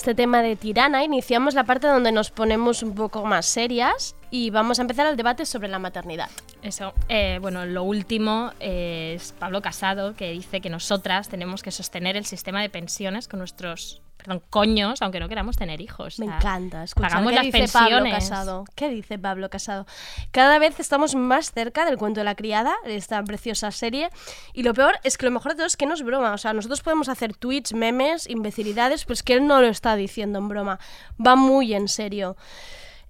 este 0.00 0.14
tema 0.14 0.40
de 0.40 0.56
tirana 0.56 1.04
iniciamos 1.04 1.52
la 1.52 1.64
parte 1.64 1.86
donde 1.86 2.10
nos 2.10 2.30
ponemos 2.30 2.82
un 2.82 2.94
poco 2.94 3.26
más 3.26 3.44
serias 3.44 4.16
y 4.30 4.48
vamos 4.48 4.78
a 4.78 4.82
empezar 4.82 5.06
el 5.06 5.18
debate 5.18 5.44
sobre 5.44 5.68
la 5.68 5.78
maternidad. 5.78 6.30
Eso, 6.62 6.92
eh, 7.08 7.38
bueno, 7.40 7.64
lo 7.64 7.82
último 7.84 8.52
es 8.60 9.32
Pablo 9.38 9.62
Casado, 9.62 10.14
que 10.14 10.30
dice 10.32 10.60
que 10.60 10.68
nosotras 10.68 11.28
tenemos 11.28 11.62
que 11.62 11.70
sostener 11.70 12.16
el 12.16 12.26
sistema 12.26 12.60
de 12.60 12.68
pensiones 12.68 13.28
con 13.28 13.38
nuestros, 13.38 14.02
perdón, 14.18 14.42
coños, 14.50 15.00
aunque 15.00 15.20
no 15.20 15.28
queramos 15.30 15.56
tener 15.56 15.80
hijos. 15.80 16.18
Me 16.18 16.26
O 16.26 16.28
sea, 16.28 16.36
encanta 16.36 16.84
escuchar 16.84 17.10
Pagamos 17.12 17.30
qué 17.30 17.36
las 17.36 17.44
dice 17.46 17.58
Pablo 17.72 17.96
pensiones. 18.02 18.28
Casado. 18.28 18.64
¿Qué 18.74 18.90
dice 18.90 19.18
Pablo 19.18 19.48
Casado? 19.48 19.86
Cada 20.32 20.58
vez 20.58 20.78
estamos 20.80 21.14
más 21.14 21.50
cerca 21.50 21.86
del 21.86 21.96
cuento 21.96 22.20
de 22.20 22.24
la 22.24 22.34
criada, 22.34 22.74
esta 22.84 23.24
preciosa 23.24 23.70
serie. 23.70 24.10
Y 24.52 24.62
lo 24.62 24.74
peor 24.74 24.96
es 25.02 25.16
que 25.16 25.24
lo 25.24 25.32
mejor 25.32 25.52
de 25.52 25.56
todo 25.56 25.66
es 25.66 25.78
que 25.78 25.86
no 25.86 25.94
es 25.94 26.02
broma. 26.02 26.34
O 26.34 26.38
sea, 26.38 26.52
nosotros 26.52 26.82
podemos 26.82 27.08
hacer 27.08 27.34
tweets, 27.34 27.72
memes, 27.72 28.28
imbecilidades, 28.28 29.04
pero 29.04 29.14
es 29.14 29.22
que 29.22 29.32
él 29.32 29.46
no 29.46 29.62
lo 29.62 29.68
está 29.68 29.96
diciendo 29.96 30.38
en 30.38 30.48
broma. 30.48 30.78
Va 31.26 31.36
muy 31.36 31.72
en 31.72 31.88
serio. 31.88 32.36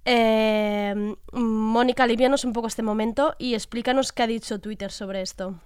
Eh, 0.05 1.15
Mónica, 1.33 2.03
alivianos 2.03 2.43
un 2.43 2.53
poco 2.53 2.67
este 2.67 2.83
momento 2.83 3.35
y 3.37 3.53
explícanos 3.53 4.11
qué 4.11 4.23
ha 4.23 4.27
dicho 4.27 4.59
Twitter 4.59 4.91
sobre 4.91 5.21
esto. 5.21 5.59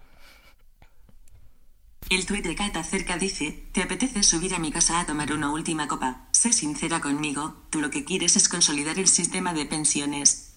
El 2.09 2.25
tuit 2.27 2.45
de 2.45 2.53
Kat 2.53 2.75
acerca 2.75 3.17
dice, 3.17 3.67
¿te 3.71 3.81
apetece 3.81 4.21
subir 4.21 4.53
a 4.53 4.59
mi 4.59 4.71
casa 4.71 4.99
a 4.99 5.05
tomar 5.07 5.33
una 5.33 5.51
última 5.51 5.87
copa? 5.87 6.27
Sé 6.31 6.53
sincera 6.53 7.01
conmigo, 7.01 7.55
tú 7.71 7.81
lo 7.81 7.89
que 7.89 8.05
quieres 8.05 8.35
es 8.35 8.47
consolidar 8.47 8.99
el 8.99 9.07
sistema 9.07 9.53
de 9.53 9.65
pensiones. 9.65 10.55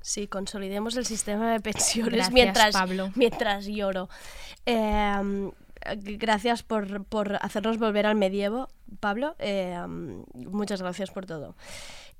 Sí, 0.00 0.28
consolidemos 0.28 0.96
el 0.96 1.04
sistema 1.04 1.52
de 1.52 1.60
pensiones 1.60 2.12
Gracias, 2.14 2.32
mientras, 2.32 2.72
Pablo. 2.72 3.12
mientras 3.16 3.66
lloro. 3.66 4.08
Eh, 4.64 5.50
gracias 5.96 6.62
por, 6.62 7.04
por 7.04 7.36
hacernos 7.42 7.78
volver 7.78 8.06
al 8.06 8.14
medievo, 8.16 8.68
Pablo. 8.98 9.36
Eh, 9.38 9.78
muchas 10.34 10.80
gracias 10.80 11.10
por 11.10 11.26
todo. 11.26 11.54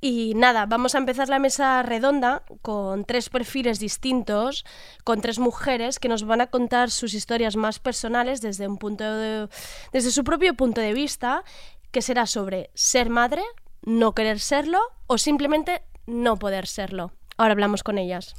Y 0.00 0.32
nada, 0.34 0.64
vamos 0.66 0.94
a 0.94 0.98
empezar 0.98 1.28
la 1.28 1.38
mesa 1.38 1.82
redonda 1.82 2.42
con 2.62 3.04
tres 3.04 3.28
perfiles 3.28 3.78
distintos, 3.80 4.64
con 5.04 5.20
tres 5.20 5.38
mujeres 5.38 5.98
que 5.98 6.08
nos 6.08 6.24
van 6.24 6.40
a 6.40 6.46
contar 6.46 6.90
sus 6.90 7.12
historias 7.12 7.54
más 7.56 7.78
personales 7.80 8.40
desde 8.40 8.66
un 8.66 8.78
punto 8.78 9.04
de- 9.04 9.48
desde 9.92 10.10
su 10.10 10.24
propio 10.24 10.54
punto 10.54 10.80
de 10.80 10.94
vista, 10.94 11.44
que 11.90 12.00
será 12.02 12.24
sobre 12.26 12.70
ser 12.74 13.10
madre, 13.10 13.42
no 13.82 14.14
querer 14.14 14.40
serlo 14.40 14.80
o 15.06 15.18
simplemente 15.18 15.82
no 16.06 16.38
poder 16.38 16.66
serlo. 16.66 17.12
Ahora 17.36 17.52
hablamos 17.52 17.82
con 17.82 17.98
ellas. 17.98 18.34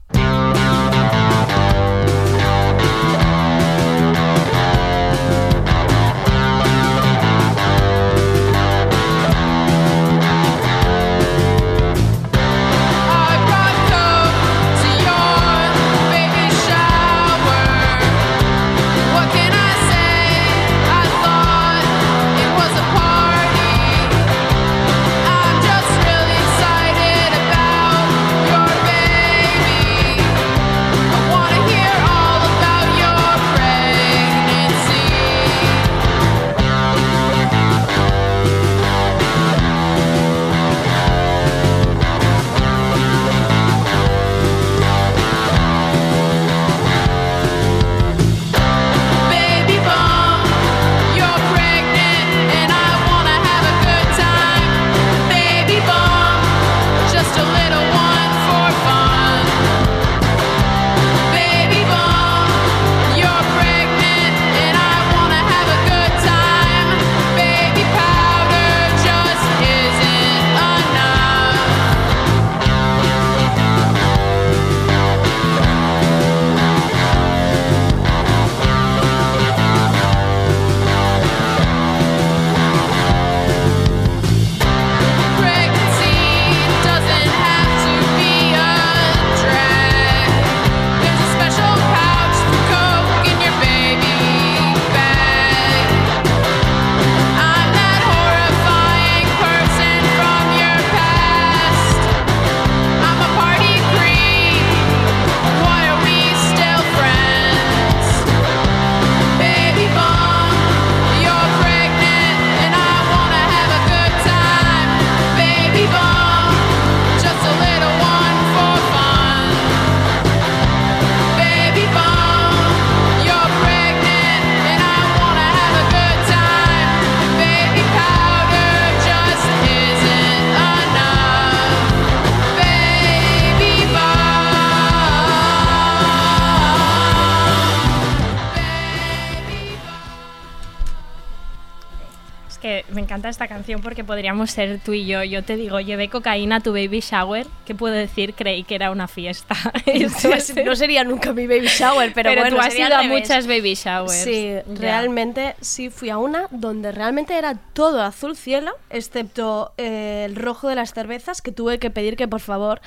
Encanta 143.11 143.27
esta 143.27 143.49
canción 143.49 143.81
porque 143.81 144.05
podríamos 144.05 144.51
ser 144.51 144.79
tú 144.79 144.93
y 144.93 145.05
yo. 145.05 145.21
Yo 145.23 145.43
te 145.43 145.57
digo, 145.57 145.81
llevé 145.81 146.07
cocaína 146.07 146.57
a 146.57 146.59
tu 146.61 146.71
baby 146.71 147.01
shower. 147.01 147.45
¿Qué 147.65 147.75
puedo 147.75 147.93
decir? 147.93 148.33
Creí 148.33 148.63
que 148.63 148.75
era 148.75 148.89
una 148.89 149.09
fiesta. 149.09 149.53
Esto 149.85 150.33
es- 150.33 150.55
no 150.63 150.75
sería 150.77 151.03
nunca 151.03 151.33
mi 151.33 151.45
baby 151.45 151.67
shower, 151.67 152.13
pero, 152.13 152.29
Pero 152.29 152.41
bueno, 152.43 152.55
tú 152.55 152.61
has 152.61 152.73
ido 152.73 152.95
a 152.95 153.03
muchas 153.03 153.47
baby 153.47 153.73
showers. 153.75 154.13
Sí, 154.13 154.53
Ya. 154.53 154.63
realmente 154.79 155.55
sí 155.59 155.89
fui 155.89 156.09
a 156.09 156.17
una 156.17 156.47
donde 156.51 156.93
realmente 156.93 157.37
era 157.37 157.55
todo 157.73 158.01
azul 158.01 158.37
cielo, 158.37 158.71
excepto 158.89 159.73
eh, 159.77 160.23
el 160.25 160.37
rojo 160.37 160.69
de 160.69 160.75
las 160.75 160.93
cervezas 160.93 161.41
que 161.41 161.51
tuve 161.51 161.79
que 161.79 161.89
pedir 161.89 162.15
que 162.15 162.29
por 162.29 162.39
favor 162.39 162.79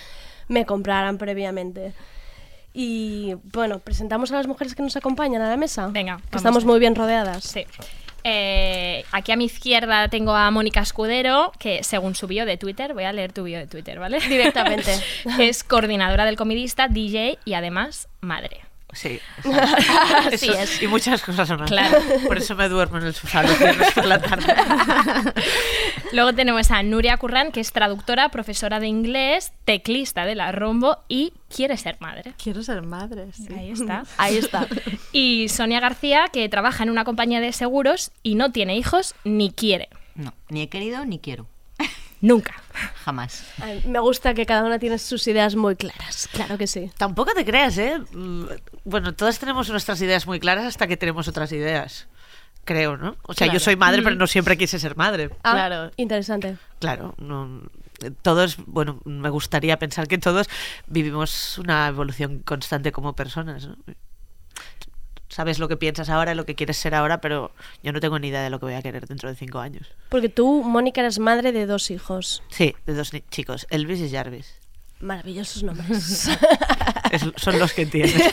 me 0.49 0.65
compraran 0.65 1.19
previamente. 1.19 1.93
Y 2.73 3.35
bueno, 3.53 3.79
presentamos 3.79 4.33
a 4.33 4.37
las 4.37 4.47
mujeres 4.47 4.75
que 4.75 4.83
nos 4.83 4.97
acompañan 4.97 5.43
a 5.43 5.51
la 5.51 5.57
mesa. 5.59 5.89
Venga, 5.89 6.19
que 6.31 6.39
estamos 6.39 6.65
muy 6.65 6.79
bien 6.81 6.95
rodeadas. 6.95 7.45
Sí. 7.45 7.67
Eh, 8.25 9.05
aquí 9.13 9.33
a 9.33 9.37
mi 9.37 9.45
izquierda 9.45 10.09
tengo 10.09 10.35
a 10.35 10.51
Mónica 10.51 10.81
Escudero, 10.81 11.53
que 11.59 11.85
según 11.85 12.15
su 12.15 12.27
bio 12.27 12.47
de 12.47 12.57
Twitter, 12.57 12.95
voy 12.95 13.05
a 13.05 13.13
leer 13.13 13.33
tu 13.33 13.45
bio 13.45 13.59
de 13.59 13.67
Twitter, 13.67 13.99
¿vale? 13.99 14.19
Directamente. 14.19 14.99
es 15.39 15.63
coordinadora 15.63 16.25
del 16.25 16.37
comidista, 16.37 16.89
DJ 16.89 17.39
y 17.45 17.53
además 17.53 18.09
madre. 18.21 18.63
Sí, 18.95 19.21
Así 20.27 20.49
Eso- 20.49 20.59
es. 20.59 20.83
Y 20.83 20.87
muchas 20.87 21.23
cosas 21.23 21.51
más. 21.51 21.69
Claro. 21.69 21.99
Por 22.27 22.39
eso 22.39 22.55
me 22.55 22.69
duermo 22.69 22.99
en 22.99 23.07
el 23.07 23.15
sofá 23.15 23.43
los 23.43 23.59
viernes 23.59 23.93
por 23.93 24.05
la 24.07 24.21
tarde. 24.21 24.55
Luego 26.13 26.33
tenemos 26.33 26.71
a 26.71 26.83
Nuria 26.83 27.17
Currán, 27.17 27.51
que 27.53 27.61
es 27.61 27.73
traductora, 27.73 28.29
profesora 28.29 28.81
de 28.81 28.87
inglés, 28.87 29.53
teclista 29.65 30.25
de 30.25 30.35
la 30.35 30.53
Rombo 30.53 30.99
y 31.09 31.33
quiere 31.55 31.77
ser 31.77 31.97
madre. 32.01 32.35
Quiero 32.43 32.63
ser 32.63 32.83
madre, 32.83 33.27
sí. 33.33 33.49
Ahí 33.57 33.71
está. 33.71 34.05
Ahí 34.17 34.37
está. 34.37 34.67
Y 35.13 35.49
Sonia 35.49 35.81
García, 35.81 36.27
que 36.33 36.49
trabaja 36.49 36.83
en 36.85 36.91
una 36.91 37.05
compañía 37.05 37.41
de 37.41 37.53
seguros 37.53 38.13
y 38.23 38.37
no 38.37 38.53
tiene 38.53 38.77
hijos 38.77 39.15
ni 39.25 39.51
quiere. 39.51 39.89
No, 40.15 40.33
ni 40.49 40.63
he 40.63 40.69
querido 40.69 41.05
ni 41.05 41.19
quiero. 41.19 41.47
Nunca. 42.25 42.55
Jamás. 43.05 43.45
Ay, 43.61 43.83
Me 43.87 43.99
gusta 43.99 44.33
que 44.33 44.47
cada 44.47 44.65
una 44.65 44.79
tiene 44.79 44.99
sus 44.99 45.27
ideas 45.29 45.57
muy 45.57 45.77
claras. 45.77 46.27
Claro 46.33 46.57
que 46.57 46.67
sí. 46.67 46.91
Tampoco 46.97 47.33
te 47.35 47.45
creas, 47.45 47.77
¿eh? 47.79 47.99
Mm, 48.13 48.45
Bueno, 48.85 49.15
todas 49.15 49.39
tenemos 49.39 49.69
nuestras 49.69 50.01
ideas 50.01 50.27
muy 50.27 50.41
claras 50.41 50.65
hasta 50.65 50.87
que 50.87 50.97
tenemos 50.97 51.29
otras 51.29 51.53
ideas. 51.53 52.07
Creo, 52.65 52.97
¿no? 52.97 53.17
O 53.25 53.35
sea, 53.35 53.53
yo 53.53 53.61
soy 53.61 53.77
madre, 53.77 54.01
pero 54.03 54.17
Mm. 54.17 54.19
no 54.19 54.27
siempre 54.27 54.57
quise 54.57 54.79
ser 54.79 54.97
madre. 54.97 55.29
Ah, 55.43 55.53
Claro. 55.53 55.91
Interesante. 55.97 56.57
Claro, 56.79 57.15
no, 57.19 57.61
todos, 58.23 58.57
bueno, 58.67 59.01
me 59.05 59.29
gustaría 59.29 59.79
pensar 59.79 60.09
que 60.09 60.17
todos 60.19 60.49
vivimos 60.87 61.59
una 61.59 61.89
evolución 61.89 62.39
constante 62.39 62.91
como 62.91 63.13
personas. 63.15 63.67
¿no? 63.69 63.77
Sabes 65.35 65.59
lo 65.59 65.67
que 65.67 65.77
piensas 65.77 66.11
ahora, 66.11 66.33
lo 66.37 66.47
que 66.47 66.55
quieres 66.55 66.77
ser 66.77 66.95
ahora, 66.95 67.21
pero 67.21 67.51
yo 67.83 67.91
no 67.93 67.99
tengo 67.99 68.21
ni 68.21 68.29
idea 68.29 68.41
de 68.41 68.51
lo 68.51 68.61
que 68.61 68.67
voy 68.67 68.75
a 68.75 68.83
querer 68.83 69.09
dentro 69.09 69.29
de 69.29 69.35
cinco 69.35 69.59
años. 69.59 69.89
Porque 70.09 70.29
tú, 70.29 70.63
Mónica, 70.63 71.01
eres 71.01 71.19
madre 71.19 71.51
de 71.51 71.67
dos 71.67 71.91
hijos. 71.91 72.41
Sí, 72.51 72.77
de 72.87 72.95
dos 72.95 73.11
chicos, 73.33 73.67
Elvis 73.71 73.99
y 74.01 74.11
Jarvis. 74.11 74.55
Maravillosos 75.01 75.65
nombres. 75.65 76.29
Es- 77.11 77.33
son 77.37 77.59
los 77.59 77.73
que 77.73 77.83
entiendes. 77.83 78.33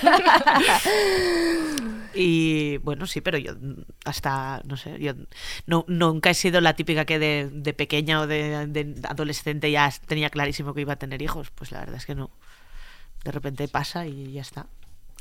y 2.14 2.78
bueno, 2.78 3.08
sí, 3.08 3.22
pero 3.22 3.38
yo 3.38 3.54
hasta, 4.06 4.62
no 4.66 4.78
sé, 4.78 5.00
yo 5.00 5.14
no, 5.66 5.86
nunca 5.88 6.30
he 6.30 6.34
sido 6.34 6.62
la 6.62 6.76
típica 6.76 7.06
que 7.06 7.18
de, 7.20 7.50
de 7.52 7.74
pequeña 7.74 8.22
o 8.22 8.28
de, 8.28 8.68
de 8.68 8.96
adolescente 9.08 9.72
ya 9.72 9.92
tenía 10.08 10.30
clarísimo 10.30 10.74
que 10.74 10.82
iba 10.82 10.94
a 10.94 10.98
tener 10.98 11.22
hijos. 11.22 11.50
Pues 11.56 11.72
la 11.72 11.80
verdad 11.80 11.96
es 11.96 12.06
que 12.06 12.16
no. 12.16 12.30
De 13.24 13.32
repente 13.32 13.68
pasa 13.68 14.06
y 14.08 14.34
ya 14.34 14.42
está. 14.42 14.68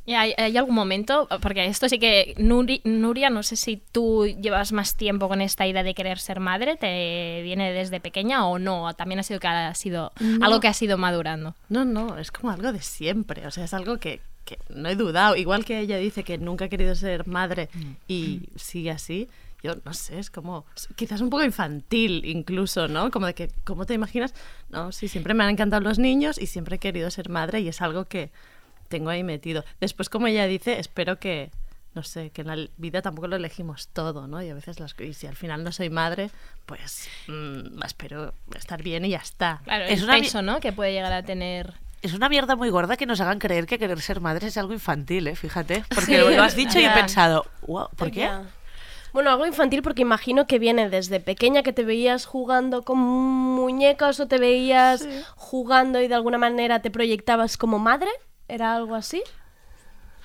¿Y 0.06 0.14
hay, 0.14 0.34
hay 0.38 0.56
algún 0.56 0.74
momento? 0.74 1.28
Porque 1.40 1.66
esto 1.66 1.88
sí 1.88 1.98
que, 1.98 2.34
Nuri- 2.38 2.80
Nuria, 2.84 3.30
no 3.30 3.42
sé 3.42 3.56
si 3.56 3.80
tú 3.92 4.26
llevas 4.26 4.72
más 4.72 4.96
tiempo 4.96 5.28
con 5.28 5.40
esta 5.40 5.66
idea 5.66 5.82
de 5.82 5.94
querer 5.94 6.18
ser 6.18 6.40
madre, 6.40 6.76
¿te 6.76 7.40
viene 7.42 7.72
desde 7.72 8.00
pequeña 8.00 8.46
o 8.46 8.58
no? 8.58 8.92
También 8.94 9.20
ha 9.20 9.22
sido 9.22 9.38
que 9.40 9.46
ha 9.48 9.74
sido 9.74 10.12
No. 10.18 10.44
algo 10.44 10.58
que 10.60 10.68
ha 10.68 10.72
sido 10.74 10.98
madurando. 10.98 11.54
No, 11.68 11.84
no, 11.84 12.18
es 12.18 12.32
como 12.32 12.50
algo 12.50 12.72
de 12.72 12.80
siempre. 12.82 13.46
O 13.46 13.50
sea, 13.50 13.64
es 13.64 13.74
algo 13.74 13.98
que, 13.98 14.20
que 14.44 14.58
no 14.74 14.88
he 14.88 14.96
dudado. 14.96 15.36
Igual 15.36 15.64
que 15.64 15.78
ella 15.78 15.98
dice 15.98 16.24
que 16.24 16.38
nunca 16.38 16.64
ha 16.64 16.68
querido 16.68 16.94
ser 16.94 17.26
madre 17.28 17.68
y 18.08 18.48
sigue 18.56 18.90
así. 18.90 19.28
Yo 19.62 19.74
no 19.84 19.92
sé, 19.92 20.18
es 20.18 20.30
como 20.30 20.64
quizás 20.96 21.20
un 21.20 21.28
poco 21.28 21.44
infantil 21.44 22.24
incluso, 22.24 22.88
¿no? 22.88 23.10
Como 23.10 23.26
de 23.26 23.34
que, 23.34 23.50
¿cómo 23.64 23.84
te 23.84 23.92
imaginas? 23.92 24.32
No, 24.70 24.90
sí, 24.90 25.06
siempre 25.06 25.34
me 25.34 25.44
han 25.44 25.50
encantado 25.50 25.82
los 25.82 25.98
niños 25.98 26.38
y 26.40 26.46
siempre 26.46 26.76
he 26.76 26.78
querido 26.78 27.10
ser 27.10 27.28
madre 27.28 27.60
y 27.60 27.68
es 27.68 27.82
algo 27.82 28.06
que 28.06 28.30
tengo 28.90 29.08
ahí 29.08 29.22
metido. 29.24 29.64
Después, 29.80 30.10
como 30.10 30.26
ella 30.26 30.46
dice, 30.46 30.78
espero 30.78 31.18
que, 31.18 31.50
no 31.94 32.02
sé, 32.02 32.30
que 32.30 32.42
en 32.42 32.48
la 32.48 32.68
vida 32.76 33.00
tampoco 33.00 33.28
lo 33.28 33.36
elegimos 33.36 33.88
todo, 33.88 34.26
¿no? 34.26 34.42
Y 34.42 34.50
a 34.50 34.54
veces 34.54 34.78
las 34.80 34.94
y 35.00 35.14
si 35.14 35.26
al 35.26 35.36
final 35.36 35.64
no 35.64 35.72
soy 35.72 35.88
madre, 35.88 36.30
pues 36.66 37.08
mm, 37.28 37.82
espero 37.84 38.34
estar 38.54 38.82
bien 38.82 39.06
y 39.06 39.10
ya 39.10 39.18
está. 39.18 39.60
Claro, 39.64 39.84
Es 39.84 40.04
peso, 40.04 40.42
¿no? 40.42 40.60
Que 40.60 40.72
puede 40.72 40.92
llegar 40.92 41.12
a 41.14 41.22
tener... 41.22 41.72
Es 42.02 42.14
una 42.14 42.28
mierda 42.28 42.56
muy 42.56 42.70
gorda 42.70 42.96
que 42.96 43.04
nos 43.06 43.20
hagan 43.20 43.38
creer 43.38 43.66
que 43.66 43.78
querer 43.78 44.00
ser 44.00 44.20
madre 44.20 44.48
es 44.48 44.56
algo 44.56 44.72
infantil, 44.72 45.26
¿eh? 45.28 45.36
Fíjate. 45.36 45.84
Porque 45.94 46.18
Sí. 46.20 46.34
lo 46.36 46.42
has 46.42 46.56
dicho 46.56 46.78
y 46.80 46.84
he 46.84 46.90
pensado, 46.90 47.46
wow, 47.66 47.88
¿por 47.94 48.10
qué? 48.10 48.28
Bueno, 49.12 49.30
algo 49.30 49.44
infantil 49.44 49.82
porque 49.82 50.02
imagino 50.02 50.46
que 50.46 50.58
viene 50.58 50.88
desde 50.88 51.20
pequeña 51.20 51.62
que 51.62 51.72
te 51.72 51.84
veías 51.84 52.26
jugando 52.26 52.82
con 52.84 52.98
muñecas 52.98 54.18
o 54.20 54.28
te 54.28 54.38
veías 54.38 55.06
jugando 55.36 56.00
y 56.00 56.08
de 56.08 56.14
alguna 56.14 56.38
manera 56.38 56.80
te 56.80 56.90
proyectabas 56.90 57.56
como 57.56 57.78
madre. 57.78 58.08
¿Era 58.50 58.74
algo 58.76 58.94
así? 58.94 59.22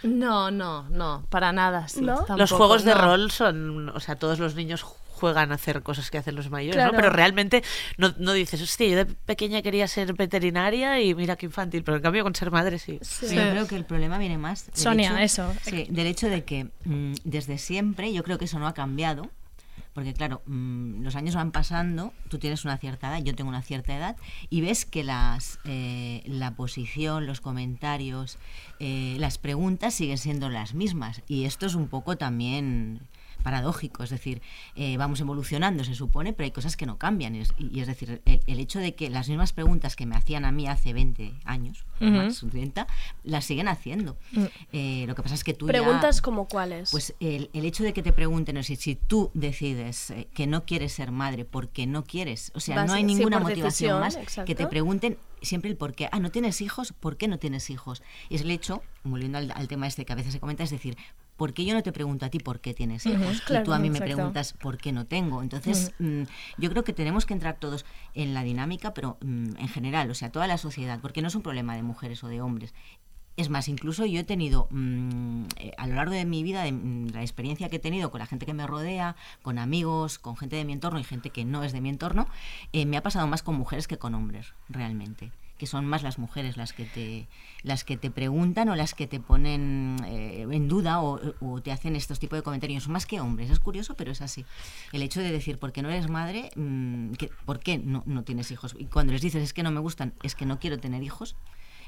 No, 0.04 0.52
no, 0.52 0.84
no, 0.90 1.26
para 1.30 1.52
nada. 1.52 1.88
Sí, 1.88 2.02
¿No? 2.02 2.26
Los 2.38 2.52
juegos 2.52 2.84
de 2.84 2.94
no. 2.94 3.02
rol 3.02 3.32
son, 3.32 3.90
o 3.90 4.00
sea, 4.00 4.16
todos 4.18 4.40
los 4.40 4.56
niños 4.56 4.84
juegan 4.84 5.52
a 5.54 5.56
hacer 5.56 5.82
cosas 5.82 6.12
que 6.12 6.18
hacen 6.18 6.36
los 6.36 6.50
mayores, 6.50 6.76
Claro. 6.76 6.92
¿no? 6.92 6.98
Pero 6.98 7.10
realmente 7.10 7.64
no, 7.98 8.14
no 8.18 8.34
dices, 8.34 8.62
hostia, 8.62 8.88
yo 8.90 8.98
de 8.98 9.06
pequeña 9.06 9.62
quería 9.62 9.88
ser 9.88 10.14
veterinaria 10.14 11.00
y 11.00 11.16
mira 11.16 11.38
qué 11.38 11.46
infantil, 11.46 11.84
pero 11.84 11.98
en 11.98 12.04
cambio 12.04 12.24
con 12.24 12.36
ser 12.36 12.52
madre 12.52 12.78
sí. 12.78 13.00
Yo 13.22 13.28
creo 13.30 13.68
que 13.68 13.78
el 13.78 13.86
problema 13.86 14.18
viene 14.18 14.38
más. 14.38 14.66
Sonia, 14.74 15.12
hecho- 15.24 15.44
eso. 15.52 15.54
Sí, 15.64 15.88
del 15.90 16.08
hecho 16.08 16.28
de 16.30 16.44
que 16.44 16.68
mm, 16.84 17.14
desde 17.24 17.58
siempre, 17.58 18.12
yo 18.12 18.24
creo 18.24 18.38
que 18.38 18.46
eso 18.46 18.60
no 18.60 18.68
ha 18.68 18.74
cambiado. 18.74 19.30
Porque 19.96 20.14
claro, 20.14 20.42
mm, 20.46 21.04
los 21.04 21.16
años 21.16 21.36
van 21.36 21.54
pasando, 21.54 22.12
tú 22.28 22.38
tienes 22.38 22.66
una 22.66 22.78
cierta 22.78 23.08
edad, 23.08 23.24
yo 23.24 23.34
tengo 23.34 23.50
una 23.50 23.62
cierta 23.62 23.96
edad, 23.96 24.18
y 24.50 24.60
ves 24.60 24.86
que 24.86 25.06
las, 25.06 25.58
eh, 25.64 26.22
la 26.26 26.52
posición, 26.52 27.26
los 27.26 27.40
comentarios, 27.40 28.38
eh, 28.80 29.16
las 29.20 29.38
preguntas 29.38 29.94
siguen 29.94 30.18
siendo 30.18 30.50
las 30.50 30.74
mismas. 30.74 31.22
Y 31.30 31.46
esto 31.46 31.66
es 31.66 31.76
un 31.76 31.88
poco 31.88 32.18
también 32.18 33.00
paradójico, 33.46 34.04
es 34.04 34.10
decir, 34.10 34.42
eh, 34.76 34.98
vamos 34.98 35.20
evolucionando, 35.22 35.84
se 35.84 35.94
supone, 35.94 36.34
pero 36.34 36.46
hay 36.46 36.52
cosas 36.52 36.76
que 36.76 36.88
no 36.88 36.98
cambian. 36.98 37.36
Y 37.36 37.42
es, 37.42 37.54
y 37.60 37.80
es 37.80 37.86
decir, 37.86 38.22
el, 38.26 38.40
el 38.48 38.60
hecho 38.60 38.80
de 38.80 38.96
que 38.96 39.12
las 39.12 39.30
mismas 39.30 39.54
preguntas 39.54 39.96
que 39.96 40.08
me 40.08 40.16
hacían 40.16 40.46
a 40.46 40.52
mí 40.52 40.68
hace 40.68 40.94
20 40.94 41.36
años, 41.46 41.86
o 42.02 42.06
Ujú. 42.06 42.14
más, 42.16 42.44
30, 42.50 42.88
las 43.24 43.46
siguen 43.46 43.68
haciendo. 43.68 44.18
Mm. 44.32 44.44
Eh, 44.74 45.04
lo 45.08 45.14
que 45.14 45.22
pasa 45.22 45.36
es 45.36 45.44
que 45.44 45.54
tú 45.54 45.68
ya- 45.68 45.74
Preguntas 45.74 46.22
como 46.24 46.48
cuáles. 46.48 46.90
pues 46.90 47.14
el, 47.20 47.52
el 47.54 47.66
hecho 47.66 47.84
de 47.84 47.94
que 47.94 48.02
te 48.02 48.12
pregunten, 48.14 48.58
o 48.58 48.64
sea, 48.64 48.76
si 48.76 48.96
tú 48.96 49.30
decides 49.36 50.10
eh, 50.10 50.28
que 50.34 50.48
no 50.48 50.66
quieres 50.66 50.94
ser 50.94 51.12
madre 51.12 51.46
porque 51.46 51.86
no 51.86 52.04
quieres, 52.04 52.52
o 52.56 52.60
sea, 52.60 52.78
Vas- 52.78 52.88
no 52.88 52.94
hay 52.94 53.04
ninguna 53.04 53.40
motivación 53.40 53.66
decisión, 53.68 54.00
más 54.00 54.16
exacto. 54.16 54.48
que 54.48 54.56
te 54.56 54.66
pregunten 54.66 55.18
siempre 55.44 55.70
el 55.70 55.78
por 55.78 55.94
qué. 55.94 56.10
Ah, 56.12 56.20
¿no 56.20 56.32
tienes 56.32 56.62
hijos? 56.62 56.94
¿Por 57.00 57.18
qué 57.18 57.28
no 57.28 57.38
tienes 57.38 57.70
hijos? 57.70 58.02
Y 58.30 58.36
es 58.36 58.42
el 58.42 58.50
hecho, 58.50 58.82
volviendo 59.04 59.38
al, 59.38 59.52
al 59.56 59.68
tema 59.68 59.86
este 59.86 60.04
que 60.04 60.14
a 60.14 60.16
veces 60.16 60.34
se 60.34 60.40
comenta, 60.40 60.64
es 60.64 60.72
decir, 60.72 60.98
¿por 61.36 61.54
qué 61.54 61.66
yo 61.66 61.74
no 61.74 61.84
te 61.84 61.92
pregunto 61.92 62.26
a 62.26 62.30
ti 62.30 62.40
por 62.40 62.60
qué 62.60 62.74
tienes 62.74 63.06
hijos? 63.06 63.42
claro, 63.42 63.64
y 63.64 63.66
tú 63.66 63.74
a 63.74 63.80
mí 63.80 63.90
me 63.90 64.00
preguntas 64.00 64.54
por 64.54 64.78
qué 64.78 64.92
no 64.92 65.06
tengo. 65.06 65.42
Entonces, 65.42 65.94
mm, 66.00 66.24
yo 66.58 66.70
creo 66.70 66.84
que 66.84 66.94
tenemos 66.94 67.26
que 67.26 67.34
entrar 67.34 67.58
todos 67.60 67.86
en 68.14 68.34
la 68.34 68.44
dinámica, 68.44 68.94
pero 68.94 69.18
mm, 69.22 69.58
en 69.58 69.68
general, 69.68 70.10
o 70.10 70.16
sea, 70.16 70.32
toda 70.32 70.48
la 70.48 70.58
sociedad, 70.58 71.00
porque 71.02 71.22
no 71.22 71.28
es 71.28 71.36
un 71.36 71.42
problema 71.42 71.76
de 71.76 71.84
mujeres 71.84 72.24
o 72.24 72.28
de 72.28 72.42
hombres. 72.42 72.74
Es 73.38 73.50
más, 73.50 73.68
incluso 73.68 74.06
yo 74.06 74.22
he 74.22 74.24
tenido 74.24 74.70
mm, 74.72 75.44
eh, 75.58 75.72
a 75.78 75.88
lo 75.88 75.96
largo 75.96 76.14
de 76.14 76.24
mi 76.24 76.42
vida, 76.42 76.64
de 76.64 76.72
la 77.12 77.22
experiencia 77.22 77.70
que 77.70 77.76
he 77.78 77.80
tenido 77.80 78.10
con 78.10 78.20
la 78.20 78.28
gente 78.28 78.46
que 78.46 78.54
me 78.54 78.66
rodea, 78.66 79.18
con 79.42 79.60
amigos, 79.60 80.20
con 80.20 80.38
gente 80.38 80.56
de 80.56 80.64
mi 80.64 80.72
entorno 80.72 81.00
y 81.00 81.04
gente 81.04 81.32
que 81.32 81.44
no 81.44 81.64
es 81.64 81.74
de 81.74 81.82
mi 81.82 81.90
entorno, 81.90 82.28
eh, 82.72 82.86
me 82.86 82.96
ha 82.96 83.04
pasado 83.04 83.28
más 83.28 83.44
con 83.44 83.56
mujeres 83.56 83.88
que 83.88 83.98
con 83.98 84.16
hombres, 84.16 84.54
realmente 84.70 85.32
que 85.58 85.68
son 85.68 85.86
más 85.86 86.04
las 86.04 86.20
mujeres 86.20 86.58
las 86.58 86.74
que 86.74 86.86
te 86.86 87.28
las 87.64 87.84
que 87.84 87.98
te 87.98 88.12
preguntan 88.12 88.70
o 88.70 88.76
las 88.76 88.94
que 88.94 89.08
te 89.08 89.20
ponen 89.20 89.98
eh, 90.06 90.46
en 90.50 90.68
duda 90.68 91.02
o, 91.02 91.20
o 91.40 91.62
te 91.62 91.72
hacen 91.72 91.96
estos 91.96 92.20
tipos 92.20 92.38
de 92.38 92.44
comentarios. 92.44 92.88
Más 92.88 93.06
que 93.06 93.20
hombres 93.20 93.50
es 93.50 93.60
curioso 93.60 93.96
pero 93.96 94.12
es 94.12 94.22
así. 94.22 94.46
El 94.92 95.02
hecho 95.02 95.22
de 95.22 95.32
decir 95.32 95.58
porque 95.58 95.82
no 95.82 95.90
eres 95.90 96.10
madre 96.10 96.52
mm, 96.56 97.14
que, 97.14 97.30
por 97.46 97.60
qué 97.60 97.78
no, 97.78 98.04
no 98.06 98.24
tienes 98.24 98.52
hijos 98.52 98.76
y 98.78 98.86
cuando 98.86 99.14
les 99.14 99.22
dices 99.22 99.44
es 99.44 99.54
que 99.54 99.64
no 99.64 99.72
me 99.72 99.80
gustan 99.80 100.14
es 100.24 100.36
que 100.36 100.46
no 100.46 100.60
quiero 100.60 100.78
tener 100.78 101.04
hijos 101.04 101.36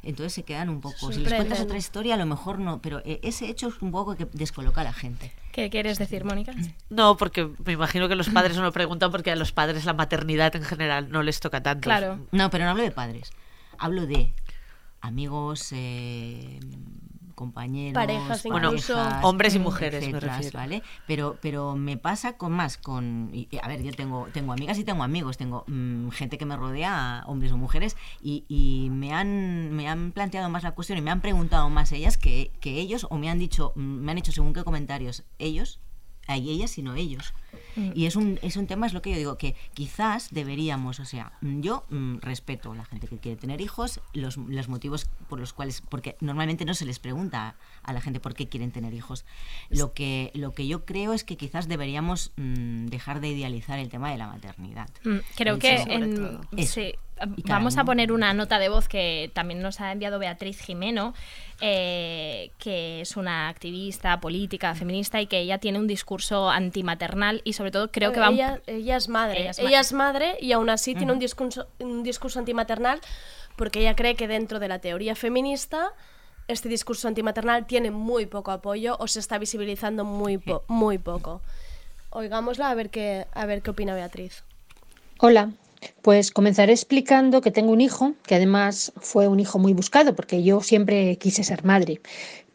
entonces 0.03 0.33
se 0.33 0.43
quedan 0.43 0.69
un 0.69 0.81
poco 0.81 1.11
si 1.11 1.19
les 1.19 1.33
cuentas 1.33 1.59
otra 1.59 1.77
historia 1.77 2.13
a 2.13 2.17
lo 2.17 2.25
mejor 2.25 2.59
no 2.59 2.81
pero 2.81 3.01
eh, 3.03 3.19
ese 3.23 3.49
hecho 3.49 3.67
es 3.67 3.81
un 3.81 3.91
poco 3.91 4.15
que 4.15 4.27
descoloca 4.33 4.81
a 4.81 4.83
la 4.83 4.93
gente. 4.93 5.31
¿Qué 5.51 5.69
quieres 5.69 5.97
decir, 5.97 6.23
Mónica? 6.23 6.53
No, 6.89 7.17
porque 7.17 7.49
me 7.65 7.73
imagino 7.73 8.07
que 8.07 8.15
los 8.15 8.29
padres 8.29 8.55
no 8.57 8.63
lo 8.63 8.71
preguntan 8.71 9.11
porque 9.11 9.31
a 9.31 9.35
los 9.35 9.51
padres 9.51 9.85
la 9.85 9.93
maternidad 9.93 10.55
en 10.55 10.63
general 10.63 11.09
no 11.09 11.23
les 11.23 11.39
toca 11.39 11.63
tanto. 11.63 11.89
No, 12.31 12.49
pero 12.49 12.65
no 12.65 12.71
hablo 12.71 12.83
de 12.83 12.91
padres. 12.91 13.31
Hablo 13.79 14.05
de 14.07 14.33
amigos, 15.01 15.69
eh, 15.73 16.59
compañeros, 17.35 17.93
Parejas 17.93 18.43
Bueno, 18.43 18.69
incluso. 18.69 18.97
hombres 19.21 19.53
y 19.53 19.59
mujeres, 19.59 20.01
me 20.01 20.07
etcétera, 20.09 20.35
refiero. 20.37 20.57
¿vale? 20.59 20.83
Pero, 21.05 21.37
pero 21.39 21.75
me 21.75 21.95
pasa 21.95 22.35
con 22.35 22.51
más, 22.51 22.77
con... 22.77 23.29
y- 23.31 23.47
a 23.61 23.67
ver, 23.67 23.83
yo 23.83 23.91
tengo, 23.93 24.27
tengo 24.33 24.53
amigas 24.53 24.79
y 24.79 24.83
tengo 24.83 25.03
amigos, 25.03 25.37
tengo 25.37 25.63
mm, 25.67 26.09
gente 26.09 26.39
que 26.39 26.45
me 26.45 26.57
rodea, 26.57 27.23
hombres 27.27 27.51
o 27.51 27.57
mujeres, 27.57 27.95
y, 28.21 28.45
y 28.47 28.89
me, 28.89 29.13
han, 29.13 29.71
me 29.71 29.87
han 29.87 30.11
planteado 30.13 30.49
más 30.49 30.63
la 30.63 30.71
cuestión 30.71 30.97
y 30.97 31.01
me 31.01 31.11
han 31.11 31.21
preguntado 31.21 31.69
más 31.69 31.91
ellas 31.91 32.17
que, 32.17 32.51
que 32.59 32.79
ellos, 32.79 33.05
o 33.11 33.17
me 33.19 33.29
han 33.29 33.37
dicho, 33.37 33.71
mm, 33.75 33.79
me 33.81 34.11
han 34.13 34.17
hecho 34.17 34.31
según 34.31 34.53
qué 34.53 34.63
comentarios 34.63 35.23
ellos, 35.37 35.79
hay 36.27 36.49
ellas, 36.49 36.71
sino 36.71 36.95
ellos. 36.95 37.33
Mm. 37.75 37.91
Y 37.95 38.05
es 38.07 38.15
un, 38.15 38.39
es 38.41 38.57
un 38.57 38.67
tema, 38.67 38.87
es 38.87 38.93
lo 38.93 39.01
que 39.01 39.11
yo 39.11 39.17
digo, 39.17 39.37
que 39.37 39.55
quizás 39.73 40.29
deberíamos, 40.31 40.99
o 40.99 41.05
sea, 41.05 41.31
mm, 41.41 41.61
yo 41.61 41.85
mm, 41.89 42.17
respeto 42.21 42.71
a 42.71 42.75
la 42.75 42.85
gente 42.85 43.07
que 43.07 43.17
quiere 43.19 43.37
tener 43.37 43.61
hijos, 43.61 43.99
los, 44.13 44.37
los 44.37 44.67
motivos 44.67 45.07
por 45.29 45.39
los 45.39 45.53
cuales, 45.53 45.81
porque 45.87 46.15
normalmente 46.19 46.65
no 46.65 46.73
se 46.73 46.85
les 46.85 46.99
pregunta 46.99 47.55
a 47.83 47.93
la 47.93 48.01
gente 48.01 48.19
por 48.19 48.33
qué 48.33 48.47
quieren 48.47 48.71
tener 48.71 48.93
hijos. 48.93 49.25
Lo 49.69 49.93
que, 49.93 50.31
lo 50.33 50.51
que 50.53 50.67
yo 50.67 50.85
creo 50.85 51.13
es 51.13 51.23
que 51.23 51.37
quizás 51.37 51.67
deberíamos 51.67 52.31
mm, 52.35 52.87
dejar 52.87 53.19
de 53.21 53.29
idealizar 53.29 53.79
el 53.79 53.89
tema 53.89 54.11
de 54.11 54.17
la 54.17 54.27
maternidad. 54.27 54.89
Creo 55.35 55.59
que 55.59 55.75
en- 55.75 56.39
sí, 56.65 56.93
vamos 57.45 57.77
a 57.77 57.83
poner 57.83 58.11
una 58.11 58.33
nota 58.33 58.59
de 58.59 58.69
voz 58.69 58.87
que 58.87 59.31
también 59.33 59.61
nos 59.61 59.81
ha 59.81 59.91
enviado 59.91 60.19
Beatriz 60.19 60.59
Jimeno, 60.61 61.13
eh, 61.61 62.51
que 62.59 63.01
es 63.01 63.17
una 63.17 63.49
activista 63.49 64.19
política, 64.19 64.75
feminista 64.75 65.19
y 65.21 65.27
que 65.27 65.39
ella 65.39 65.57
tiene 65.57 65.79
un 65.79 65.87
discurso 65.87 66.49
antimaternal 66.49 67.41
y 67.47 67.53
sobre 67.53 67.71
todo 67.71 67.91
creo 67.91 68.11
que 68.11 68.19
va 68.19 68.29
ella, 68.29 68.61
ella 68.67 68.97
es 68.97 69.07
madre. 69.07 69.41
Ella 69.41 69.51
Ella 69.57 69.79
es 69.79 69.87
es, 69.87 69.93
ma- 69.93 70.05
madre 70.05 70.37
y 70.41 70.51
aún 70.51 70.69
así 70.69 70.95
tiene 70.95 71.11
un 71.13 71.19
discurso, 71.19 71.67
un 71.79 72.03
discurso 72.03 72.39
antimaternal 72.39 72.99
porque 73.55 73.79
ella 73.79 73.95
cree 73.95 74.15
que 74.15 74.27
dentro 74.27 74.59
de 74.59 74.67
la 74.67 74.79
teoría 74.79 75.15
feminista 75.15 75.93
este 76.47 76.69
discurso 76.69 77.07
antimaternal 77.07 77.65
tiene 77.67 77.91
muy 77.91 78.25
poco 78.25 78.51
apoyo 78.51 78.95
o 78.99 79.07
se 79.07 79.19
está 79.19 79.37
visibilizando 79.37 80.05
muy, 80.05 80.37
po- 80.37 80.63
muy 80.67 80.97
poco. 80.97 81.41
Oigámosla 82.09 82.69
a 82.69 82.75
ver 82.75 82.89
qué, 82.89 83.25
a 83.33 83.45
ver 83.45 83.61
qué 83.61 83.71
opina 83.71 83.93
Beatriz. 83.95 84.43
Hola, 85.19 85.51
pues 86.01 86.31
comenzaré 86.31 86.71
explicando 86.73 87.41
que 87.41 87.51
tengo 87.51 87.71
un 87.71 87.81
hijo, 87.81 88.13
que 88.25 88.35
además 88.35 88.93
fue 89.01 89.27
un 89.27 89.39
hijo 89.39 89.59
muy 89.59 89.73
buscado, 89.73 90.15
porque 90.15 90.43
yo 90.43 90.61
siempre 90.61 91.17
quise 91.17 91.43
ser 91.43 91.63
madre. 91.65 91.99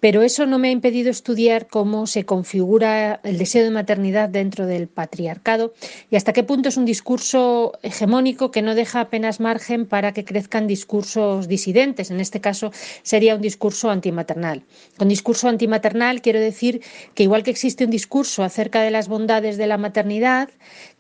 Pero 0.02 0.22
eso 0.22 0.46
no 0.46 0.58
me 0.58 0.66
ha 0.66 0.72
impedido 0.72 1.12
estudiar 1.12 1.68
cómo 1.68 2.08
se 2.08 2.24
configura 2.24 3.20
el 3.22 3.38
deseo 3.38 3.62
de 3.62 3.70
maternidad 3.70 4.28
dentro 4.28 4.66
del 4.66 4.88
patriarcado 4.88 5.74
y 6.10 6.16
hasta 6.16 6.32
qué 6.32 6.42
punto 6.42 6.70
es 6.70 6.76
un 6.76 6.84
discurso 6.84 7.78
hegemónico 7.84 8.50
que 8.50 8.62
no 8.62 8.74
deja 8.74 8.98
apenas 8.98 9.38
margen 9.38 9.86
para 9.86 10.10
que 10.10 10.24
crezcan 10.24 10.66
discursos 10.66 11.46
disidentes. 11.46 12.10
En 12.10 12.18
este 12.18 12.40
caso 12.40 12.72
sería 13.04 13.36
un 13.36 13.42
discurso 13.42 13.90
antimaternal. 13.90 14.64
Con 14.98 15.06
discurso 15.06 15.48
antimaternal 15.48 16.20
quiero 16.20 16.40
decir 16.40 16.82
que 17.14 17.22
igual 17.22 17.44
que 17.44 17.52
existe 17.52 17.84
un 17.84 17.92
discurso 17.92 18.42
acerca 18.42 18.82
de 18.82 18.90
las 18.90 19.06
bondades 19.06 19.56
de 19.56 19.68
la 19.68 19.78
maternidad, 19.78 20.48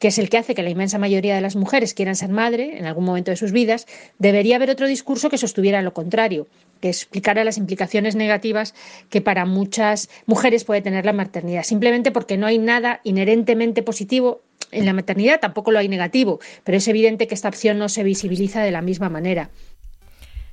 que 0.02 0.08
es 0.08 0.18
el 0.18 0.30
que 0.30 0.36
hace 0.36 0.56
que 0.56 0.64
la 0.64 0.70
inmensa 0.70 0.98
mayoría 0.98 1.36
de 1.36 1.40
las 1.40 1.54
mujeres 1.54 1.94
quieran 1.94 2.16
ser 2.16 2.30
madre 2.30 2.76
en 2.76 2.86
algún 2.86 3.04
momento 3.04 3.30
de 3.30 3.36
sus 3.36 3.52
vidas, 3.52 3.86
debería 4.18 4.56
haber 4.56 4.68
otro 4.68 4.88
discurso 4.88 5.30
que 5.30 5.38
sostuviera 5.38 5.80
lo 5.80 5.94
contrario, 5.94 6.48
que 6.80 6.88
explicara 6.88 7.44
las 7.44 7.56
implicaciones 7.56 8.16
negativas 8.16 8.74
que 9.10 9.20
para 9.20 9.46
muchas 9.46 10.10
mujeres 10.26 10.64
puede 10.64 10.80
tener 10.80 11.06
la 11.06 11.12
maternidad, 11.12 11.62
simplemente 11.62 12.10
porque 12.10 12.36
no 12.36 12.48
hay 12.48 12.58
nada 12.58 13.00
inherentemente 13.04 13.84
positivo 13.84 14.40
en 14.72 14.86
la 14.86 14.92
maternidad, 14.92 15.38
tampoco 15.38 15.70
lo 15.70 15.78
hay 15.78 15.86
negativo, 15.86 16.40
pero 16.64 16.78
es 16.78 16.88
evidente 16.88 17.28
que 17.28 17.36
esta 17.36 17.50
opción 17.50 17.78
no 17.78 17.88
se 17.88 18.02
visibiliza 18.02 18.60
de 18.60 18.72
la 18.72 18.82
misma 18.82 19.08
manera. 19.08 19.50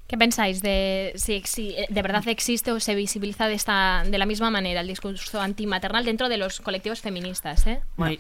¿Qué 0.06 0.16
pensáis 0.16 0.62
de 0.62 1.14
si, 1.16 1.42
si 1.46 1.76
de 1.90 2.02
verdad 2.04 2.28
existe 2.28 2.72
o 2.72 2.80
se 2.80 2.94
visibiliza 2.94 3.48
de 3.48 3.56
esta 3.56 4.04
de 4.06 4.18
la 4.20 4.28
misma 4.28 4.52
manera 4.52 4.82
el 4.82 4.88
discurso 4.88 5.42
antimaternal 5.42 6.06
dentro 6.06 6.30
de 6.30 6.38
los 6.38 6.60
colectivos 6.60 7.02
feministas? 7.02 7.66
¿eh? 7.66 7.82
Bueno, 7.98 8.20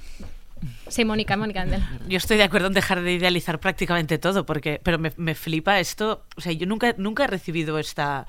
Sí, 0.88 1.06
Mónica, 1.06 1.38
Mónica. 1.38 1.62
Andel. 1.62 1.82
Yo 2.08 2.18
estoy 2.18 2.38
de 2.38 2.44
acuerdo 2.44 2.68
en 2.68 2.74
dejar 2.74 3.02
de 3.02 3.14
idealizar 3.14 3.60
prácticamente 3.60 4.18
todo, 4.18 4.46
porque, 4.46 4.82
pero 4.84 4.98
me, 4.98 5.12
me 5.18 5.36
flipa 5.36 5.80
esto. 5.80 6.26
O 6.36 6.42
sea, 6.42 6.52
yo 6.52 6.66
nunca, 6.66 6.96
nunca 6.98 7.26
he 7.26 7.28
recibido 7.28 7.80
esta, 7.80 8.28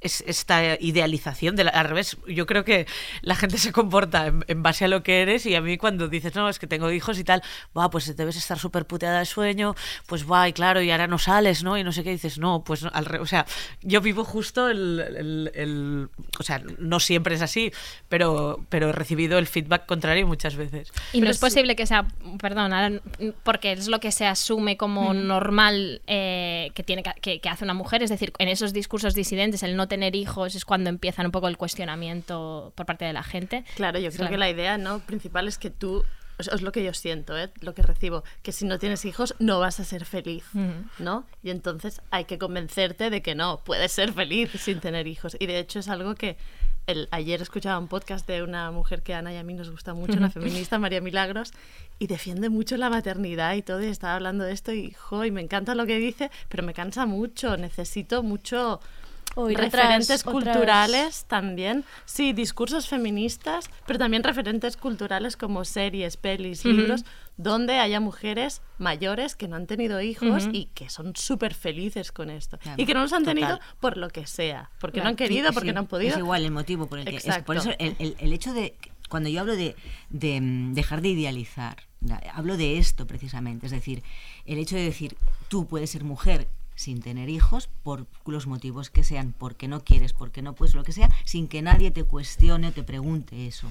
es- 0.00 0.24
esta 0.26 0.76
idealización. 0.80 1.56
De 1.56 1.64
la- 1.64 1.70
al 1.70 1.86
revés, 1.86 2.16
yo 2.26 2.46
creo 2.46 2.64
que 2.64 2.86
la 3.22 3.34
gente 3.34 3.58
se 3.58 3.72
comporta 3.72 4.26
en, 4.26 4.44
en 4.48 4.62
base 4.62 4.84
a 4.84 4.88
lo 4.88 5.02
que 5.02 5.22
eres 5.22 5.46
y 5.46 5.54
a 5.54 5.60
mí 5.60 5.76
cuando 5.76 6.08
dices, 6.08 6.34
no, 6.34 6.48
es 6.48 6.58
que 6.58 6.66
tengo 6.66 6.90
hijos 6.90 7.18
y 7.18 7.24
tal, 7.24 7.42
va, 7.76 7.90
pues 7.90 8.14
debes 8.16 8.36
estar 8.36 8.58
súper 8.58 8.86
puteada 8.86 9.18
de 9.20 9.26
sueño, 9.26 9.74
pues 10.06 10.30
va, 10.30 10.48
y 10.48 10.52
claro, 10.52 10.80
y 10.82 10.90
ahora 10.90 11.06
no 11.06 11.18
sales, 11.18 11.62
¿no? 11.62 11.76
Y 11.78 11.84
no 11.84 11.92
sé 11.92 12.02
qué 12.04 12.10
dices, 12.10 12.38
no, 12.38 12.62
pues 12.64 12.84
al 12.84 13.04
revés. 13.04 13.22
O 13.22 13.26
sea, 13.26 13.46
yo 13.82 14.00
vivo 14.00 14.24
justo 14.24 14.68
el, 14.68 15.00
el- 15.00 15.50
el- 15.54 16.08
O 16.38 16.42
sea, 16.42 16.62
no 16.78 17.00
siempre 17.00 17.34
es 17.34 17.42
así, 17.42 17.72
pero, 18.08 18.64
pero 18.68 18.88
he 18.88 18.92
recibido 18.92 19.38
el 19.38 19.46
feedback 19.46 19.86
contrario 19.86 20.26
muchas 20.26 20.56
veces. 20.56 20.92
Y 21.12 21.20
no 21.20 21.30
es 21.30 21.38
posible 21.38 21.76
que 21.76 21.86
sea, 21.86 22.06
perdón, 22.40 23.00
porque 23.42 23.72
es 23.72 23.88
lo 23.88 24.00
que 24.00 24.12
se 24.12 24.26
asume 24.26 24.76
como 24.76 25.12
Mm. 25.14 25.26
normal 25.26 26.02
eh, 26.06 26.70
que, 26.74 26.82
tiene 26.82 27.02
que, 27.02 27.12
que- 27.20 27.40
que 27.40 27.48
hace 27.48 27.64
una 27.64 27.74
mujer, 27.74 28.02
es 28.02 28.10
decir, 28.10 28.32
en 28.38 28.48
esos 28.48 28.72
discursos 28.72 29.14
disidentes, 29.14 29.62
el 29.62 29.76
no 29.76 29.88
tener 29.90 30.16
hijos 30.16 30.54
es 30.54 30.64
cuando 30.64 30.88
empiezan 30.88 31.26
un 31.26 31.32
poco 31.32 31.48
el 31.48 31.58
cuestionamiento 31.58 32.72
por 32.74 32.86
parte 32.86 33.04
de 33.04 33.12
la 33.12 33.22
gente. 33.22 33.64
Claro, 33.76 33.98
yo 33.98 34.08
creo 34.08 34.18
Claro. 34.20 34.30
que 34.32 34.38
la 34.38 34.48
idea 34.48 34.78
no 34.78 35.00
principal 35.00 35.46
es 35.48 35.58
que 35.58 35.68
tú, 35.68 36.04
es 36.38 36.62
lo 36.62 36.72
que 36.72 36.82
yo 36.82 36.94
siento, 36.94 37.36
¿eh? 37.36 37.50
lo 37.60 37.74
que 37.74 37.82
recibo, 37.82 38.24
que 38.42 38.52
si 38.52 38.64
no 38.64 38.78
tienes 38.78 39.04
hijos 39.04 39.34
no 39.38 39.60
vas 39.60 39.78
a 39.80 39.84
ser 39.84 40.06
feliz, 40.06 40.44
Ujú. 40.54 40.72
¿no? 41.00 41.26
Y 41.42 41.50
entonces 41.50 42.00
hay 42.10 42.24
que 42.24 42.38
convencerte 42.38 43.10
de 43.10 43.20
que 43.20 43.34
no, 43.34 43.60
puedes 43.64 43.92
ser 43.92 44.12
feliz 44.14 44.50
sin 44.58 44.80
tener 44.80 45.06
hijos. 45.06 45.36
Y 45.38 45.46
de 45.46 45.58
hecho 45.58 45.80
es 45.80 45.88
algo 45.88 46.14
que 46.14 46.38
el, 46.86 47.08
ayer 47.10 47.42
escuchaba 47.42 47.78
un 47.78 47.88
podcast 47.88 48.26
de 48.26 48.42
una 48.42 48.70
mujer 48.70 49.02
que 49.02 49.12
a 49.14 49.18
Ana 49.18 49.32
y 49.34 49.36
a 49.36 49.42
mí 49.42 49.52
nos 49.54 49.70
gusta 49.70 49.92
mucho, 49.92 50.14
una 50.14 50.30
feminista, 50.30 50.78
María 50.78 51.00
Milagros, 51.00 51.52
y 51.98 52.06
defiende 52.06 52.48
mucho 52.48 52.76
la 52.78 52.88
maternidad 52.88 53.54
y 53.54 53.62
todo, 53.62 53.82
y 53.82 53.86
estaba 53.86 54.14
hablando 54.14 54.44
de 54.44 54.52
esto 54.52 54.72
y, 54.72 54.92
jo, 54.92 55.24
y 55.24 55.30
me 55.30 55.42
encanta 55.42 55.74
lo 55.74 55.84
que 55.84 55.98
dice, 55.98 56.30
pero 56.48 56.62
me 56.62 56.72
cansa 56.74 57.04
mucho, 57.06 57.56
necesito 57.58 58.22
mucho 58.22 58.80
Referentes 59.36 60.20
otras- 60.22 60.34
otras- 60.34 60.54
culturales 60.56 61.24
también, 61.28 61.84
sí, 62.04 62.32
discursos 62.32 62.88
feministas, 62.88 63.70
pero 63.86 63.98
también 63.98 64.22
referentes 64.22 64.76
culturales 64.76 65.36
como 65.36 65.64
series, 65.64 66.16
pelis, 66.16 66.64
libros, 66.64 67.04
donde 67.36 67.78
haya 67.78 68.00
mujeres 68.00 68.60
mayores 68.78 69.36
que 69.36 69.48
no 69.48 69.56
han 69.56 69.66
tenido 69.66 70.00
hijos 70.00 70.48
y 70.52 70.66
que 70.74 70.90
son 70.90 71.14
súper 71.16 71.54
felices 71.54 72.12
con 72.12 72.28
esto. 72.30 72.58
Claro, 72.58 72.82
y 72.82 72.86
que 72.86 72.92
no 72.94 73.00
los 73.02 73.12
han 73.12 73.22
total. 73.22 73.34
tenido 73.36 73.60
por 73.80 73.96
lo 73.96 74.08
que 74.10 74.26
sea, 74.26 74.70
porque 74.80 75.00
no 75.00 75.08
han 75.08 75.16
querido, 75.16 75.48
sí, 75.48 75.54
porque 75.54 75.68
sí, 75.70 75.74
no 75.74 75.80
han 75.80 75.86
podido. 75.86 76.10
Es 76.12 76.18
igual 76.18 76.44
el 76.44 76.50
motivo 76.50 76.86
por 76.86 76.98
el 76.98 77.04
que. 77.06 77.16
es- 77.16 77.38
por 77.44 77.56
eso 77.56 77.70
el, 77.78 77.96
el- 77.98 78.16
el 78.18 78.32
hecho 78.32 78.52
de. 78.52 78.74
Cuando 79.08 79.28
yo 79.28 79.40
hablo 79.40 79.56
de, 79.56 79.74
de, 80.10 80.40
mm, 80.40 80.72
dejar 80.74 81.00
de 81.02 81.08
idealizar, 81.08 81.76
hablo 82.32 82.56
de 82.56 82.78
esto 82.78 83.06
precisamente. 83.08 83.66
Es 83.66 83.72
decir, 83.72 84.02
el 84.46 84.58
hecho 84.58 84.76
de 84.76 84.82
decir, 84.82 85.16
tú 85.48 85.66
puedes 85.66 85.90
ser 85.90 86.04
mujer 86.04 86.46
sin 86.80 87.00
tener 87.02 87.28
hijos 87.28 87.68
por 87.82 88.06
los 88.24 88.46
motivos 88.46 88.88
que 88.88 89.04
sean, 89.04 89.34
porque 89.36 89.68
no 89.68 89.84
quieres, 89.84 90.14
porque 90.14 90.40
no 90.40 90.54
puedes, 90.54 90.74
lo 90.74 90.82
que 90.82 90.92
sea, 90.92 91.10
sin 91.26 91.46
que 91.46 91.60
nadie 91.60 91.90
te 91.90 92.04
cuestione 92.04 92.68
o 92.68 92.72
te 92.72 92.82
pregunte 92.82 93.46
eso. 93.46 93.70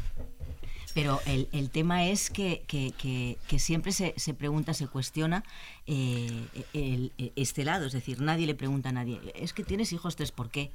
Pero 0.93 1.19
el, 1.25 1.47
el 1.51 1.71
tema 1.71 2.05
es 2.07 2.29
que, 2.29 2.63
que- 2.67 2.91
que- 2.97 3.37
que 3.47 3.57
siempre 3.59 3.91
se, 3.93 4.13
se 4.17 4.33
pregunta, 4.35 4.73
se 4.75 4.87
cuestiona 4.87 5.43
eh, 5.87 6.45
el- 6.73 7.11
este 7.35 7.63
lado. 7.63 7.85
Es 7.87 7.93
decir, 7.93 8.21
nadie 8.21 8.45
le 8.45 8.53
pregunta 8.55 8.89
a 8.89 8.91
nadie, 8.91 9.19
es 9.35 9.53
que 9.53 9.63
tienes 9.63 9.91
hijos 9.91 10.15
tres, 10.15 10.31
¿por 10.31 10.49
qué? 10.51 10.71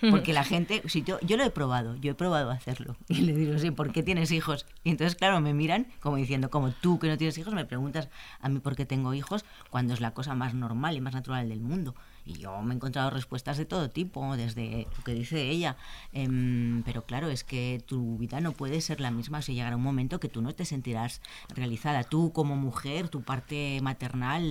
Porque 0.00 0.32
la 0.32 0.44
gente, 0.44 0.82
si 0.86 1.02
yo, 1.02 1.18
yo 1.20 1.36
lo 1.36 1.44
he 1.44 1.50
probado, 1.50 1.96
yo 1.96 2.12
he 2.12 2.14
probado 2.14 2.50
hacerlo. 2.50 2.96
Y 3.08 3.22
le 3.22 3.32
digo, 3.34 3.58
sí, 3.58 3.70
¿por 3.70 3.92
qué 3.92 4.02
tienes 4.02 4.30
hijos? 4.30 4.66
Y 4.84 4.90
entonces, 4.90 5.16
claro, 5.16 5.40
me 5.40 5.54
miran 5.54 5.88
como 6.00 6.16
diciendo, 6.16 6.50
como 6.50 6.70
tú 6.70 6.98
que 6.98 7.08
no 7.08 7.16
tienes 7.16 7.36
hijos, 7.38 7.52
me 7.54 7.64
preguntas 7.64 8.08
a 8.40 8.48
mí 8.48 8.60
por 8.60 8.76
qué 8.76 8.86
tengo 8.86 9.14
hijos, 9.14 9.44
cuando 9.70 9.94
es 9.94 10.00
la 10.00 10.12
cosa 10.12 10.34
más 10.34 10.54
normal 10.54 10.96
y 10.96 11.00
más 11.00 11.14
natural 11.14 11.48
del 11.48 11.60
mundo. 11.60 11.94
Y 12.28 12.34
yo 12.40 12.60
me 12.60 12.74
he 12.74 12.76
encontrado 12.76 13.08
respuestas 13.08 13.56
de 13.56 13.64
todo 13.64 13.88
tipo, 13.88 14.36
desde 14.36 14.86
lo 14.98 15.02
que 15.02 15.14
dice 15.14 15.48
ella. 15.48 15.76
Em, 16.12 16.82
pero 16.82 17.06
claro, 17.06 17.30
es 17.30 17.42
que 17.42 17.82
tu 17.86 18.18
vida 18.18 18.40
no 18.42 18.52
puede 18.52 18.82
ser 18.82 19.00
la 19.00 19.10
misma. 19.10 19.40
si 19.40 19.54
llegará 19.54 19.76
un 19.76 19.82
momento 19.82 20.20
que 20.20 20.28
tú 20.28 20.42
no 20.42 20.54
te 20.54 20.66
sentirás 20.66 21.22
realizada. 21.54 22.04
Tú 22.04 22.32
como 22.34 22.54
mujer, 22.54 23.08
tu 23.08 23.22
parte 23.22 23.80
maternal 23.82 24.42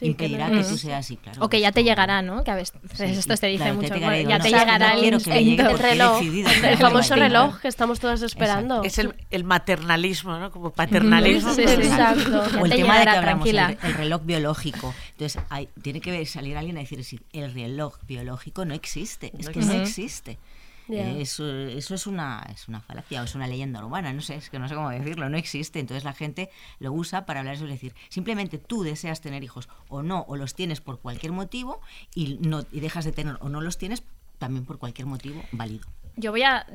impedirá 0.00 0.46
que 0.46 0.52
que, 0.52 0.60
no- 0.62 0.66
tú 0.66 0.78
seas 0.78 1.00
así, 1.04 1.18
claro. 1.18 1.44
o 1.44 1.48
que 1.50 1.60
ya 1.60 1.72
te 1.72 1.84
llegará, 1.84 2.22
¿no? 2.22 2.42
Que 2.42 2.52
a 2.52 2.54
veces 2.54 2.80
Sí, 2.94 3.04
esto 3.04 3.36
te 3.36 3.48
dice 3.48 3.64
claro, 3.64 3.74
mucho. 3.76 3.92
te 3.92 4.00
ya 4.00 4.38
no, 4.38 4.44
te 4.44 4.50
no 4.50 4.58
llegará 4.58 4.94
el 4.94 5.22
que 5.22 5.44
llegue 5.44 5.66
que 5.66 6.68
el 6.70 6.78
famoso 6.78 7.16
reloj 7.16 7.60
que 7.60 7.68
estamos 7.68 8.00
todos 8.00 8.22
esperando. 8.22 8.82
Es 8.82 8.96
el, 8.98 9.14
el 9.30 9.44
maternalismo, 9.44 10.38
¿no? 10.38 10.50
Como 10.50 10.70
paternalismo. 10.70 11.52
Sí, 11.52 11.62
exacto. 11.62 12.44
O 12.60 12.64
el 12.64 12.70
te 12.70 12.76
tema 12.78 12.98
de 12.98 13.04
que 13.04 13.10
hablamos, 13.10 13.48
el, 13.48 13.58
el 13.58 13.94
reloj 13.94 14.22
biológico. 14.24 14.94
Entonces, 15.12 15.42
hay, 15.50 15.68
tiene 15.82 16.00
que 16.00 16.24
salir 16.26 16.56
alguien 16.56 16.76
a 16.76 16.80
decir, 16.80 17.04
si 17.10 17.20
el 17.32 17.52
reloj 17.52 17.98
biológico 18.06 18.64
no 18.64 18.74
existe, 18.74 19.32
es 19.38 19.48
que 19.48 19.60
no 19.60 19.72
existe. 19.72 20.38
Eh, 20.88 21.20
Eso, 21.20 21.48
eso 21.48 21.94
es 21.94 22.06
una 22.08 22.44
es 22.52 22.66
una 22.66 22.80
falacia 22.80 23.20
o 23.20 23.24
es 23.24 23.36
una 23.36 23.46
leyenda 23.46 23.84
urbana, 23.84 24.12
no 24.12 24.22
sé, 24.22 24.34
es 24.34 24.50
que 24.50 24.58
no 24.58 24.68
sé 24.68 24.74
cómo 24.74 24.90
decirlo, 24.90 25.28
no 25.28 25.36
existe. 25.38 25.78
Entonces 25.78 26.02
la 26.04 26.14
gente 26.14 26.50
lo 26.80 26.92
usa 26.92 27.26
para 27.26 27.40
hablar 27.40 27.54
de 27.54 27.56
eso, 27.58 27.64
es 27.66 27.72
decir, 27.72 27.94
simplemente 28.08 28.58
tú 28.58 28.82
deseas 28.82 29.20
tener 29.20 29.44
hijos 29.44 29.68
o 29.88 30.02
no, 30.02 30.24
o 30.26 30.36
los 30.36 30.54
tienes 30.54 30.80
por 30.80 30.98
cualquier 30.98 31.32
motivo 31.32 31.80
y 32.14 32.38
no 32.40 32.64
y 32.72 32.80
dejas 32.80 33.04
de 33.04 33.12
tener 33.12 33.36
o 33.40 33.48
no 33.48 33.60
los 33.60 33.78
tienes 33.78 34.02
también 34.38 34.64
por 34.64 34.78
cualquier 34.78 35.06
motivo 35.06 35.42
válido. 35.52 35.86
Yo 36.16 36.30
voy 36.32 36.42
a, 36.42 36.66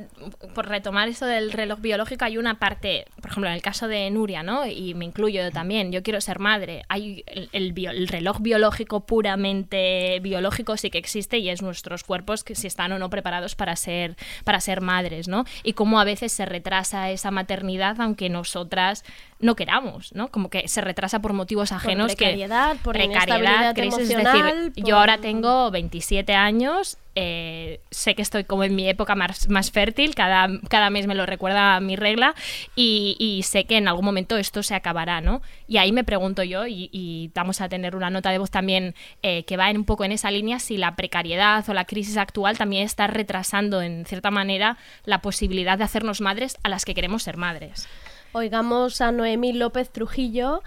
por 0.54 0.68
retomar 0.68 1.08
esto 1.08 1.26
del 1.26 1.52
reloj 1.52 1.80
biológico, 1.80 2.26
hay 2.26 2.38
una 2.38 2.60
parte, 2.60 3.06
por 3.22 3.32
ejemplo, 3.32 3.50
en 3.50 3.56
el 3.56 3.62
caso 3.62 3.88
de 3.88 4.10
Nuria, 4.10 4.44
¿no? 4.44 4.66
Y 4.66 4.94
me 4.94 5.06
incluyo 5.06 5.44
yo 5.44 5.52
también, 5.52 5.92
yo 5.92 6.04
quiero 6.04 6.22
ser 6.22 6.40
madre. 6.40 6.84
Hay 6.90 7.24
el, 7.28 7.50
el 7.54 8.08
reloj 8.08 8.40
biológico 8.40 9.06
puramente 9.06 10.20
biológico 10.22 10.78
sí 10.78 10.90
que 10.90 10.98
existe 10.98 11.38
y 11.38 11.50
es 11.50 11.62
nuestros 11.62 12.04
cuerpos 12.04 12.44
que 12.44 12.56
si 12.56 12.68
están 12.68 12.92
o 12.92 13.00
no 13.00 13.10
preparados 13.10 13.56
para 13.56 13.76
ser, 13.76 14.16
para 14.44 14.60
ser 14.60 14.82
madres, 14.82 15.28
¿no? 15.28 15.46
Y 15.64 15.74
cómo 15.74 16.00
a 16.00 16.04
veces 16.04 16.32
se 16.32 16.46
retrasa 16.46 17.12
esa 17.12 17.32
maternidad 17.32 18.00
aunque 18.00 18.30
nosotras 18.30 19.04
no 19.40 19.56
queramos, 19.56 20.14
¿no? 20.16 20.30
Como 20.30 20.50
que 20.50 20.68
se 20.68 20.80
retrasa 20.82 21.20
por 21.20 21.34
motivos 21.34 21.72
ajenos 21.72 22.12
que 22.16 22.26
precariedad, 22.26 22.78
por 22.84 22.94
precariedad, 22.96 23.28
inestabilidad 23.28 23.76
crisis, 23.76 24.10
es 24.10 24.24
decir, 24.24 24.74
por- 24.74 24.84
yo 24.88 24.98
ahora 24.98 25.18
tengo 25.18 25.70
27 25.72 26.34
años, 26.34 26.98
eh, 27.16 27.82
sé 27.92 28.16
que 28.16 28.22
estoy 28.22 28.46
como 28.46 28.64
en 28.64 28.76
mi 28.76 28.88
época 28.88 29.14
más, 29.16 29.50
más 29.50 29.72
fértil, 29.72 30.16
cada, 30.16 30.48
cada 30.70 30.90
mes 30.90 31.06
me 31.08 31.16
lo 31.16 31.26
recuerda 31.26 31.80
mi 31.82 31.96
regla 31.98 32.34
y, 32.76 33.16
y 33.20 33.44
sé 33.44 33.66
que 33.66 33.78
en 33.78 33.88
algún 33.88 34.06
momento 34.06 34.38
esto 34.38 34.64
se 34.64 34.74
acabará, 34.76 35.20
¿no? 35.22 35.42
Y 35.68 35.78
ahí 35.78 35.92
me 35.92 36.04
pregunto 36.06 36.44
yo, 36.44 36.66
y, 36.66 36.90
y 36.94 37.30
vamos 37.36 37.60
a 37.62 37.68
tener 37.70 37.96
una 37.96 38.10
nota 38.10 38.32
de 38.32 38.38
voz 38.38 38.52
también 38.52 38.96
eh, 39.22 39.44
que 39.44 39.58
va 39.58 39.70
en 39.70 39.78
un 39.78 39.86
poco 39.86 40.06
en 40.06 40.12
esa 40.14 40.32
línea, 40.32 40.60
si 40.60 40.78
la 40.78 40.96
precariedad 40.96 41.68
o 41.70 41.74
la 41.74 41.86
crisis 41.86 42.18
actual 42.18 42.58
también 42.58 42.84
está 42.84 43.08
retrasando 43.08 43.82
en 43.82 44.06
cierta 44.06 44.32
manera 44.32 44.78
la 45.06 45.20
posibilidad 45.22 45.78
de 45.78 45.84
hacernos 45.84 46.22
madres 46.22 46.58
a 46.64 46.70
las 46.70 46.86
que 46.86 46.94
queremos 46.96 47.24
ser 47.24 47.36
madres. 47.38 47.88
Oigamos 48.36 49.00
a 49.00 49.14
Noemí 49.14 49.54
López 49.54 49.90
Trujillo, 49.90 50.62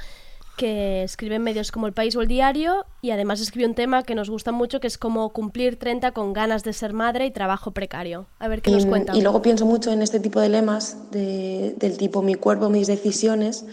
que 0.56 1.02
escribe 1.02 1.34
en 1.34 1.42
medios 1.42 1.70
como 1.70 1.86
El 1.86 1.92
País 1.92 2.16
o 2.16 2.22
El 2.22 2.26
Diario 2.28 2.86
y 3.02 3.10
además 3.10 3.42
escribe 3.42 3.68
un 3.68 3.74
tema 3.74 4.04
que 4.04 4.14
nos 4.14 4.30
gusta 4.30 4.52
mucho, 4.52 4.80
que 4.80 4.86
es 4.86 4.96
como 4.96 5.28
cumplir 5.34 5.78
30 5.78 6.12
con 6.12 6.32
ganas 6.32 6.64
de 6.64 6.72
ser 6.72 6.94
madre 6.94 7.26
y 7.26 7.30
trabajo 7.30 7.72
precario. 7.72 8.24
A 8.38 8.48
ver 8.48 8.62
qué 8.62 8.70
nos 8.70 8.86
cuenta. 8.86 9.14
Y 9.14 9.20
luego 9.20 9.42
pienso 9.42 9.66
mucho 9.66 9.92
en 9.92 10.00
este 10.00 10.18
tipo 10.18 10.40
de 10.40 10.48
lemas 10.48 11.10
de- 11.10 11.74
del 11.76 11.98
tipo 11.98 12.22
mi 12.22 12.36
cuerpo, 12.36 12.70
mis 12.70 12.86
decisiones, 12.86 13.66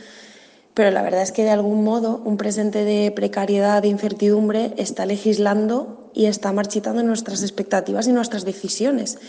pero 0.74 0.92
la 0.92 1.02
verdad 1.02 1.22
es 1.22 1.32
que 1.32 1.44
de 1.46 1.52
algún 1.52 1.86
modo 1.86 2.22
un 2.26 2.36
presente 2.36 2.84
de 2.84 3.12
precariedad, 3.12 3.82
de 3.82 3.88
incertidumbre, 3.88 4.74
está 4.76 5.06
legislando 5.06 6.12
y 6.14 6.26
está 6.26 6.52
marchitando 6.52 7.02
nuestras 7.02 7.44
expectativas 7.44 8.08
y 8.08 8.12
nuestras 8.12 8.44
decisiones. 8.44 9.20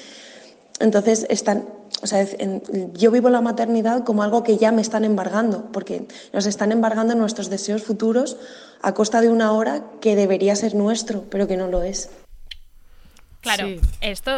Entonces, 0.81 1.25
están, 1.31 1.65
o 2.03 2.07
sea, 2.07 2.21
en- 2.39 2.63
yo 2.95 3.11
vivo 3.11 3.29
la 3.31 3.41
maternidad 3.41 4.05
como 4.05 4.23
algo 4.23 4.43
que 4.43 4.57
ya 4.59 4.73
me 4.73 4.83
están 4.83 5.05
embargando, 5.05 5.71
porque 5.73 6.07
nos 6.33 6.47
están 6.47 6.73
embargando 6.73 7.15
nuestros 7.15 7.49
deseos 7.51 7.83
futuros 7.83 8.37
a 8.83 8.93
costa 8.95 9.21
de 9.21 9.29
una 9.29 9.53
hora 9.53 9.85
que 10.01 10.17
debería 10.17 10.55
ser 10.57 10.75
nuestro, 10.75 11.25
pero 11.31 11.47
que 11.47 11.57
no 11.57 11.69
lo 11.69 11.83
es. 11.83 12.11
Claro, 13.41 13.67
Sí. 13.69 13.81
esto 14.01 14.33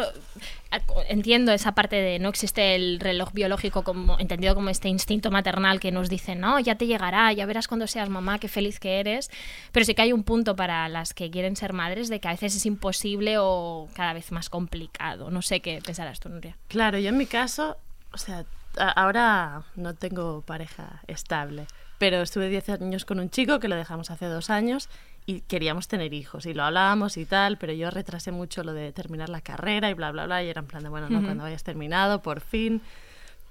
entiendo 1.07 1.51
esa 1.51 1.73
parte 1.73 1.95
de 1.95 2.19
no 2.19 2.29
existe 2.29 2.75
el 2.75 2.99
reloj 2.99 3.31
biológico 3.33 3.83
como 3.83 4.19
entendido 4.19 4.53
como 4.55 4.69
este 4.69 4.87
instinto 4.87 5.31
maternal 5.31 5.79
que 5.79 5.91
nos 5.91 6.09
dice, 6.09 6.35
no, 6.35 6.59
ya 6.59 6.75
te 6.75 6.85
llegará, 6.85 7.31
ya 7.33 7.45
verás 7.45 7.67
cuando 7.67 7.87
seas 7.87 8.09
mamá, 8.09 8.39
qué 8.39 8.47
feliz 8.47 8.79
que 8.79 8.99
eres. 8.99 9.31
Pero 9.71 9.85
sí 9.85 9.95
que 9.95 10.03
hay 10.03 10.13
un 10.13 10.23
punto 10.23 10.55
para 10.55 10.87
las 10.89 11.13
que 11.13 11.31
quieren 11.31 11.55
ser 11.55 11.73
madres 11.73 12.09
de 12.09 12.19
que 12.19 12.27
a 12.27 12.31
veces 12.31 12.55
es 12.55 12.65
imposible 12.65 13.37
o 13.39 13.87
cada 13.93 14.13
vez 14.13 14.31
más 14.31 14.49
complicado. 14.49 15.31
No 15.31 15.41
sé 15.41 15.59
qué 15.59 15.81
pensarás 15.83 16.19
tú, 16.19 16.29
Nuria. 16.29 16.55
Claro, 16.67 16.99
yo 16.99 17.09
en 17.09 17.17
mi 17.17 17.25
caso, 17.25 17.77
o 18.13 18.17
sea, 18.17 18.45
ahora 18.77 19.63
no 19.75 19.95
tengo 19.95 20.41
pareja 20.41 21.01
estable, 21.07 21.65
pero 21.97 22.21
estuve 22.21 22.49
10 22.49 22.69
años 22.69 23.05
con 23.05 23.19
un 23.19 23.29
chico 23.29 23.59
que 23.59 23.67
lo 23.67 23.75
dejamos 23.75 24.11
hace 24.11 24.25
dos 24.25 24.49
años 24.49 24.89
y 25.29 25.41
queríamos 25.41 25.87
tener 25.87 26.11
hijos 26.15 26.47
y 26.47 26.55
lo 26.55 26.63
hablábamos 26.63 27.15
y 27.17 27.25
tal, 27.27 27.59
pero 27.59 27.71
yo 27.71 27.91
retrasé 27.91 28.31
mucho 28.31 28.63
lo 28.63 28.73
de 28.73 28.91
terminar 28.91 29.29
la 29.29 29.41
carrera 29.41 29.87
y 29.91 29.93
bla, 29.93 30.11
bla, 30.11 30.25
bla, 30.25 30.41
y 30.43 30.49
era 30.49 30.61
en 30.61 30.65
plan 30.65 30.81
de, 30.81 30.89
bueno, 30.89 31.07
no, 31.07 31.17
Ujú. 31.17 31.25
cuando 31.25 31.43
hayas 31.43 31.63
terminado, 31.63 32.23
por 32.23 32.41
fin. 32.41 32.81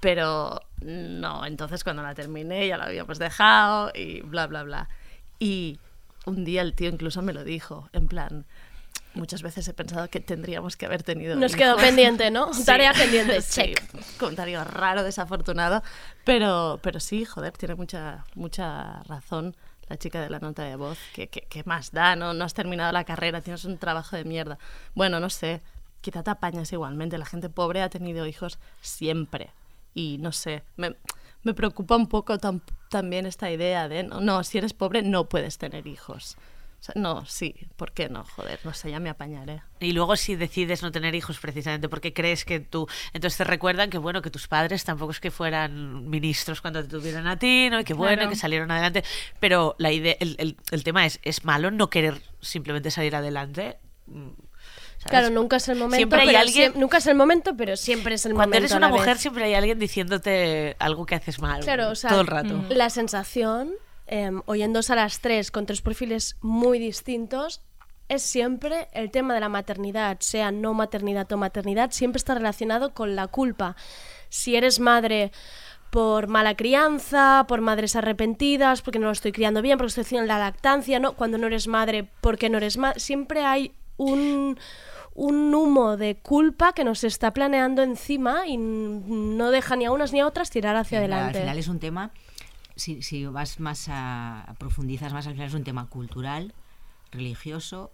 Pero 0.00 0.60
no, 0.80 1.46
entonces 1.46 1.84
cuando 1.84 2.02
la 2.02 2.16
terminé 2.16 2.66
ya 2.66 2.78
la 2.78 2.86
habíamos 2.86 3.20
dejado 3.20 3.92
y 3.94 4.22
bla, 4.22 4.48
bla, 4.48 4.64
bla. 4.64 4.88
Y 5.38 5.78
un 6.26 6.44
día 6.44 6.62
el 6.62 6.74
tío 6.74 6.88
incluso 6.88 7.22
me 7.22 7.32
lo 7.32 7.44
dijo, 7.44 7.88
en 7.92 8.08
plan, 8.08 8.44
muchas 9.14 9.42
veces 9.42 9.68
he 9.68 9.72
pensado 9.72 10.08
que 10.08 10.18
tendríamos 10.18 10.76
que 10.76 10.84
haber 10.86 11.04
tenido 11.04 11.36
Nos 11.36 11.54
quedó 11.54 11.74
hijos". 11.74 11.82
pendiente, 11.82 12.32
¿no? 12.32 12.52
Sí, 12.54 12.64
Tarea 12.64 12.92
pendiente, 12.92 13.40
sí, 13.40 13.62
check. 13.74 14.18
comentario 14.18 14.64
raro, 14.64 15.04
desafortunado, 15.04 15.84
pero, 16.24 16.80
pero 16.82 16.98
sí, 16.98 17.24
joder, 17.24 17.52
tiene 17.52 17.76
mucha, 17.76 18.24
mucha 18.34 19.00
razón 19.04 19.54
la 19.88 19.96
chica 19.96 20.20
de 20.20 20.30
la 20.30 20.38
nota 20.38 20.62
de 20.64 20.76
voz, 20.76 20.98
que, 21.14 21.28
que, 21.28 21.42
que 21.42 21.64
más 21.64 21.90
da, 21.92 22.16
¿no? 22.16 22.34
No 22.34 22.44
has 22.44 22.54
terminado 22.54 22.92
la 22.92 23.04
carrera, 23.04 23.40
tienes 23.40 23.64
un 23.64 23.78
trabajo 23.78 24.16
de 24.16 24.24
mierda. 24.24 24.58
Bueno, 24.94 25.18
no 25.20 25.30
sé, 25.30 25.60
quizá 26.00 26.22
te 26.22 26.30
apañas 26.30 26.72
igualmente, 26.72 27.18
la 27.18 27.26
gente 27.26 27.48
pobre 27.48 27.82
ha 27.82 27.88
tenido 27.88 28.26
hijos 28.26 28.58
siempre 28.80 29.50
y 29.94 30.18
no 30.18 30.32
sé, 30.32 30.62
me, 30.76 30.94
me 31.42 31.54
preocupa 31.54 31.96
un 31.96 32.06
poco 32.06 32.38
tam- 32.38 32.60
también 32.90 33.26
esta 33.26 33.50
idea 33.50 33.88
de, 33.88 34.02
no, 34.04 34.20
no, 34.20 34.44
si 34.44 34.58
eres 34.58 34.72
pobre 34.74 35.02
no 35.02 35.24
puedes 35.28 35.58
tener 35.58 35.86
hijos. 35.86 36.36
O 36.80 36.82
sea, 36.82 36.94
no, 36.96 37.26
sí, 37.26 37.56
¿por 37.76 37.90
qué 37.92 38.08
no? 38.08 38.22
Joder, 38.24 38.60
no 38.62 38.72
sé, 38.72 38.90
ya 38.92 39.00
me 39.00 39.10
apañaré. 39.10 39.62
Y 39.80 39.92
luego 39.92 40.14
si 40.16 40.36
decides 40.36 40.80
no 40.82 40.92
tener 40.92 41.14
hijos 41.16 41.38
precisamente 41.40 41.88
porque 41.88 42.12
crees 42.12 42.44
que 42.44 42.60
tú... 42.60 42.86
Entonces 43.12 43.36
te 43.36 43.42
recuerdan 43.44 43.90
que, 43.90 43.98
bueno, 43.98 44.22
que 44.22 44.30
tus 44.30 44.46
padres 44.46 44.84
tampoco 44.84 45.10
es 45.10 45.18
que 45.18 45.32
fueran 45.32 46.08
ministros 46.08 46.60
cuando 46.60 46.80
te 46.82 46.88
tuvieron 46.88 47.26
a 47.26 47.36
ti, 47.36 47.68
¿no? 47.68 47.80
Y 47.80 47.84
que 47.84 47.94
bueno, 47.94 48.14
Claro. 48.18 48.30
que 48.30 48.36
salieron 48.36 48.70
adelante. 48.70 49.02
Pero 49.40 49.74
la 49.78 49.90
idea, 49.90 50.14
el, 50.20 50.36
el- 50.38 50.56
el 50.70 50.84
tema 50.84 51.04
es, 51.04 51.18
¿es 51.24 51.44
malo 51.44 51.72
no 51.72 51.90
querer 51.90 52.22
simplemente 52.40 52.92
salir 52.92 53.16
adelante? 53.16 53.78
Mm, 54.06 54.28
¿sabes? 54.98 55.04
Claro, 55.10 55.30
nunca 55.30 55.56
es 55.56 55.68
el 55.68 55.78
momento, 55.78 55.96
Siempre 55.96 56.20
hay 56.20 56.26
pero 56.28 56.38
alguien... 56.38 56.72
nunca 56.76 56.98
es 56.98 57.06
el 57.08 57.16
momento, 57.16 57.56
pero 57.56 57.76
siempre 57.76 58.14
es 58.14 58.24
el 58.24 58.34
Cuando 58.34 58.50
momento. 58.50 58.58
eres 58.66 58.72
a 58.72 58.76
una 58.76 58.86
vez. 58.86 58.96
mujer 59.00 59.18
siempre 59.18 59.44
hay 59.44 59.54
alguien 59.54 59.80
diciéndote 59.80 60.76
algo 60.78 61.06
que 61.06 61.16
haces 61.16 61.40
mal. 61.40 61.60
Claro, 61.62 61.90
o 61.90 61.94
sea, 61.96 62.10
todo 62.10 62.20
el 62.20 62.28
rato. 62.28 62.64
la 62.68 62.88
sensación, 62.88 63.72
eh, 64.08 64.30
oyéndose 64.46 64.92
a 64.92 64.96
las 64.96 65.20
tres 65.20 65.50
con 65.50 65.66
tres 65.66 65.82
perfiles 65.82 66.36
muy 66.40 66.78
distintos, 66.78 67.62
es 68.08 68.22
siempre 68.22 68.88
el 68.92 69.10
tema 69.10 69.34
de 69.34 69.40
la 69.40 69.48
maternidad, 69.48 70.18
sea 70.20 70.50
no 70.50 70.74
maternidad 70.74 71.30
o 71.32 71.36
maternidad, 71.36 71.90
siempre 71.90 72.18
está 72.18 72.34
relacionado 72.34 72.94
con 72.94 73.16
la 73.16 73.26
culpa. 73.26 73.76
Si 74.30 74.56
eres 74.56 74.80
madre 74.80 75.30
por 75.90 76.26
mala 76.26 76.54
crianza, 76.54 77.44
por 77.48 77.60
madres 77.60 77.96
arrepentidas, 77.96 78.82
porque 78.82 78.98
no 78.98 79.06
lo 79.06 79.12
estoy 79.12 79.32
criando 79.32 79.62
bien, 79.62 79.78
porque 79.78 79.88
estoy 79.88 80.02
haciendo 80.02 80.26
la 80.26 80.38
lactancia, 80.38 80.98
¿no? 80.98 81.14
Cuando 81.14 81.38
no 81.38 81.46
eres 81.46 81.66
madre, 81.66 82.08
porque 82.20 82.50
no 82.50 82.58
eres 82.58 82.76
madre, 82.76 83.00
siempre 83.00 83.44
hay 83.44 83.72
un, 83.96 84.58
un 85.14 85.54
humo 85.54 85.96
de 85.96 86.16
culpa 86.16 86.72
que 86.72 86.84
nos 86.84 87.04
está 87.04 87.32
planeando 87.32 87.82
encima 87.82 88.46
y 88.46 88.56
no 88.56 89.50
deja 89.50 89.76
ni 89.76 89.84
a 89.86 89.92
unas 89.92 90.12
ni 90.12 90.20
a 90.20 90.26
otras 90.26 90.50
tirar 90.50 90.76
hacia 90.76 90.98
adelante. 90.98 91.38
Al 91.38 91.44
final 91.44 91.58
es 91.58 91.68
un 91.68 91.78
tema, 91.78 92.12
si, 92.78 93.02
si 93.02 93.26
vas 93.26 93.60
más 93.60 93.88
a, 93.88 94.40
a 94.42 94.54
profundizas 94.54 95.12
más, 95.12 95.26
al 95.26 95.34
final 95.34 95.48
es 95.48 95.54
un 95.54 95.64
tema 95.64 95.86
cultural, 95.86 96.54
religioso 97.12 97.90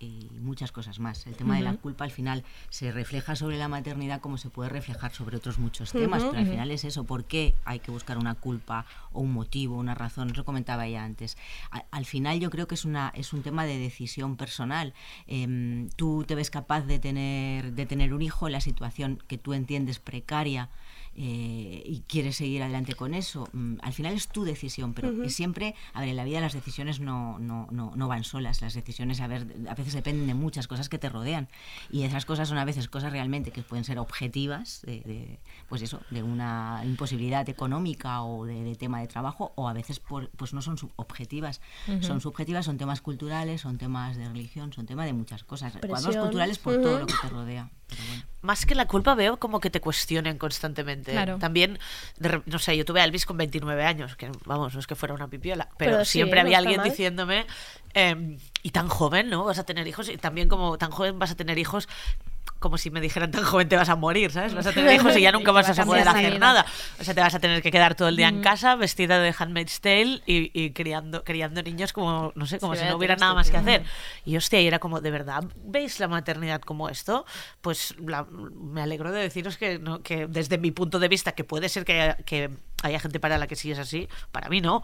y 0.00 0.28
muchas 0.40 0.72
cosas 0.72 0.98
más. 0.98 1.26
El 1.26 1.34
tema 1.36 1.54
de 1.56 1.62
la 1.62 1.70
culpa 1.76 2.04
al 2.04 2.10
final 2.10 2.44
se 2.68 2.90
refleja 2.92 3.36
sobre 3.36 3.56
la 3.56 3.68
maternidad 3.68 4.20
como 4.20 4.36
se 4.38 4.50
puede 4.50 4.68
reflejar 4.68 5.12
sobre 5.14 5.36
otros 5.36 5.58
muchos 5.58 5.92
temas, 5.92 6.22
pero 6.30 6.40
al 6.40 6.46
final 6.50 6.70
es 6.72 6.84
eso, 6.84 7.04
¿por 7.04 7.24
qué 7.24 7.54
hay 7.64 7.78
que 7.78 7.90
buscar 7.92 8.18
una 8.18 8.34
culpa 8.34 8.84
o 9.12 9.20
un 9.20 9.32
motivo, 9.32 9.76
una 9.78 9.94
razón? 9.94 10.30
Os 10.32 10.36
lo 10.36 10.44
comentaba 10.44 10.86
ya 10.88 11.04
antes. 11.04 11.38
A- 11.70 11.84
al 11.92 12.04
final 12.04 12.40
yo 12.40 12.50
creo 12.50 12.66
que 12.66 12.74
es, 12.74 12.84
una, 12.84 13.12
es 13.14 13.32
un 13.32 13.42
tema 13.42 13.64
de 13.64 13.78
decisión 13.78 14.36
personal. 14.36 14.92
Em, 15.26 15.88
tú 15.96 16.24
te 16.26 16.34
ves 16.34 16.50
capaz 16.50 16.82
de 16.82 16.98
tener, 16.98 17.72
de 17.72 17.86
tener 17.86 18.12
un 18.12 18.20
hijo 18.20 18.46
en 18.48 18.52
la 18.52 18.60
situación 18.60 19.22
que 19.28 19.38
tú 19.38 19.54
entiendes 19.54 20.00
precaria 20.00 20.68
eh, 21.16 21.82
y 21.86 22.00
quieres 22.08 22.36
seguir 22.36 22.62
adelante 22.62 22.94
con 22.94 23.14
eso, 23.14 23.48
mm, 23.52 23.76
al 23.82 23.92
final 23.92 24.14
es 24.14 24.28
tu 24.28 24.44
decisión, 24.44 24.94
pero 24.94 25.10
siempre, 25.30 25.74
a 25.92 26.00
ver, 26.00 26.08
en 26.10 26.16
la 26.16 26.24
vida 26.24 26.40
las 26.40 26.52
decisiones 26.52 27.00
no, 27.00 27.38
no, 27.38 27.68
no, 27.70 27.92
no 27.94 28.08
van 28.08 28.24
solas, 28.24 28.60
las 28.62 28.74
decisiones 28.74 29.20
a, 29.20 29.26
ver, 29.26 29.46
a 29.68 29.74
veces 29.74 29.94
dependen 29.94 30.26
de 30.26 30.34
muchas 30.34 30.66
cosas 30.66 30.88
que 30.88 30.98
te 30.98 31.08
rodean 31.08 31.48
y 31.90 32.02
esas 32.02 32.24
cosas 32.26 32.48
son 32.48 32.58
a 32.58 32.64
veces 32.64 32.88
cosas 32.88 33.12
realmente 33.12 33.50
que 33.52 33.62
pueden 33.62 33.84
ser 33.84 33.98
objetivas, 33.98 34.82
de, 34.82 35.00
de, 35.00 35.38
pues 35.68 35.82
eso, 35.82 36.00
de 36.10 36.22
una 36.22 36.82
imposibilidad 36.84 37.48
económica 37.48 38.22
o 38.22 38.44
de, 38.44 38.62
de 38.64 38.74
tema 38.74 39.00
de 39.00 39.06
trabajo, 39.06 39.52
o 39.56 39.68
a 39.68 39.72
veces 39.72 40.00
por- 40.00 40.30
pues 40.30 40.52
no 40.52 40.62
son 40.62 40.76
subjetivas, 40.78 41.60
Ujú. 41.88 42.02
son 42.02 42.20
subjetivas, 42.20 42.64
son 42.66 42.76
temas 42.78 43.00
culturales, 43.00 43.60
son 43.60 43.78
temas 43.78 44.16
de 44.16 44.28
religión, 44.28 44.72
son 44.72 44.86
temas 44.86 45.06
de 45.06 45.12
muchas 45.12 45.44
cosas, 45.44 45.72
cuadros 45.88 46.16
culturales 46.16 46.58
por 46.58 46.80
todo 46.80 46.98
lo 46.98 47.06
que 47.06 47.14
te 47.20 47.28
rodea. 47.28 47.70
pero 47.88 48.04
bueno. 48.06 48.22
Más 48.44 48.66
que 48.66 48.74
la 48.74 48.86
culpa 48.86 49.14
veo 49.14 49.38
como 49.38 49.58
que 49.58 49.70
te 49.70 49.80
cuestionen 49.80 50.36
constantemente. 50.36 51.12
Claro. 51.12 51.38
También, 51.38 51.78
de 52.18 52.42
no 52.44 52.58
sé, 52.58 52.76
yo 52.76 52.84
tuve 52.84 53.00
a 53.00 53.04
Elvis 53.04 53.24
con 53.24 53.38
29 53.38 53.82
años, 53.84 54.16
que 54.16 54.30
vamos, 54.44 54.74
no 54.74 54.80
es 54.80 54.86
que 54.86 54.94
fuera 54.94 55.14
una 55.14 55.28
pipiola, 55.28 55.70
pero, 55.78 56.04
siempre 56.04 56.40
había 56.40 56.58
alguien 56.58 56.76
mal. 56.76 56.90
diciéndome, 56.90 57.46
em, 57.94 58.36
y 58.62 58.70
tan 58.70 58.88
joven, 58.88 59.30
¿no? 59.30 59.44
Vas 59.44 59.58
a 59.58 59.64
tener 59.64 59.88
hijos, 59.88 60.10
y 60.10 60.18
también 60.18 60.50
como 60.50 60.76
tan 60.76 60.90
joven 60.90 61.18
vas 61.18 61.30
a 61.30 61.36
tener 61.36 61.56
hijos 61.56 61.88
como 62.58 62.78
si 62.78 62.90
me 62.90 63.00
dijeran 63.00 63.30
tan 63.30 63.44
joven 63.44 63.68
te 63.68 63.76
vas 63.76 63.88
a 63.90 63.96
morir, 63.96 64.32
¿sabes? 64.32 64.54
Vas 64.54 64.66
a 64.66 64.72
tener 64.72 64.92
hijos 64.94 65.14
y 65.16 65.20
ya 65.20 65.32
nunca 65.32 65.50
Y 65.50 65.54
vas 65.54 65.78
va 65.78 65.82
a 65.82 65.86
poder 65.86 66.08
hacer 66.08 66.38
nada. 66.40 66.64
O 66.98 67.04
sea, 67.04 67.12
te 67.14 67.20
vas 67.20 67.34
a 67.34 67.38
tener 67.38 67.60
que 67.62 67.70
quedar 67.70 67.94
todo 67.94 68.08
el 68.08 68.16
día 68.16 68.28
en 68.28 68.38
Mm. 68.38 68.42
casa 68.42 68.74
vestida 68.76 69.18
de 69.18 69.34
Handmaid's 69.38 69.80
Tale 69.80 70.22
y, 70.26 70.50
y 70.58 70.70
criando, 70.70 71.24
criando 71.24 71.62
niños 71.62 71.92
como, 71.92 72.32
no 72.34 72.46
sé, 72.46 72.58
como 72.58 72.74
Sí, 72.74 72.80
si 72.82 72.86
no 72.86 72.96
hubiera 72.96 73.16
nada 73.16 73.34
más 73.34 73.50
que 73.50 73.56
hacer. 73.58 73.84
Y 74.24 74.36
hostia, 74.36 74.60
y 74.60 74.66
era 74.66 74.78
como, 74.78 75.00
¿de 75.00 75.10
verdad 75.10 75.44
veis 75.64 76.00
la 76.00 76.08
maternidad 76.08 76.60
como 76.62 76.88
esto? 76.88 77.26
Pues 77.60 77.94
la- 77.98 78.24
me 78.24 78.80
alegro 78.82 79.12
de 79.12 79.20
deciros 79.20 79.56
que, 79.58 79.78
no, 79.78 80.02
que 80.02 80.26
desde 80.26 80.56
mi 80.56 80.70
punto 80.70 80.98
de 80.98 81.08
vista, 81.08 81.32
que 81.32 81.44
puede 81.44 81.68
ser 81.68 81.84
que 81.84 82.00
haya, 82.00 82.16
que 82.16 82.50
haya 82.82 82.98
gente 83.00 83.20
para 83.20 83.36
la 83.38 83.46
que 83.46 83.56
sí 83.56 83.70
es 83.70 83.78
así, 83.78 84.08
para 84.32 84.48
mí 84.48 84.60
no. 84.60 84.82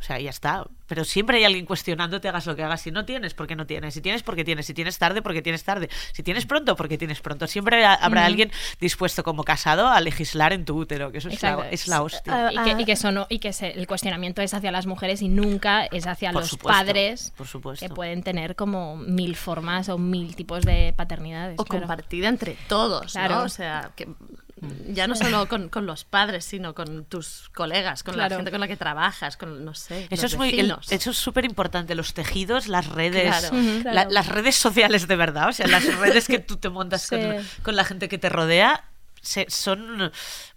O 0.00 0.02
sea, 0.02 0.18
ya 0.18 0.30
está. 0.30 0.64
Pero 0.86 1.04
siempre 1.04 1.36
hay 1.36 1.44
alguien 1.44 1.66
cuestionándote, 1.66 2.26
hagas 2.28 2.46
lo 2.46 2.56
que 2.56 2.64
hagas. 2.64 2.80
Si 2.80 2.90
no 2.90 3.04
tienes, 3.04 3.34
porque 3.34 3.54
no 3.54 3.66
tienes. 3.66 3.92
Si 3.94 4.00
tienes, 4.00 4.22
porque 4.22 4.44
tienes. 4.44 4.64
Si 4.66 4.72
tienes 4.74 4.98
tarde, 4.98 5.20
porque 5.20 5.42
tienes 5.42 5.62
tarde. 5.62 5.90
Si 6.12 6.22
tienes 6.22 6.46
pronto, 6.46 6.74
porque 6.74 6.96
tienes 6.98 7.20
pronto. 7.20 7.46
Siempre 7.46 7.84
ha- 7.84 7.94
habrá 7.94 8.24
alguien 8.24 8.50
dispuesto 8.80 9.22
como 9.22 9.44
casado 9.44 9.88
a 9.88 10.00
legislar 10.00 10.52
en 10.54 10.64
tu 10.64 10.78
útero, 10.78 11.12
que 11.12 11.18
eso 11.18 11.28
es 11.28 11.40
la, 11.42 11.50
Exacto. 11.50 11.68
es 11.70 11.86
la 11.86 12.02
hostia. 12.02 12.50
Y 12.52 12.58
que, 12.64 12.82
y 12.82 12.84
que 12.86 12.92
eso 12.92 13.12
no- 13.12 13.26
y 13.28 13.38
que 13.40 13.52
se- 13.52 13.72
el 13.78 13.86
cuestionamiento 13.86 14.40
es 14.42 14.54
hacia 14.54 14.72
las 14.72 14.86
mujeres 14.86 15.20
y 15.22 15.28
nunca 15.28 15.84
es 15.84 16.06
hacia 16.06 16.32
Por 16.32 16.40
los 16.42 16.50
supuesto, 16.50 16.78
padres 16.80 17.32
por 17.36 17.46
supuesto. 17.46 17.86
que 17.86 17.94
pueden 17.94 18.22
tener 18.22 18.56
como 18.56 18.96
mil 18.96 19.36
formas 19.36 19.88
o 19.90 19.98
mil 19.98 20.34
tipos 20.34 20.62
de 20.64 20.94
paternidades. 20.96 21.56
O 21.60 21.64
claro. 21.66 21.82
compartida 21.86 22.28
entre 22.28 22.56
todos, 22.68 23.12
Claro. 23.12 23.36
¿no? 23.36 23.42
O 23.42 23.48
sea, 23.50 23.90
que 23.94 24.08
ya 24.88 25.06
no 25.06 25.14
solo 25.16 25.48
con, 25.48 25.68
con 25.70 25.86
los 25.86 26.04
padres, 26.04 26.44
sino 26.44 26.74
con 26.74 27.04
tus 27.06 27.48
colegas, 27.54 28.02
con 28.02 28.14
Claro. 28.14 28.30
la 28.30 28.36
gente 28.36 28.50
con 28.50 28.60
la 28.60 28.68
que 28.68 28.76
trabajas, 28.76 29.36
con, 29.36 29.64
no 29.64 29.74
sé, 29.74 30.06
Eso 30.10 30.22
los 30.24 30.32
es 30.32 30.38
muy, 30.38 30.50
el- 30.60 30.76
eso 30.90 31.10
es 31.10 31.16
súper 31.16 31.44
importante, 31.46 31.94
los 31.94 32.12
tejidos, 32.12 32.68
las 32.68 32.86
redes, 32.86 33.24
Claro. 33.36 33.56
Ujú. 33.56 33.82
la- 33.84 33.90
Claro. 33.92 34.10
las 34.10 34.26
redes 34.26 34.56
sociales 34.56 35.08
de 35.08 35.16
verdad, 35.16 35.48
o 35.48 35.52
sea, 35.52 35.66
las 35.66 35.84
redes 35.98 36.26
que 36.26 36.38
tú 36.40 36.56
te 36.58 36.68
montas 36.68 37.02
Sí. 37.02 37.16
con, 37.16 37.36
con 37.62 37.76
la 37.76 37.84
gente 37.84 38.08
que 38.08 38.18
te 38.18 38.28
rodea, 38.28 38.84
se- 39.22 39.46
son 39.48 40.12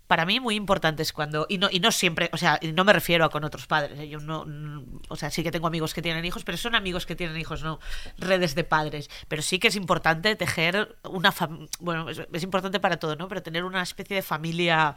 para 0.08 0.26
mí 0.26 0.39
muy 0.39 0.56
importantes 0.56 1.14
cuando 1.14 1.45
y 1.49 1.58
no 1.58 1.70
y 1.72 1.80
no 1.80 1.91
siempre, 1.91 2.30
o 2.34 2.38
sea, 2.38 2.60
no 2.74 2.84
me 2.84 2.93
refiero 2.93 3.26
a 3.26 3.30
con 3.30 3.43
otros 3.43 3.68
padres, 3.68 3.97
¿eh? 3.99 4.10
yo 4.10 4.20
no, 4.20 4.45
mm, 4.45 4.99
o 5.10 5.16
sea, 5.16 5.30
sí 5.32 5.43
que 5.43 5.51
tengo 5.51 5.66
amigos 5.68 5.93
que 5.93 6.01
tienen 6.01 6.24
hijos, 6.26 6.43
pero 6.43 6.58
son 6.58 6.76
amigos 6.76 7.06
que 7.06 7.16
tienen 7.16 7.38
hijos, 7.38 7.64
no 7.64 7.80
redes 8.18 8.54
de 8.54 8.64
padres, 8.64 9.10
pero 9.28 9.41
sí 9.41 9.60
que 9.60 9.70
es 9.70 9.76
importante 9.76 10.36
tejer 10.36 10.95
una 11.04 11.32
fam- 11.32 11.68
bueno, 11.80 12.10
es, 12.10 12.22
es 12.32 12.43
importante 12.43 12.80
para 12.80 12.97
todo, 12.97 13.16
¿no? 13.16 13.28
Pero 13.28 13.41
tener 13.41 13.64
una 13.64 13.82
especie 13.82 14.16
de 14.18 14.22
familia 14.22 14.95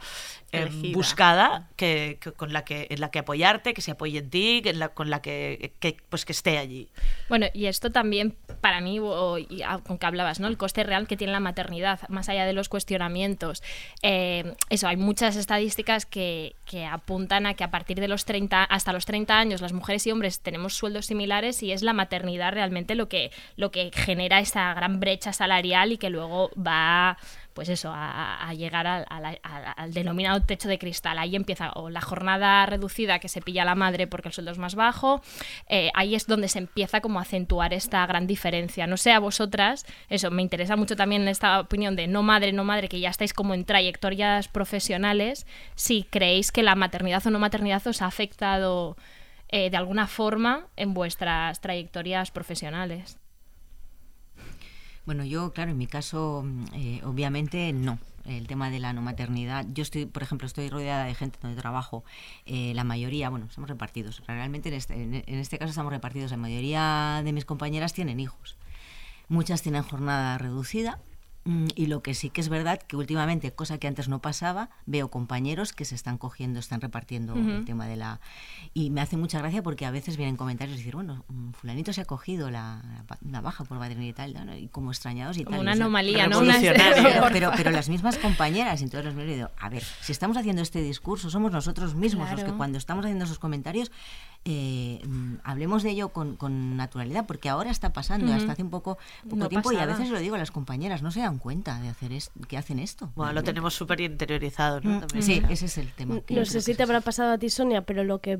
eh, 0.51 0.67
buscada 0.93 1.69
que, 1.77 2.17
que- 2.21 2.31
con 2.33 2.51
la 2.53 2.63
que 2.65 2.87
en 2.89 2.99
la 2.99 3.09
que 3.09 3.19
apoyarte, 3.19 3.73
que 3.73 3.81
se 3.81 3.91
apoye 3.91 4.19
en 4.19 4.29
ti, 4.29 4.61
que 4.61 4.71
en 4.71 4.79
la- 4.79 4.89
con 4.89 5.09
la 5.09 5.21
que, 5.21 5.73
que, 5.79 5.97
pues 6.09 6.25
que 6.25 6.33
esté 6.33 6.57
allí. 6.57 6.89
Bueno, 7.29 7.47
y 7.53 7.67
esto 7.67 7.91
también 7.91 8.35
para 8.61 8.81
mí, 8.81 8.99
o, 8.99 9.37
y 9.37 9.61
con 9.85 9.97
que 9.97 10.05
hablabas, 10.05 10.39
¿no? 10.39 10.47
El 10.47 10.57
coste 10.57 10.83
real 10.83 11.07
que 11.07 11.15
tiene 11.17 11.31
la 11.33 11.39
maternidad, 11.39 12.01
más 12.09 12.27
allá 12.29 12.45
de 12.45 12.53
los 12.53 12.67
cuestionamientos. 12.69 13.63
Eh, 14.01 14.53
eso, 14.69 14.87
hay 14.87 14.96
muchas 14.97 15.35
estadísticas 15.35 16.05
que, 16.05 16.55
que 16.65 16.85
apuntan 16.85 17.45
a 17.45 17.53
que 17.53 17.63
a 17.63 17.71
partir 17.71 17.99
de 17.99 18.07
los 18.07 18.25
30, 18.25 18.63
hasta 18.63 18.93
los 18.93 19.05
30 19.05 19.37
años, 19.37 19.61
las 19.61 19.73
mujeres 19.73 20.05
y 20.07 20.11
hombres 20.11 20.41
tenemos 20.41 20.73
sueldos 20.73 21.05
similares 21.05 21.63
y 21.63 21.71
es 21.71 21.83
la 21.83 21.93
maternidad 21.93 22.53
realmente 22.53 22.95
lo 22.95 23.07
que, 23.07 23.31
lo 23.55 23.71
que 23.71 23.91
genera 23.93 24.39
esa 24.39 24.73
gran 24.73 24.99
brecha 24.99 25.33
salarial 25.33 25.91
y 25.91 25.97
que 25.97 26.09
luego 26.09 26.51
va 26.55 27.17
pues 27.57 27.69
eso, 27.69 27.91
a, 27.91 28.47
a 28.47 28.53
llegar 28.53 28.85
al, 28.85 29.07
al 29.09 29.91
denominado 29.91 30.43
techo 30.43 30.69
de 30.69 30.77
cristal. 30.77 31.17
Ahí 31.17 31.35
empieza 31.35 31.71
o 31.71 31.89
la 31.89 32.01
jornada 32.01 32.63
reducida 32.67 33.17
que 33.17 33.29
se 33.29 33.41
pilla 33.41 33.65
la 33.65 33.73
madre 33.73 34.05
porque 34.05 34.27
el 34.27 34.33
sueldo 34.35 34.51
es 34.51 34.59
más 34.59 34.75
bajo, 34.75 35.23
eh, 35.67 35.89
ahí 35.95 36.13
es 36.13 36.27
donde 36.27 36.49
se 36.49 36.59
empieza 36.59 37.01
como 37.01 37.17
a 37.17 37.23
acentuar 37.23 37.73
esta 37.73 38.05
gran 38.05 38.27
diferencia. 38.27 38.85
No 38.85 38.95
sé 38.95 39.11
a 39.11 39.17
vosotras, 39.17 39.87
eso, 40.07 40.29
me 40.29 40.43
interesa 40.43 40.75
mucho 40.75 40.95
también 40.95 41.27
esta 41.27 41.59
opinión 41.59 41.95
de 41.95 42.05
no 42.05 42.21
madre, 42.21 42.53
no 42.53 42.63
madre, 42.63 42.89
que 42.89 42.99
ya 42.99 43.09
estáis 43.09 43.33
como 43.33 43.55
en 43.55 43.65
trayectorias 43.65 44.47
profesionales, 44.49 45.47
si 45.73 46.03
creéis 46.03 46.51
que 46.51 46.61
la 46.61 46.75
maternidad 46.75 47.25
o 47.25 47.31
no 47.31 47.39
maternidad 47.39 47.87
os 47.87 48.03
ha 48.03 48.05
afectado 48.05 48.97
eh, 49.47 49.71
de 49.71 49.77
alguna 49.77 50.05
forma 50.05 50.67
en 50.75 50.93
vuestras 50.93 51.59
trayectorias 51.59 52.29
profesionales. 52.29 53.17
Bueno, 55.07 55.23
yo, 55.23 55.53
claro, 55.53 55.71
en 55.71 55.77
mi 55.77 55.87
caso, 55.87 56.43
mm, 56.45 56.65
eh, 56.73 57.01
obviamente 57.05 57.71
no. 57.71 57.97
El 58.25 58.45
tema 58.45 58.69
de 58.69 58.79
la 58.79 58.91
no 58.91 59.01
maternidad. 59.01 59.65
Yo 59.73 59.81
estoy, 59.83 60.05
por 60.05 60.21
ejemplo, 60.21 60.45
estoy 60.45 60.69
rodeada 60.69 61.05
de 61.05 61.15
gente 61.15 61.39
donde 61.41 61.59
trabajo. 61.59 62.03
eh, 62.45 62.73
la 62.75 62.83
mayoría, 62.83 63.29
bueno, 63.29 63.45
estamos 63.45 63.69
repartidos. 63.69 64.21
Realmente 64.27 64.67
en 64.67 64.75
este, 64.75 65.01
en, 65.01 65.13
en 65.15 65.39
este 65.39 65.57
caso 65.57 65.69
estamos 65.69 65.93
repartidos. 65.93 66.31
La 66.31 66.37
mayoría 66.37 67.21
de 67.23 67.31
mis 67.31 67.45
compañeras 67.45 67.93
tienen 67.93 68.19
hijos. 68.19 68.57
Muchas 69.29 69.61
tienen 69.61 69.81
jornada 69.83 70.37
reducida. 70.37 70.99
Mm, 71.47 71.67
Y 71.75 71.87
lo 71.87 72.01
que 72.03 72.13
sí 72.13 72.29
que 72.29 72.41
es 72.41 72.49
verdad 72.49 72.79
que 72.81 72.95
últimamente, 72.95 73.51
cosa 73.51 73.77
que 73.77 73.87
antes 73.87 74.07
no 74.07 74.19
pasaba, 74.21 74.69
veo 74.85 75.09
compañeros 75.09 75.73
que 75.73 75.85
se 75.85 75.95
están 75.95 76.17
cogiendo, 76.17 76.59
están 76.59 76.81
repartiendo 76.81 77.33
el 77.35 77.65
tema 77.65 77.87
de 77.87 77.95
la... 77.95 78.19
Y 78.73 78.89
me 78.89 79.01
hace 79.01 79.17
mucha 79.17 79.39
gracia 79.39 79.63
porque 79.63 79.85
a 79.85 79.91
veces 79.91 80.17
vienen 80.17 80.35
comentarios 80.37 80.75
y 80.75 80.79
decir, 80.79 80.95
bueno, 80.95 81.23
mm, 81.29 81.51
fulanito 81.51 81.93
se 81.93 82.01
ha 82.01 82.05
cogido 82.05 82.49
la, 82.51 82.81
la 83.21 83.41
baja 83.41 83.63
por 83.63 83.79
maternidad 83.79 84.09
y 84.09 84.13
tal, 84.13 84.45
¿no? 84.45 84.55
y 84.55 84.67
como 84.67 84.91
extrañados 84.91 85.37
y 85.37 85.43
Como 85.43 85.57
tal. 85.57 85.61
una 85.63 85.71
anomalía, 85.73 86.27
¿no? 86.27 86.39
Una 86.39 86.59
pero, 87.31 87.51
pero 87.55 87.71
las 87.71 87.89
mismas 87.89 88.17
compañeras, 88.17 88.81
entonces 88.81 89.05
los 89.05 89.15
medios 89.15 89.35
digo, 89.35 89.49
a 89.59 89.69
ver, 89.69 89.83
si 90.01 90.11
estamos 90.11 90.37
haciendo 90.37 90.61
este 90.61 90.81
discurso, 90.81 91.29
somos 91.29 91.51
nosotros 91.51 91.95
mismos 91.95 92.29
los 92.31 92.43
que 92.43 92.51
cuando 92.51 92.77
estamos 92.77 93.05
haciendo 93.05 93.25
esos 93.25 93.39
comentarios, 93.39 93.91
eh, 94.45 95.01
mm, 95.05 95.35
hablemos 95.43 95.83
de 95.83 95.91
ello 95.91 96.09
con, 96.09 96.35
con 96.35 96.77
naturalidad, 96.77 97.25
porque 97.25 97.49
ahora 97.49 97.69
está 97.71 97.93
pasando, 97.93 98.27
Ujú. 98.27 98.35
hasta 98.35 98.51
hace 98.53 98.63
un 98.63 98.69
poco, 98.69 98.97
poco 99.23 99.35
No 99.35 99.49
tiempo, 99.49 99.71
y 99.71 99.77
a 99.77 99.85
veces 99.85 100.09
lo 100.09 100.19
digo 100.19 100.35
a 100.35 100.37
las 100.37 100.51
compañeras, 100.51 101.01
no 101.01 101.11
se 101.11 101.21
dan 101.37 101.39
cuenta 101.39 101.79
de 101.79 101.89
hacer 101.89 102.11
es- 102.11 102.31
que 102.47 102.57
hacen 102.57 102.79
esto. 102.79 103.11
Bueno, 103.15 103.33
lo 103.33 103.43
tenemos 103.43 103.73
súper 103.73 104.01
interiorizado, 104.01 104.81
¿no? 104.81 104.97
Mm, 104.97 104.99
También. 105.01 105.21
Sí, 105.23 105.41
ese 105.49 105.65
es 105.67 105.77
el 105.77 105.91
tema. 105.93 106.19
que 106.21 106.33
yo 106.33 106.39
No 106.41 106.45
sé 106.45 106.61
si 106.61 106.73
te 106.75 106.83
habrá 106.83 107.01
pasado 107.01 107.31
a 107.33 107.37
ti, 107.37 107.49
Sonia, 107.49 107.81
pero 107.83 108.03
lo 108.03 108.19
que 108.19 108.39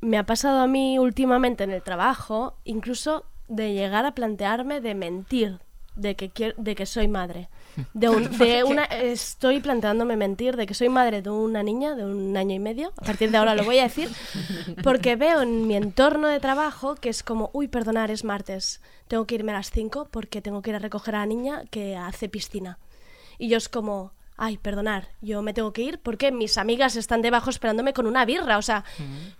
me 0.00 0.18
ha 0.18 0.24
pasado 0.26 0.60
a 0.60 0.66
mí 0.66 0.98
últimamente 0.98 1.64
en 1.64 1.70
el 1.70 1.82
trabajo, 1.82 2.54
incluso 2.64 3.24
de 3.48 3.72
llegar 3.72 4.04
a 4.06 4.14
plantearme 4.14 4.80
de 4.80 4.94
mentir 4.94 5.58
de 5.94 6.14
que 6.16 6.30
quiero, 6.30 6.54
de 6.60 6.74
que 6.74 6.86
soy 6.86 7.06
madre. 7.06 7.48
De, 7.94 8.08
un- 8.08 8.30
de 8.38 8.64
una 8.64 8.84
estoy 8.84 9.60
planteándome 9.60 10.16
mentir 10.16 10.56
de 10.56 10.66
que 10.66 10.74
soy 10.74 10.88
madre 10.88 11.22
de 11.22 11.30
una 11.30 11.62
niña 11.62 11.94
de 11.94 12.04
un 12.04 12.36
año 12.36 12.54
y 12.54 12.58
medio. 12.58 12.92
A 12.98 13.04
partir 13.04 13.30
de 13.30 13.36
ahora 13.38 13.54
lo 13.54 13.64
voy 13.64 13.78
a 13.78 13.84
decir 13.84 14.10
porque 14.82 15.16
veo 15.16 15.42
en 15.42 15.66
mi 15.66 15.76
entorno 15.76 16.28
de 16.28 16.40
trabajo 16.40 16.94
que 16.96 17.08
es 17.08 17.22
como, 17.22 17.50
uy, 17.52 17.68
perdonar, 17.68 18.10
es 18.10 18.24
martes. 18.24 18.80
Tengo 19.08 19.26
que 19.26 19.34
irme 19.36 19.52
a 19.52 19.56
las 19.56 19.70
5 19.70 20.08
porque 20.10 20.42
tengo 20.42 20.62
que 20.62 20.70
ir 20.70 20.76
a 20.76 20.80
recoger 20.80 21.14
a 21.14 21.20
la 21.20 21.26
niña 21.26 21.62
que 21.70 21.96
hace 21.96 22.28
piscina. 22.28 22.78
Y 23.38 23.48
yo 23.48 23.56
es 23.56 23.68
como, 23.68 24.12
ay, 24.36 24.56
perdonar, 24.58 25.08
yo 25.20 25.40
me 25.42 25.52
tengo 25.54 25.72
que 25.72 25.82
ir 25.82 26.00
porque 26.00 26.32
mis 26.32 26.58
amigas 26.58 26.96
están 26.96 27.22
debajo 27.22 27.50
esperándome 27.50 27.92
con 27.92 28.06
una 28.06 28.24
birra. 28.24 28.58
O 28.58 28.62
sea, 28.62 28.84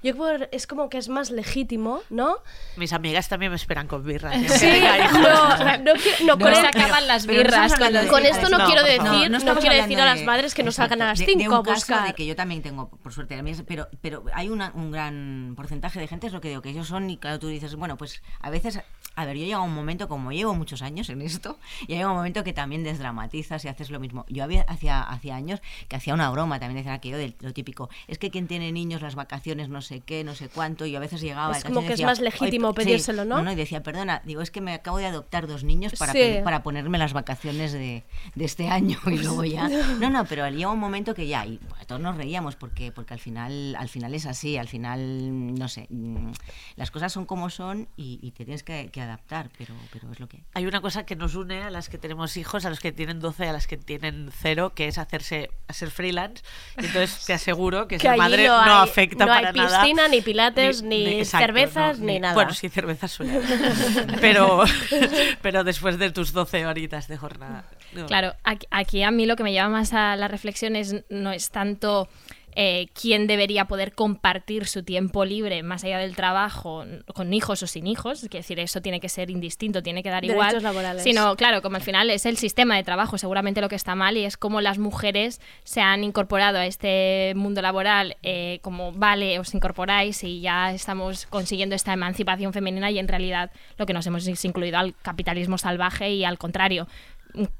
yo 0.02 0.16
por- 0.16 0.48
es 0.52 0.66
como 0.66 0.88
que 0.88 0.98
es 0.98 1.08
más 1.08 1.30
legítimo, 1.30 2.02
¿no? 2.10 2.36
Mis 2.76 2.92
amigas 2.92 3.28
también 3.28 3.50
me 3.50 3.56
esperan 3.56 3.88
con 3.88 4.04
birras. 4.04 4.34
¿eh? 4.36 4.48
Sí, 4.48 4.80
no, 5.12 5.58
no, 5.58 5.78
no, 5.78 5.92
No 6.26 6.38
con, 6.38 6.54
se 6.54 6.66
acaban 6.66 7.06
las 7.06 7.26
birras 7.26 7.74
con 8.08 8.24
esto 8.24 8.48
no, 8.48 8.58
No, 8.58 8.66
quiero 8.66 8.82
decir, 8.82 9.30
no, 9.30 9.58
quiero 9.58 9.74
decir 9.74 10.00
a 10.00 10.04
las 10.04 10.22
madres 10.22 10.54
que 10.54 10.62
no 10.62 10.70
salgan 10.72 11.02
a 11.02 11.06
las 11.06 11.20
exacto, 11.20 11.38
de- 11.38 11.42
5 11.44 11.50
de 11.50 11.56
a 11.56 11.58
un 11.58 11.64
caso 11.64 11.74
buscar. 11.92 12.06
de 12.06 12.14
que 12.14 12.26
yo 12.26 12.36
también 12.36 12.62
tengo, 12.62 12.88
por 12.88 13.12
suerte, 13.12 13.42
pero, 13.66 13.88
pero 14.00 14.24
hay 14.34 14.48
una- 14.50 14.72
un 14.74 14.90
gran 14.92 15.54
porcentaje 15.56 15.98
de 16.00 16.06
gente, 16.06 16.26
es 16.28 16.32
lo 16.32 16.40
que 16.40 16.48
digo, 16.48 16.62
que 16.62 16.70
ellos 16.70 16.86
son, 16.86 17.10
y 17.10 17.16
claro, 17.16 17.38
tú 17.38 17.48
dices, 17.48 17.74
bueno, 17.74 17.96
pues 17.96 18.22
a 18.40 18.50
veces, 18.50 18.80
a 19.14 19.24
ver, 19.24 19.36
yo 19.36 19.44
llego 19.44 19.60
a 19.60 19.62
un 19.62 19.74
momento, 19.74 20.08
como 20.08 20.32
llevo 20.32 20.54
muchos 20.54 20.82
años 20.82 21.08
en 21.10 21.22
esto, 21.22 21.58
y 21.82 21.94
llega 21.94 22.08
un 22.10 22.16
momento 22.16 22.44
que 22.44 22.52
también 22.52 22.82
desdramatizas 22.84 23.64
y 23.64 23.68
haces 23.68 23.90
lo 23.90 24.00
mismo. 24.00 24.24
Yo 24.28 24.44
había, 24.44 24.62
hacía, 24.62 25.02
hacía 25.02 25.36
años 25.36 25.60
que 25.88 25.96
hacía 25.96 26.14
una 26.14 26.30
broma, 26.30 26.58
también 26.60 26.76
decían 26.78 26.94
aquello 26.94 27.18
de 27.18 27.34
lo 27.40 27.52
típico, 27.52 27.90
es 28.08 28.18
que 28.18 28.30
quien 28.30 28.46
tiene 28.46 28.72
niños, 28.72 29.02
las 29.02 29.14
vacaciones, 29.14 29.68
no 29.68 29.82
sé 29.82 30.00
qué, 30.00 30.24
no 30.24 30.34
sé 30.34 30.48
cuánto, 30.48 30.86
y 30.86 30.92
yo 30.92 30.98
a 30.98 31.00
veces 31.00 31.20
llegaba... 31.20 31.56
Es 31.56 31.64
como 31.64 31.80
que 31.80 31.86
es 31.86 31.90
decía, 31.92 32.06
más 32.06 32.18
"Oye, 32.18 32.30
legítimo 32.30 32.68
sí, 32.70 32.74
pedírselo, 32.76 33.24
¿no? 33.24 33.52
Y 33.52 33.54
decía, 33.54 33.82
perdona, 33.82 34.22
digo, 34.24 34.40
es 34.40 34.50
que 34.50 34.60
me 34.60 34.72
acabo 34.72 34.98
de 34.98 35.06
adoptar 35.06 35.46
dos 35.46 35.64
niños 35.64 35.92
para, 35.98 36.12
Sí. 36.12 36.36
para 36.44 36.62
ponerme 36.62 36.98
las 36.98 37.12
vacaciones 37.12 37.72
de, 37.72 38.04
de 38.34 38.44
este 38.44 38.68
año 38.68 38.98
y 39.06 39.18
luego 39.18 39.44
ya... 39.44 39.68
No, 40.00 40.10
no, 40.10 40.24
pero 40.24 40.48
llega 40.48 40.70
un 40.70 40.78
momento 40.80 41.14
que 41.14 41.26
ya, 41.26 41.44
y 41.46 41.58
bueno, 41.68 41.84
todos 41.86 42.00
nos 42.00 42.16
reíamos 42.16 42.56
porque, 42.56 42.92
porque 42.92 43.14
al, 43.14 43.20
final, 43.20 43.76
al 43.78 43.88
final 43.88 44.14
es 44.14 44.26
así, 44.26 44.56
al 44.56 44.68
final, 44.68 45.54
no 45.54 45.68
sé, 45.68 45.86
mm, 45.90 46.30
las 46.76 46.90
cosas 46.90 47.12
son 47.12 47.26
como 47.26 47.50
son 47.50 47.88
y, 47.96 48.18
y 48.22 48.30
te 48.32 48.44
tienes 48.44 48.62
que, 48.62 48.90
que 48.90 49.01
adaptar, 49.02 49.50
pero, 49.58 49.74
pero 49.92 50.10
es 50.12 50.20
lo 50.20 50.28
que 50.28 50.38
hay. 50.38 50.44
Hay 50.54 50.66
una 50.66 50.80
cosa 50.80 51.04
que 51.04 51.16
nos 51.16 51.34
une 51.34 51.62
a 51.62 51.70
las 51.70 51.88
que 51.88 51.98
tenemos 51.98 52.36
hijos, 52.36 52.64
a 52.64 52.70
los 52.70 52.80
que 52.80 52.92
tienen 52.92 53.20
12, 53.20 53.48
a 53.48 53.52
las 53.52 53.66
que 53.66 53.76
tienen 53.76 54.30
cero, 54.40 54.72
que 54.74 54.88
es 54.88 54.98
hacerse 54.98 55.50
a 55.68 55.72
ser 55.72 55.90
freelance. 55.90 56.42
Y 56.78 56.86
entonces 56.86 57.24
te 57.26 57.32
aseguro 57.34 57.86
que, 57.88 57.96
Que 57.98 58.08
ser 58.08 58.16
madre 58.16 58.46
no 58.48 58.64
no, 58.64 58.80
hay- 58.80 58.88
afecta 58.88 59.26
no 59.26 59.32
hay 59.32 59.42
para 59.44 59.52
nada. 59.52 59.80
piscina, 59.82 60.08
ni 60.08 60.20
pilates, 60.20 60.82
ni 60.82 61.06
exacto, 61.20 61.46
cervezas, 61.46 61.98
ni 61.98 62.18
nada. 62.20 62.34
Bueno, 62.34 62.54
sí, 62.54 62.68
cervezas 62.68 63.12
haber. 63.12 63.42
pero, 64.20 64.64
pero 65.42 65.64
después 65.64 65.98
de 65.98 66.10
tus 66.10 66.32
12 66.32 66.66
horitas 66.66 67.08
de 67.08 67.16
jornada. 67.16 67.64
no. 67.92 68.06
Claro, 68.06 68.34
aquí, 68.44 68.66
aquí 68.70 69.02
a 69.02 69.10
mí 69.10 69.26
lo 69.26 69.36
que 69.36 69.42
me 69.42 69.52
lleva 69.52 69.68
más 69.68 69.92
a 69.92 70.16
la 70.16 70.28
reflexión 70.28 70.76
es, 70.76 71.04
no 71.10 71.32
es 71.32 71.50
tanto 71.50 72.08
eh, 72.54 72.88
quién 72.92 73.26
debería 73.26 73.66
poder 73.66 73.94
compartir 73.94 74.66
su 74.66 74.82
tiempo 74.82 75.24
libre 75.24 75.62
más 75.62 75.84
allá 75.84 75.98
del 75.98 76.16
trabajo 76.16 76.84
con 77.14 77.32
hijos 77.32 77.62
o 77.62 77.66
sin 77.66 77.86
hijos. 77.86 78.24
Es 78.24 78.30
decir, 78.30 78.60
eso 78.60 78.80
tiene 78.80 79.00
que 79.00 79.08
ser 79.08 79.30
indistinto, 79.30 79.82
tiene 79.82 80.02
que 80.02 80.10
dar 80.10 80.24
igual. 80.24 80.48
Derechos 80.48 80.62
laborales. 80.62 81.02
Sino, 81.02 81.36
claro, 81.36 81.62
como 81.62 81.76
al 81.76 81.82
final 81.82 82.10
es 82.10 82.26
el 82.26 82.36
sistema 82.36 82.76
de 82.76 82.82
trabajo 82.82 83.18
seguramente 83.18 83.60
lo 83.60 83.68
que 83.68 83.76
está 83.76 83.94
mal 83.94 84.16
y 84.16 84.24
es 84.24 84.36
como 84.36 84.60
las 84.60 84.78
mujeres 84.78 85.40
se 85.64 85.80
han 85.80 86.04
incorporado 86.04 86.58
a 86.58 86.66
este 86.66 87.32
mundo 87.36 87.62
laboral 87.62 88.16
eh, 88.22 88.58
como, 88.62 88.92
vale, 88.92 89.38
os 89.38 89.54
incorporáis 89.54 90.22
y 90.24 90.40
ya 90.40 90.72
estamos 90.72 91.26
consiguiendo 91.26 91.74
esta 91.74 91.92
emancipación 91.92 92.52
femenina 92.52 92.90
y 92.90 92.98
en 92.98 93.08
realidad 93.08 93.50
lo 93.78 93.86
que 93.86 93.92
nos 93.92 94.06
hemos 94.06 94.26
es 94.26 94.44
incluido 94.44 94.78
al 94.78 94.94
capitalismo 95.02 95.58
salvaje 95.58 96.10
y 96.10 96.24
al 96.24 96.38
contrario. 96.38 96.86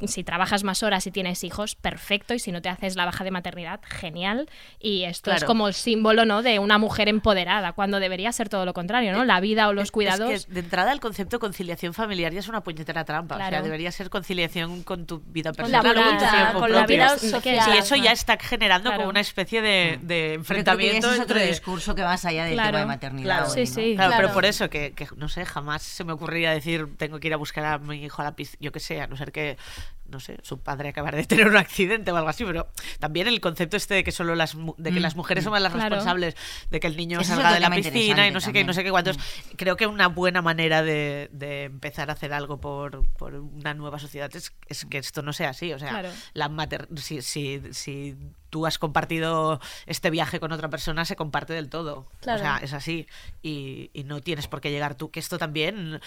Si 0.06 0.24
trabajas 0.24 0.64
más 0.64 0.82
horas 0.82 1.06
y 1.06 1.10
tienes 1.10 1.44
hijos, 1.44 1.74
perfecto. 1.74 2.34
Y 2.34 2.38
si 2.38 2.52
no 2.52 2.60
te 2.62 2.68
haces 2.68 2.96
la 2.96 3.04
baja 3.04 3.24
de 3.24 3.30
maternidad, 3.30 3.80
genial. 3.84 4.48
Y 4.80 5.04
esto 5.04 5.30
es 5.30 5.36
Claro. 5.38 5.46
como 5.46 5.68
el 5.68 5.74
símbolo 5.74 6.24
¿no? 6.24 6.42
de 6.42 6.58
una 6.58 6.78
mujer 6.78 7.08
empoderada, 7.08 7.72
cuando 7.72 8.00
debería 8.00 8.32
ser 8.32 8.48
todo 8.48 8.64
lo 8.66 8.74
contrario, 8.74 9.12
¿no? 9.12 9.24
La 9.24 9.40
vida 9.40 9.68
o 9.68 9.72
los 9.72 9.90
cuidados. 9.90 10.30
Es 10.30 10.46
que 10.46 10.52
de 10.54 10.60
entrada 10.60 10.92
el 10.92 11.00
concepto 11.00 11.38
conciliación 11.38 11.94
familiar 11.94 12.32
ya 12.32 12.40
es 12.40 12.48
una 12.48 12.62
puñetera 12.62 13.04
trampa. 13.04 13.34
O 13.36 13.38
sea, 13.38 13.48
Claro. 13.48 13.64
debería 13.64 13.92
ser 13.92 14.10
conciliación 14.10 14.82
con 14.82 15.06
tu 15.06 15.20
vida 15.26 15.52
Con 15.52 15.70
la 15.70 15.82
personal. 15.82 16.08
con 16.08 16.18
tu 16.18 16.24
tiempo 16.36 16.58
con 16.60 16.72
la 16.72 16.86
vida 16.86 17.18
Sí, 17.18 17.30
social. 17.30 17.74
Y 17.74 17.78
eso 17.78 17.96
ya 17.96 18.12
está 18.12 18.36
generando 18.38 18.90
Claro. 18.90 18.98
como 19.02 19.10
una 19.10 19.20
especie 19.20 19.60
de, 19.62 19.68
de 19.68 19.98
Pero 19.98 20.02
creo 20.02 20.28
que 20.28 20.34
enfrentamiento 20.34 21.06
ese 21.08 21.16
es 21.16 21.22
otro 21.22 21.36
entre... 21.38 21.48
discurso 21.50 21.94
que 21.94 22.02
va 22.02 22.12
más 22.12 22.24
allá 22.26 22.44
del 22.44 22.54
Claro, 22.54 22.68
tema 22.68 22.80
de 22.80 22.86
maternidad. 22.86 23.24
Claro, 23.46 23.52
hoy, 23.52 23.64
¿no? 23.64 23.72
Claro, 23.72 23.96
pero 23.96 24.08
Claro. 24.10 24.32
por 24.34 24.44
eso 24.44 24.68
que, 24.70 24.92
que, 24.92 25.08
no 25.16 25.28
sé, 25.28 25.44
jamás 25.46 25.82
se 25.82 26.04
me 26.04 26.12
ocurriría 26.12 26.50
decir 26.52 26.86
tengo 26.98 27.18
que 27.20 27.28
ir 27.28 27.34
a 27.34 27.38
buscar 27.38 27.64
a 27.64 27.78
mi 27.78 28.04
hijo 28.04 28.20
a 28.20 28.26
la 28.26 28.36
piscina, 28.36 28.58
yo 28.60 28.70
que 28.72 28.80
sé, 28.80 29.00
a 29.00 29.06
no 29.06 29.16
ser 29.16 29.32
que, 29.32 29.56
no 30.04 30.20
sé, 30.20 30.36
su 30.42 30.58
padre 30.60 30.90
acabara 30.90 31.16
de 31.16 31.24
tener 31.24 31.46
un 31.48 31.56
accidente 31.56 32.12
o 32.12 32.16
algo 32.16 32.28
así, 32.28 32.44
pero 32.44 32.68
también 32.98 33.28
el 33.28 33.40
concepto 33.40 33.78
este 33.78 33.94
de 33.94 34.04
que 34.04 34.12
solo 34.12 34.34
las 34.34 34.54
mu- 34.54 34.74
de 34.76 34.90
que 34.92 34.98
Mm, 35.00 35.02
las 35.02 35.16
mujeres 35.16 35.42
somos 35.44 35.58
las 35.62 35.72
Claro. 35.72 35.88
responsables 35.88 36.36
de 36.70 36.80
que 36.80 36.86
el 36.86 36.98
niño 36.98 37.24
salga 37.24 37.54
de 37.54 37.60
la 37.60 37.70
piscina 37.70 38.26
y 38.26 38.30
no 38.30 38.40
sé 38.40 38.52
qué, 38.52 38.60
y 38.60 38.64
no 38.64 38.74
sé 38.74 38.84
qué 38.84 38.90
cuántos. 38.90 39.16
Mm. 39.16 39.20
Creo 39.56 39.76
que 39.78 39.86
una 39.86 40.08
buena 40.08 40.42
manera 40.42 40.82
de, 40.82 41.30
de 41.32 41.64
empezar 41.64 42.10
a 42.10 42.12
hacer 42.12 42.34
algo 42.34 42.60
por, 42.60 43.06
por 43.14 43.32
una 43.36 43.72
nueva 43.72 43.98
sociedad 43.98 44.30
es, 44.36 44.52
es 44.66 44.84
que 44.84 44.98
esto 44.98 45.22
no 45.22 45.32
sea 45.32 45.48
así, 45.48 45.72
o 45.72 45.78
sea, 45.78 45.88
Claro. 45.88 46.10
la 46.34 46.50
mater 46.50 46.88
si, 46.96 47.22
si, 47.22 47.62
si 47.70 48.14
tú 48.50 48.66
has 48.66 48.78
compartido 48.78 49.60
este 49.86 50.10
viaje 50.10 50.40
con 50.40 50.52
otra 50.52 50.68
persona, 50.68 51.06
se 51.06 51.16
comparte 51.16 51.54
del 51.54 51.70
todo. 51.70 52.06
Claro. 52.20 52.38
O 52.38 52.42
sea, 52.42 52.58
es 52.58 52.74
así. 52.74 53.06
Y, 53.40 53.90
y 53.94 54.04
no 54.04 54.20
tienes 54.20 54.46
por 54.46 54.60
qué 54.60 54.70
llegar 54.70 54.94
tú, 54.94 55.10
que 55.10 55.20
esto 55.20 55.38
también 55.38 56.02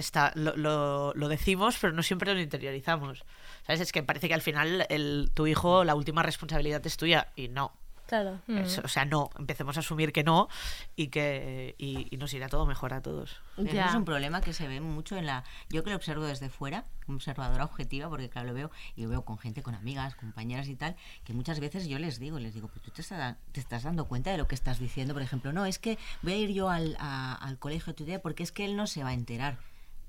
está, 0.00 0.32
lo, 0.34 0.56
lo, 0.56 1.12
lo 1.14 1.28
decimos, 1.28 1.76
pero 1.80 1.92
no 1.92 2.02
siempre 2.02 2.34
lo 2.34 2.40
interiorizamos. 2.40 3.24
¿Sabes? 3.66 3.80
Es 3.80 3.92
que 3.92 4.02
parece 4.02 4.28
que 4.28 4.34
al 4.34 4.42
final 4.42 4.86
el, 4.88 5.30
tu 5.34 5.46
hijo, 5.46 5.84
la 5.84 5.94
última 5.94 6.22
responsabilidad 6.22 6.84
es 6.86 6.96
tuya, 6.96 7.28
y 7.36 7.48
no. 7.48 7.72
Claro. 8.06 8.40
Es- 8.48 8.78
o 8.78 8.88
sea, 8.88 9.04
no, 9.04 9.30
empecemos 9.38 9.76
a 9.76 9.80
asumir 9.80 10.12
que 10.12 10.24
no 10.24 10.48
y 10.96 11.08
que 11.08 11.76
y, 11.78 12.08
y 12.12 12.16
nos 12.16 12.34
irá 12.34 12.48
todo 12.48 12.66
mejor 12.66 12.92
a 12.92 13.00
todos. 13.02 13.40
Ya. 13.56 13.82
eso 13.82 13.90
es 13.90 13.94
un 13.94 14.04
problema 14.04 14.40
que 14.40 14.52
se 14.52 14.66
ve 14.66 14.80
mucho 14.80 15.16
en 15.16 15.26
la. 15.26 15.44
Yo 15.68 15.84
que 15.84 15.90
lo 15.90 15.96
observo 15.96 16.24
desde 16.24 16.48
fuera, 16.50 16.86
observadora 17.06 17.62
objetiva, 17.64 18.08
porque 18.08 18.28
claro, 18.28 18.48
lo 18.48 18.54
veo 18.54 18.72
y 18.96 19.02
lo 19.04 19.10
veo 19.10 19.24
con 19.24 19.38
gente, 19.38 19.62
con 19.62 19.76
amigas, 19.76 20.16
compañeras 20.16 20.66
y 20.66 20.74
tal, 20.74 20.96
que 21.22 21.34
muchas 21.34 21.60
veces 21.60 21.86
yo 21.86 22.00
les 22.00 22.18
digo, 22.18 22.40
les 22.40 22.52
digo, 22.52 22.66
pues 22.66 22.82
tú 22.82 22.90
te, 22.90 23.00
estás- 23.02 23.36
te 23.52 23.60
estás 23.60 23.84
dando 23.84 24.06
cuenta 24.06 24.32
de 24.32 24.38
lo 24.38 24.48
que 24.48 24.56
estás 24.56 24.80
diciendo, 24.80 25.14
por 25.14 25.22
ejemplo, 25.22 25.52
no, 25.52 25.64
es 25.64 25.78
que 25.78 25.96
voy 26.22 26.32
a 26.32 26.36
ir 26.36 26.50
yo 26.50 26.68
al, 26.68 26.96
a- 26.98 27.34
al 27.36 27.60
colegio 27.60 27.94
tu 27.94 28.04
día 28.04 28.20
porque 28.20 28.42
es 28.42 28.50
que 28.50 28.64
él 28.64 28.74
no 28.74 28.88
se 28.88 29.04
va 29.04 29.10
a 29.10 29.14
enterar. 29.14 29.58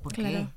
¿Por? 0.02 0.14
Claro. 0.14 0.52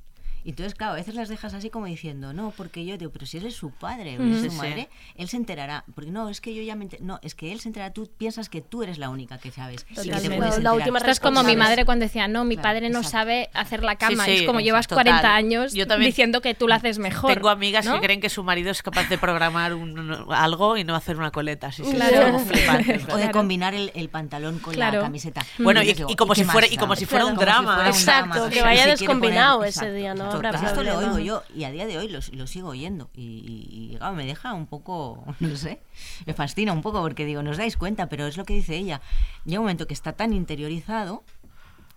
Y 0.44 0.50
entonces, 0.50 0.74
claro, 0.74 0.92
a 0.92 0.96
veces 0.96 1.14
las 1.14 1.28
dejas 1.30 1.54
así 1.54 1.70
como 1.70 1.86
diciendo, 1.86 2.32
no, 2.34 2.52
porque 2.56 2.84
yo 2.84 2.98
digo, 2.98 3.10
pero 3.10 3.24
si 3.24 3.38
él 3.38 3.46
es 3.46 3.54
su 3.54 3.70
padre 3.70 4.18
o 4.18 4.22
es 4.22 4.36
Sí, 4.40 4.44
su 4.44 4.50
sí. 4.50 4.56
madre, 4.56 4.90
él 5.16 5.28
se 5.28 5.36
enterará. 5.38 5.84
Porque 5.94 6.10
no, 6.10 6.28
es 6.28 6.40
que 6.40 6.54
yo 6.54 6.62
ya 6.62 6.76
me 6.76 6.84
enter- 6.84 7.00
No, 7.00 7.18
es 7.22 7.34
que 7.34 7.50
él 7.52 7.60
se 7.60 7.68
enterará, 7.70 7.92
tú 7.94 8.10
piensas 8.18 8.48
que 8.50 8.60
tú 8.60 8.82
eres 8.82 8.98
la 8.98 9.08
única 9.08 9.38
que 9.38 9.50
sabes. 9.50 9.86
y 9.88 9.94
que 9.94 10.02
te 10.02 10.02
Totalmente. 10.08 10.36
puedes 10.36 10.50
La 10.52 10.56
enterar. 10.58 10.74
última 10.76 10.98
Esto 10.98 11.10
es 11.10 11.20
como 11.20 11.42
mi 11.44 11.56
madre 11.56 11.84
cuando 11.86 12.04
decía, 12.04 12.28
no, 12.28 12.44
mi 12.44 12.56
Claro, 12.56 12.68
padre 12.68 12.80
no 12.90 12.98
exacto. 12.98 13.10
sabe 13.10 13.50
hacer 13.54 13.82
la 13.82 13.96
cama. 13.96 14.24
Sí, 14.26 14.32
es 14.32 14.42
como 14.42 14.60
llevas 14.60 14.86
total. 14.86 15.04
40 15.06 15.34
años 15.34 15.72
Yo 15.72 15.86
también 15.86 16.10
diciendo 16.10 16.40
que 16.42 16.54
tú 16.54 16.68
lo 16.68 16.74
haces 16.74 16.98
mejor. 16.98 17.32
Tengo 17.32 17.48
amigas 17.48 17.86
¿no? 17.86 17.94
que 17.94 18.00
creen 18.00 18.20
que 18.20 18.28
su 18.28 18.44
marido 18.44 18.70
es 18.70 18.82
capaz 18.82 19.08
de 19.08 19.16
programar 19.16 19.72
un- 19.74 20.26
algo 20.30 20.76
y 20.76 20.84
no 20.84 20.94
hacer 20.94 21.16
una 21.16 21.30
coleta. 21.30 21.72
Sí, 21.72 21.84
sí, 21.84 21.90
sí, 21.90 21.96
Claro. 21.96 22.32
como 22.32 22.38
flipantes, 22.40 23.02
O 23.10 23.16
de 23.16 23.30
combinar 23.30 23.72
el, 23.74 23.92
el 23.94 24.10
pantalón 24.10 24.58
con 24.58 24.74
Claro. 24.74 24.98
la 24.98 25.04
camiseta. 25.04 25.42
Bueno, 25.58 25.82
y- 25.82 25.94
como 26.16 26.34
si 26.34 26.44
fuera- 26.44 26.66
y 26.70 26.76
como 26.76 26.96
si 26.96 27.06
fuera 27.06 27.24
un 27.24 27.36
drama. 27.36 27.86
Exacto, 27.88 28.50
que 28.50 28.60
vaya 28.60 28.86
descombinado 28.86 29.64
ese 29.64 29.90
día, 29.90 30.14
no 30.14 30.33
Habrá 30.34 30.50
Esto 30.50 30.82
lo 30.82 30.98
oigo 30.98 31.18
yo 31.18 31.42
y 31.54 31.64
a 31.64 31.70
día 31.70 31.86
de 31.86 31.98
hoy 31.98 32.08
lo, 32.08 32.20
lo 32.32 32.46
sigo 32.46 32.68
oyendo. 32.68 33.10
Y, 33.14 33.94
claro, 33.98 34.14
me 34.14 34.26
deja 34.26 34.54
un 34.54 34.66
poco, 34.66 35.24
no 35.40 35.56
sé, 35.56 35.80
me 36.26 36.34
fascina 36.34 36.72
un 36.72 36.82
poco 36.82 37.00
porque 37.02 37.24
digo, 37.24 37.42
no 37.42 37.50
os 37.50 37.56
dais 37.56 37.76
cuenta, 37.76 38.08
pero 38.08 38.26
es 38.26 38.36
lo 38.36 38.44
que 38.44 38.54
dice 38.54 38.76
ella. 38.76 39.00
Llega 39.44 39.60
un 39.60 39.64
momento 39.64 39.86
que 39.86 39.94
está 39.94 40.12
tan 40.12 40.32
interiorizado 40.32 41.22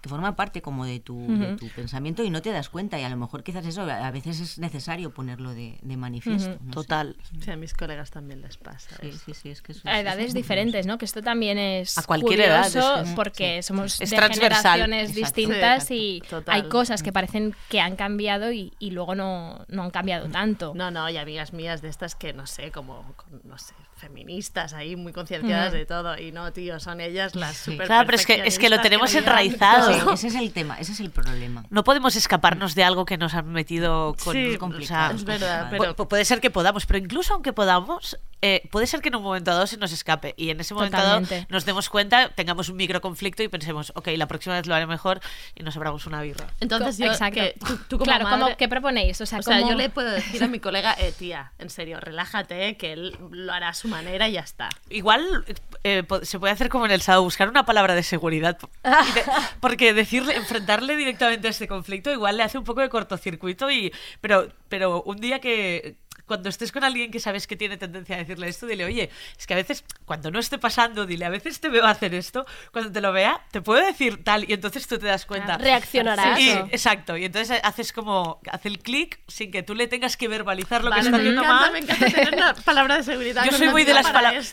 que 0.07 0.09
forma 0.09 0.35
parte 0.35 0.61
como 0.61 0.85
de 0.85 0.99
tu, 0.99 1.27
de 1.37 1.55
tu 1.57 1.67
pensamiento 1.69 2.23
y 2.23 2.29
no 2.29 2.41
te 2.41 2.51
das 2.51 2.69
cuenta 2.69 2.97
y 2.99 3.03
a 3.03 3.09
lo 3.09 3.17
mejor 3.17 3.43
quizás 3.43 3.65
eso 3.65 3.81
a 3.83 4.11
veces 4.11 4.39
es 4.39 4.57
necesario 4.59 5.13
ponerlo 5.13 5.53
de, 5.53 5.77
de 5.81 5.97
manifiesto. 5.97 6.49
Ujú. 6.51 6.59
no 6.63 6.69
sé. 6.69 6.73
Total. 6.73 7.15
Sí, 7.43 7.51
a 7.51 7.57
mis 7.57 7.73
colegas 7.73 8.09
también 8.11 8.41
les 8.41 8.57
pasa. 8.57 8.95
Sí, 9.01 9.11
sí, 9.11 9.33
sí, 9.33 9.49
es 9.49 9.61
que 9.61 9.73
eso 9.73 9.81
a 9.85 9.95
es- 9.99 10.03
edades 10.03 10.27
es 10.29 10.33
diferentes, 10.33 10.85
¿no? 10.87 10.97
Que 10.97 11.05
esto 11.05 11.21
también 11.21 11.57
es 11.57 11.97
A 11.97 12.03
cualquier 12.03 12.39
edad, 12.41 12.65
es 12.67 13.09
porque 13.15 13.61
somos 13.63 13.99
Es 13.99 14.09
de 14.09 14.15
transversal. 14.15 14.79
generaciones 14.79 15.09
Exacto. 15.17 15.25
distintas 15.41 15.83
Sí, 15.85 16.21
y. 16.23 16.27
Total. 16.29 16.55
hay 16.55 16.69
cosas 16.69 17.03
que 17.03 17.11
parecen 17.11 17.55
que 17.69 17.81
han 17.81 17.95
cambiado 17.95 18.51
y, 18.51 18.73
y 18.79 18.91
luego 18.91 19.13
no, 19.15 19.65
no 19.67 19.83
han 19.83 19.91
cambiado 19.91 20.27
tanto. 20.29 20.73
No, 20.75 20.89
no, 20.91 21.09
y 21.09 21.17
amigas 21.17 21.51
mías 21.53 21.81
de 21.81 21.89
estas 21.89 22.15
que, 22.15 22.31
no 22.33 22.47
sé, 22.47 22.71
como, 22.71 23.03
con- 23.15 23.41
no 23.43 23.57
sé, 23.57 23.73
feministas 23.97 24.73
ahí, 24.73 24.95
muy 24.95 25.13
concienciadas 25.13 25.69
Ujú. 25.69 25.77
de 25.77 25.85
todo. 25.85 26.17
Y 26.17 26.31
no, 26.31 26.51
tío, 26.53 26.79
son 26.79 27.01
ellas 27.01 27.35
las 27.35 27.57
Sí. 27.57 27.71
super 27.71 27.87
Claro, 27.87 28.05
pero 28.05 28.15
es 28.17 28.25
que- 28.25 28.41
es 28.45 28.59
que 28.59 28.69
lo 28.69 28.79
tenemos 28.81 29.13
enraizado. 29.15 29.91
Sí, 29.93 30.13
ese 30.13 30.27
es 30.27 30.35
el 30.35 30.51
tema, 30.53 30.77
ese 30.79 30.91
es 30.91 30.99
el 30.99 31.11
problema. 31.11 31.63
No 31.69 31.83
podemos 31.83 32.15
escaparnos 32.15 32.75
de 32.75 32.83
algo 32.83 33.05
que 33.05 33.17
nos 33.17 33.33
han 33.33 33.51
metido 33.51 34.15
con 34.23 34.33
Sí, 34.33 34.55
o 34.55 34.59
complicado, 34.59 35.09
sea, 35.09 35.15
es 35.17 35.23
verdad, 35.25 35.67
pero- 35.69 35.95
pu- 35.95 36.07
puede 36.07 36.25
ser 36.25 36.39
que 36.41 36.49
podamos, 36.49 36.85
pero 36.85 36.99
incluso 36.99 37.33
aunque 37.33 37.53
podamos, 37.53 38.17
eh, 38.41 38.67
puede 38.71 38.85
ser 38.87 39.01
que 39.01 39.09
en 39.09 39.15
un 39.15 39.23
momento 39.23 39.51
dado 39.51 39.65
se 39.67 39.77
nos 39.77 39.91
escape 39.91 40.33
y 40.37 40.49
en 40.51 40.59
ese 40.59 40.73
momento 40.73 40.97
dado 40.97 41.21
nos 41.49 41.65
demos 41.65 41.89
cuenta, 41.89 42.29
tengamos 42.29 42.69
un 42.69 42.77
micro 42.77 43.01
conflicto 43.01 43.41
y 43.43 43.47
pensemos, 43.47 43.91
ok, 43.95 44.09
la 44.15 44.27
próxima 44.27 44.55
vez 44.55 44.67
lo 44.67 44.75
haré 44.75 44.85
mejor 44.85 45.19
y 45.55 45.63
nos 45.63 45.75
abramos 45.75 46.05
una 46.05 46.21
birra. 46.21 46.47
Entonces, 46.59 46.97
yo, 46.97 47.05
Exacto. 47.07 47.35
que 47.41 47.55
tú, 47.59 47.77
tú 47.89 47.97
como 47.97 48.05
claro, 48.05 48.25
madre- 48.25 48.41
¿cómo- 48.43 48.57
¿qué 48.57 48.67
proponéis? 48.69 49.19
O 49.21 49.25
sea, 49.25 49.39
O 49.39 49.41
sea, 49.41 49.57
¿cómo- 49.59 49.71
yo 49.71 49.75
le 49.77 49.89
puedo 49.89 50.11
decir 50.11 50.43
a 50.43 50.47
mi 50.47 50.59
colega, 50.59 50.95
eh, 50.99 51.11
tía, 51.17 51.51
en 51.57 51.69
serio, 51.69 51.99
relájate, 51.99 52.77
que 52.77 52.93
él 52.93 53.17
lo 53.31 53.51
hará 53.53 53.69
a 53.69 53.73
manera 53.87 54.29
y 54.29 54.33
ya 54.33 54.41
está. 54.41 54.69
Igual 54.89 55.45
eh, 55.83 56.03
se 56.23 56.39
puede 56.39 56.53
hacer 56.53 56.69
como 56.69 56.85
en 56.85 56.91
el 56.91 57.01
sábado, 57.01 57.23
buscar 57.23 57.49
una 57.49 57.65
palabra 57.65 57.95
de 57.95 58.03
seguridad. 58.03 58.57
De- 58.59 58.67
porque 59.59 59.93
decirle, 59.93 60.35
enfrentarle 60.35 60.95
directamente 60.95 61.47
a 61.47 61.51
este 61.51 61.67
conflicto 61.67 62.11
igual 62.11 62.37
le 62.37 62.43
hace 62.43 62.57
un 62.57 62.63
poco 62.63 62.81
de 62.81 62.89
cortocircuito 62.89 63.69
y 63.71 63.93
pero, 64.21 64.49
pero 64.69 65.01
un 65.03 65.17
día 65.17 65.39
que 65.39 65.95
cuando 66.25 66.49
estés 66.49 66.73
con 66.73 66.83
alguien 66.83 67.09
que 67.09 67.21
sabes 67.21 67.47
que 67.47 67.55
tiene 67.55 67.77
tendencia 67.77 68.15
a 68.15 68.19
decirle 68.19 68.49
esto, 68.49 68.65
dile, 68.65 68.83
oye, 68.83 69.09
es 69.39 69.47
que 69.47 69.53
a 69.53 69.57
veces, 69.57 69.85
cuando 70.03 70.29
no 70.29 70.39
esté 70.39 70.57
pasando, 70.57 71.05
dile, 71.05 71.23
a 71.23 71.29
veces 71.29 71.61
te 71.61 71.69
veo 71.69 71.85
hacer 71.85 72.13
esto, 72.13 72.45
cuando 72.73 72.91
te 72.91 72.99
lo 72.99 73.13
vea, 73.13 73.39
te 73.51 73.61
puedo 73.61 73.83
decir 73.85 74.25
tal, 74.25 74.43
y 74.49 74.51
entonces 74.51 74.85
tú 74.87 74.97
te 74.99 75.05
das 75.05 75.25
cuenta. 75.25 75.57
Reaccionarás. 75.57 76.37
Y- 76.37 76.49
exacto, 76.51 77.15
y 77.15 77.23
entonces 77.23 77.61
haces 77.63 77.93
como, 77.93 78.41
hace 78.51 78.67
el 78.67 78.79
clic 78.79 79.21
sin 79.29 79.51
que 79.51 79.63
tú 79.63 79.73
le 79.73 79.87
tengas 79.87 80.17
que 80.17 80.27
verbalizar 80.27 80.83
lo 80.83 80.89
Vale, 80.89 81.01
que 81.03 81.07
está 81.07 81.17
haciendo 81.17 81.43
mal. 81.45 81.71
me 81.71 81.79
encanta 81.79 82.05
tener 82.07 82.33
una 82.33 82.53
palabra 82.55 82.97
de 82.97 83.03
seguridad. 83.03 83.45
Yo 83.49 83.57
soy 83.57 83.69
muy, 83.69 83.85
de 83.85 83.93
las 83.93 84.07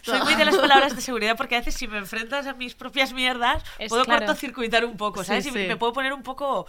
soy 0.05 0.20
muy 0.20 0.37
de 0.37 0.45
las 0.45 0.57
palabras 0.57 0.95
de 0.95 1.03
seguridad 1.03 1.14
porque 1.37 1.57
a 1.57 1.59
veces 1.59 1.75
si 1.75 1.87
me 1.89 1.99
enfrentas 1.99 2.47
a 2.47 2.55
mis 2.55 2.75
propias 2.75 3.12
mierdas 3.12 3.62
Es 3.79 3.89
puedo 3.89 4.05
claro. 4.05 4.27
cortocircuitar 4.27 4.85
un 4.85 4.97
poco, 4.97 5.21
Sí, 5.23 5.27
¿sabes? 5.29 5.47
Y 5.47 5.51
sí. 5.51 5.59
me 5.59 5.77
puedo 5.77 5.93
poner 5.93 6.12
un 6.12 6.23
poco... 6.23 6.67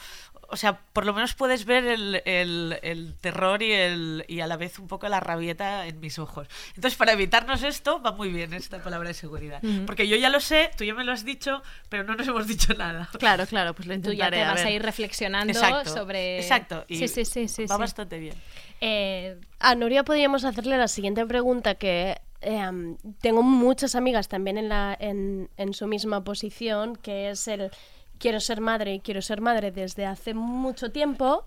O 0.48 0.58
sea, 0.58 0.78
por 0.93 1.08
lo 1.08 1.14
menos 1.14 1.34
puedes 1.34 1.66
ver 1.66 1.86
el, 1.86 2.22
el- 2.24 2.78
el 2.84 3.16
terror 3.20 3.64
y, 3.64 3.72
el, 3.72 4.24
y 4.28 4.41
a 4.41 4.48
la 4.48 4.58
vez 4.58 4.78
un 4.78 4.88
poco 4.88 5.10
la 5.10 5.20
rabieta 5.20 5.88
en 5.88 6.00
mis 6.00 6.20
ojos. 6.20 6.48
Entonces, 6.76 6.96
para 6.96 7.14
evitarnos 7.14 7.64
esto, 7.64 8.00
va 8.00 8.12
muy 8.12 8.30
bien 8.30 8.54
esta 8.54 8.78
palabra 8.84 9.08
de 9.08 9.16
seguridad. 9.16 9.60
Porque 9.88 10.08
yo 10.08 10.16
ya 10.18 10.30
lo 10.30 10.39
sé, 10.39 10.70
tú 10.78 10.84
ya 10.84 10.93
me 10.93 11.04
lo 11.04 11.14
has 11.14 11.26
dicho, 11.26 11.64
pero 11.89 12.04
no 12.04 12.14
nos 12.16 12.28
hemos 12.28 12.46
dicho 12.46 12.76
nada. 12.76 13.10
Claro, 13.18 13.48
claro, 13.48 13.74
pues 13.74 13.88
lo 13.88 13.93
Tú 13.96 14.12
intentaré. 14.12 14.38
ya 14.38 14.43
te 14.46 14.52
vas 14.54 14.64
a 14.64 14.70
ir 14.70 14.84
reflexionando 14.84 15.52
Exacto, 15.52 15.89
sobre... 15.89 16.38
exacto. 16.38 16.86
Y 16.88 16.98
Sí, 17.00 17.08
sí, 17.08 17.26
sí, 17.26 17.48
sí. 17.48 17.66
va 17.66 17.76
sí. 17.78 17.80
bastante 17.82 18.20
bien. 18.20 18.36
Eh, 18.82 19.39
A 19.60 19.74
Nuria 19.74 20.04
podríamos 20.04 20.43
hacerle 20.46 20.78
la 20.78 20.88
siguiente 20.88 21.26
pregunta 21.26 21.74
que 21.74 22.22
eh, 22.46 22.96
tengo 23.20 23.43
muchas 23.43 23.96
amigas 23.96 24.28
también 24.28 24.58
en, 24.58 24.70
la, 24.70 24.96
en, 25.00 25.50
en 25.58 25.74
su 25.74 25.88
misma 25.88 26.24
posición, 26.24 26.96
que 26.96 27.30
es 27.30 27.48
el 27.48 27.72
quiero 28.20 28.39
ser 28.39 28.62
madre 28.62 28.93
y 28.93 29.00
quiero 29.00 29.22
ser 29.22 29.41
madre 29.41 29.72
desde 29.72 30.06
hace 30.06 30.34
mucho 30.34 30.91
tiempo. 30.91 31.46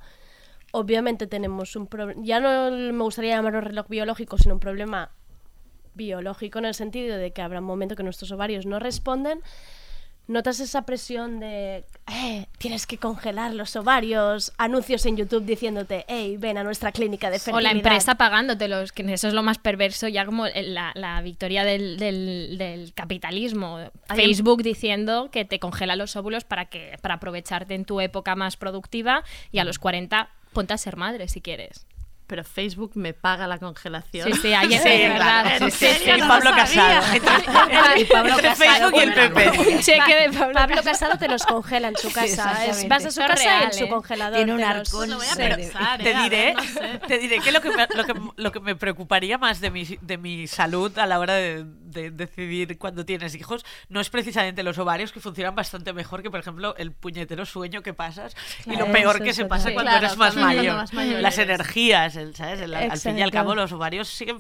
Obviamente 0.73 1.27
tenemos 1.27 1.77
un 1.77 1.87
problema, 1.87 2.21
ya 2.23 2.41
no 2.41 2.71
me 2.71 3.03
gustaría 3.03 3.37
llamarlo 3.37 3.63
reloj 3.63 3.89
biológico, 3.89 4.37
sino 4.37 4.55
un 4.55 4.61
problema 4.61 5.11
biológico 5.95 6.59
en 6.59 6.67
el 6.67 6.75
sentido 6.75 7.17
de 7.17 7.33
que 7.33 7.43
habrá 7.43 7.61
un 7.61 7.67
momento 7.67 7.97
que 7.97 8.03
nuestros 8.03 8.31
ovarios 8.33 8.67
no 8.67 8.79
responden. 8.79 9.41
¿Notas 10.29 10.61
esa 10.61 10.83
presión 10.83 11.41
de 11.41 11.85
eh, 12.13 12.47
tienes 12.59 12.87
que 12.87 12.99
congelar 12.99 13.55
los 13.55 13.75
ovarios? 13.77 14.53
Anuncios 14.59 15.07
en 15.07 15.17
YouTube 15.17 15.45
diciéndote, 15.47 16.05
hey, 16.07 16.37
ven 16.39 16.59
a 16.59 16.65
nuestra 16.65 16.93
clínica 16.93 17.31
de 17.31 17.39
O 17.39 17.41
fertilidad. 17.41 17.63
la 17.73 17.77
empresa 17.79 18.15
pagándotelos, 18.17 18.93
que 18.93 19.11
eso 19.11 19.27
es 19.29 19.33
lo 19.33 19.43
más 19.43 19.57
perverso, 19.57 20.07
ya 20.07 20.27
como 20.27 20.47
la, 20.47 20.93
la 20.95 21.23
victoria 21.23 21.65
del, 21.65 21.99
del- 21.99 22.57
del 22.59 22.93
capitalismo. 22.93 23.79
Facebook 24.15 24.63
diciendo 24.63 25.31
que 25.33 25.47
te 25.47 25.59
congela 25.59 25.97
los 25.97 26.15
óvulos 26.15 26.45
para, 26.45 26.67
que, 26.67 26.99
para 27.01 27.15
aprovecharte 27.15 27.75
en 27.75 27.87
tu 27.87 27.99
época 28.03 28.37
más 28.37 28.59
productiva 28.59 29.25
y 29.51 29.61
a 29.61 29.65
los 29.65 29.79
40 29.79 30.29
ponte 30.53 30.75
a 30.75 30.79
ser 30.79 30.97
madre 30.97 31.29
si 31.29 31.41
quieres. 31.41 31.87
Pero 32.29 32.45
Facebook 32.45 32.93
me 32.95 33.15
paga 33.15 33.47
la 33.49 33.59
congelación. 33.59 34.31
Sí, 34.33 34.39
sí, 34.41 34.53
sí, 34.79 34.89
verdad. 34.89 35.57
¿En 35.63 35.71
Sí, 35.73 35.87
sí, 35.89 35.95
serio? 35.95 36.15
sí. 36.15 36.21
No 36.21 36.27
Y 36.27 36.29
Pablo 36.29 36.51
lo 36.51 36.57
Casado. 36.57 37.05
Y 37.97 38.05
Pablo 38.05 38.31
Entre 38.35 38.49
Casado, 38.49 38.91
Facebook 38.91 38.93
y 38.95 39.01
el 39.01 39.15
PP. 39.15 39.79
Cheque 39.83 40.15
de 40.29 40.39
Pa- 40.39 40.53
Pablo, 40.53 40.77
Casado 40.85 41.17
te 41.19 41.27
los 41.27 41.45
congela 41.47 41.89
en 41.89 41.97
su 41.97 42.09
casa. 42.13 42.25
Es- 42.25 42.33
exactamente. 42.79 42.89
vas 42.89 43.05
a 43.07 43.11
su 43.11 43.21
Eso 43.21 43.23
es 43.23 43.29
casa 43.29 43.43
y 43.43 43.47
en 43.47 43.61
real, 43.61 43.73
su 43.73 43.85
¿eh? 43.85 43.89
congelador. 43.89 44.37
Tiene 44.37 44.53
un 44.53 44.59
te 44.59 44.67
los- 44.67 44.77
arcón. 44.95 45.11
Lo 45.11 45.17
voy 45.17 45.27
a 45.27 45.37
Pero 45.37 45.57
pensar, 45.57 46.03
te 46.03 46.11
eh, 46.11 46.15
a 46.15 46.23
diré, 46.23 46.45
ver, 46.45 46.57
no 46.57 46.63
sé. 46.65 47.01
te 47.09 47.19
diré 47.19 47.39
que 47.41 47.51
lo 47.53 47.61
que, 47.63 47.71
me, 47.71 47.87
lo, 47.95 48.05
que, 48.05 48.15
lo 48.37 48.53
que 48.53 48.61
me 48.61 48.77
preocuparía 48.77 49.39
más 49.39 49.61
de 49.61 49.71
mi, 49.71 49.85
de 50.01 50.19
mi 50.19 50.47
salud 50.47 50.97
a 50.99 51.07
la 51.07 51.19
hora 51.19 51.33
de, 51.35 51.65
de 51.91 52.11
decidir 52.11 52.79
cuando 52.79 53.05
tienes 53.05 53.35
hijos 53.35 53.65
no 53.89 54.01
es 54.01 54.11
precisamente 54.11 54.63
los 54.63 54.79
ovarios 54.79 55.13
que 55.13 55.21
funcionan 55.21 55.55
bastante 55.55 55.93
mejor 55.93 56.23
que, 56.23 56.31
por 56.31 56.41
ejemplo, 56.41 56.75
el 56.77 56.93
puñetero 56.93 57.47
sueño 57.47 57.83
que 57.83 57.95
pasas 57.95 58.37
y 58.67 58.77
lo 58.77 58.91
peor 58.93 59.23
que 59.23 59.33
se 59.33 59.45
pasa 59.47 59.73
cuando 59.73 59.91
Claro, 59.91 60.07
eres 60.07 60.17
más 60.19 60.37
mayor. 60.37 60.77
más 60.77 60.93
mayor 60.93 61.21
Las 61.21 61.39
energías, 61.39 62.17
el, 62.17 62.35
¿sabes? 62.35 62.61
El- 62.61 62.75
al 62.75 62.99
fin 62.99 63.19
y 63.19 63.23
al 63.23 63.31
cabo 63.31 63.55
los 63.55 63.73
ovarios 63.73 64.09
siguen, 64.09 64.39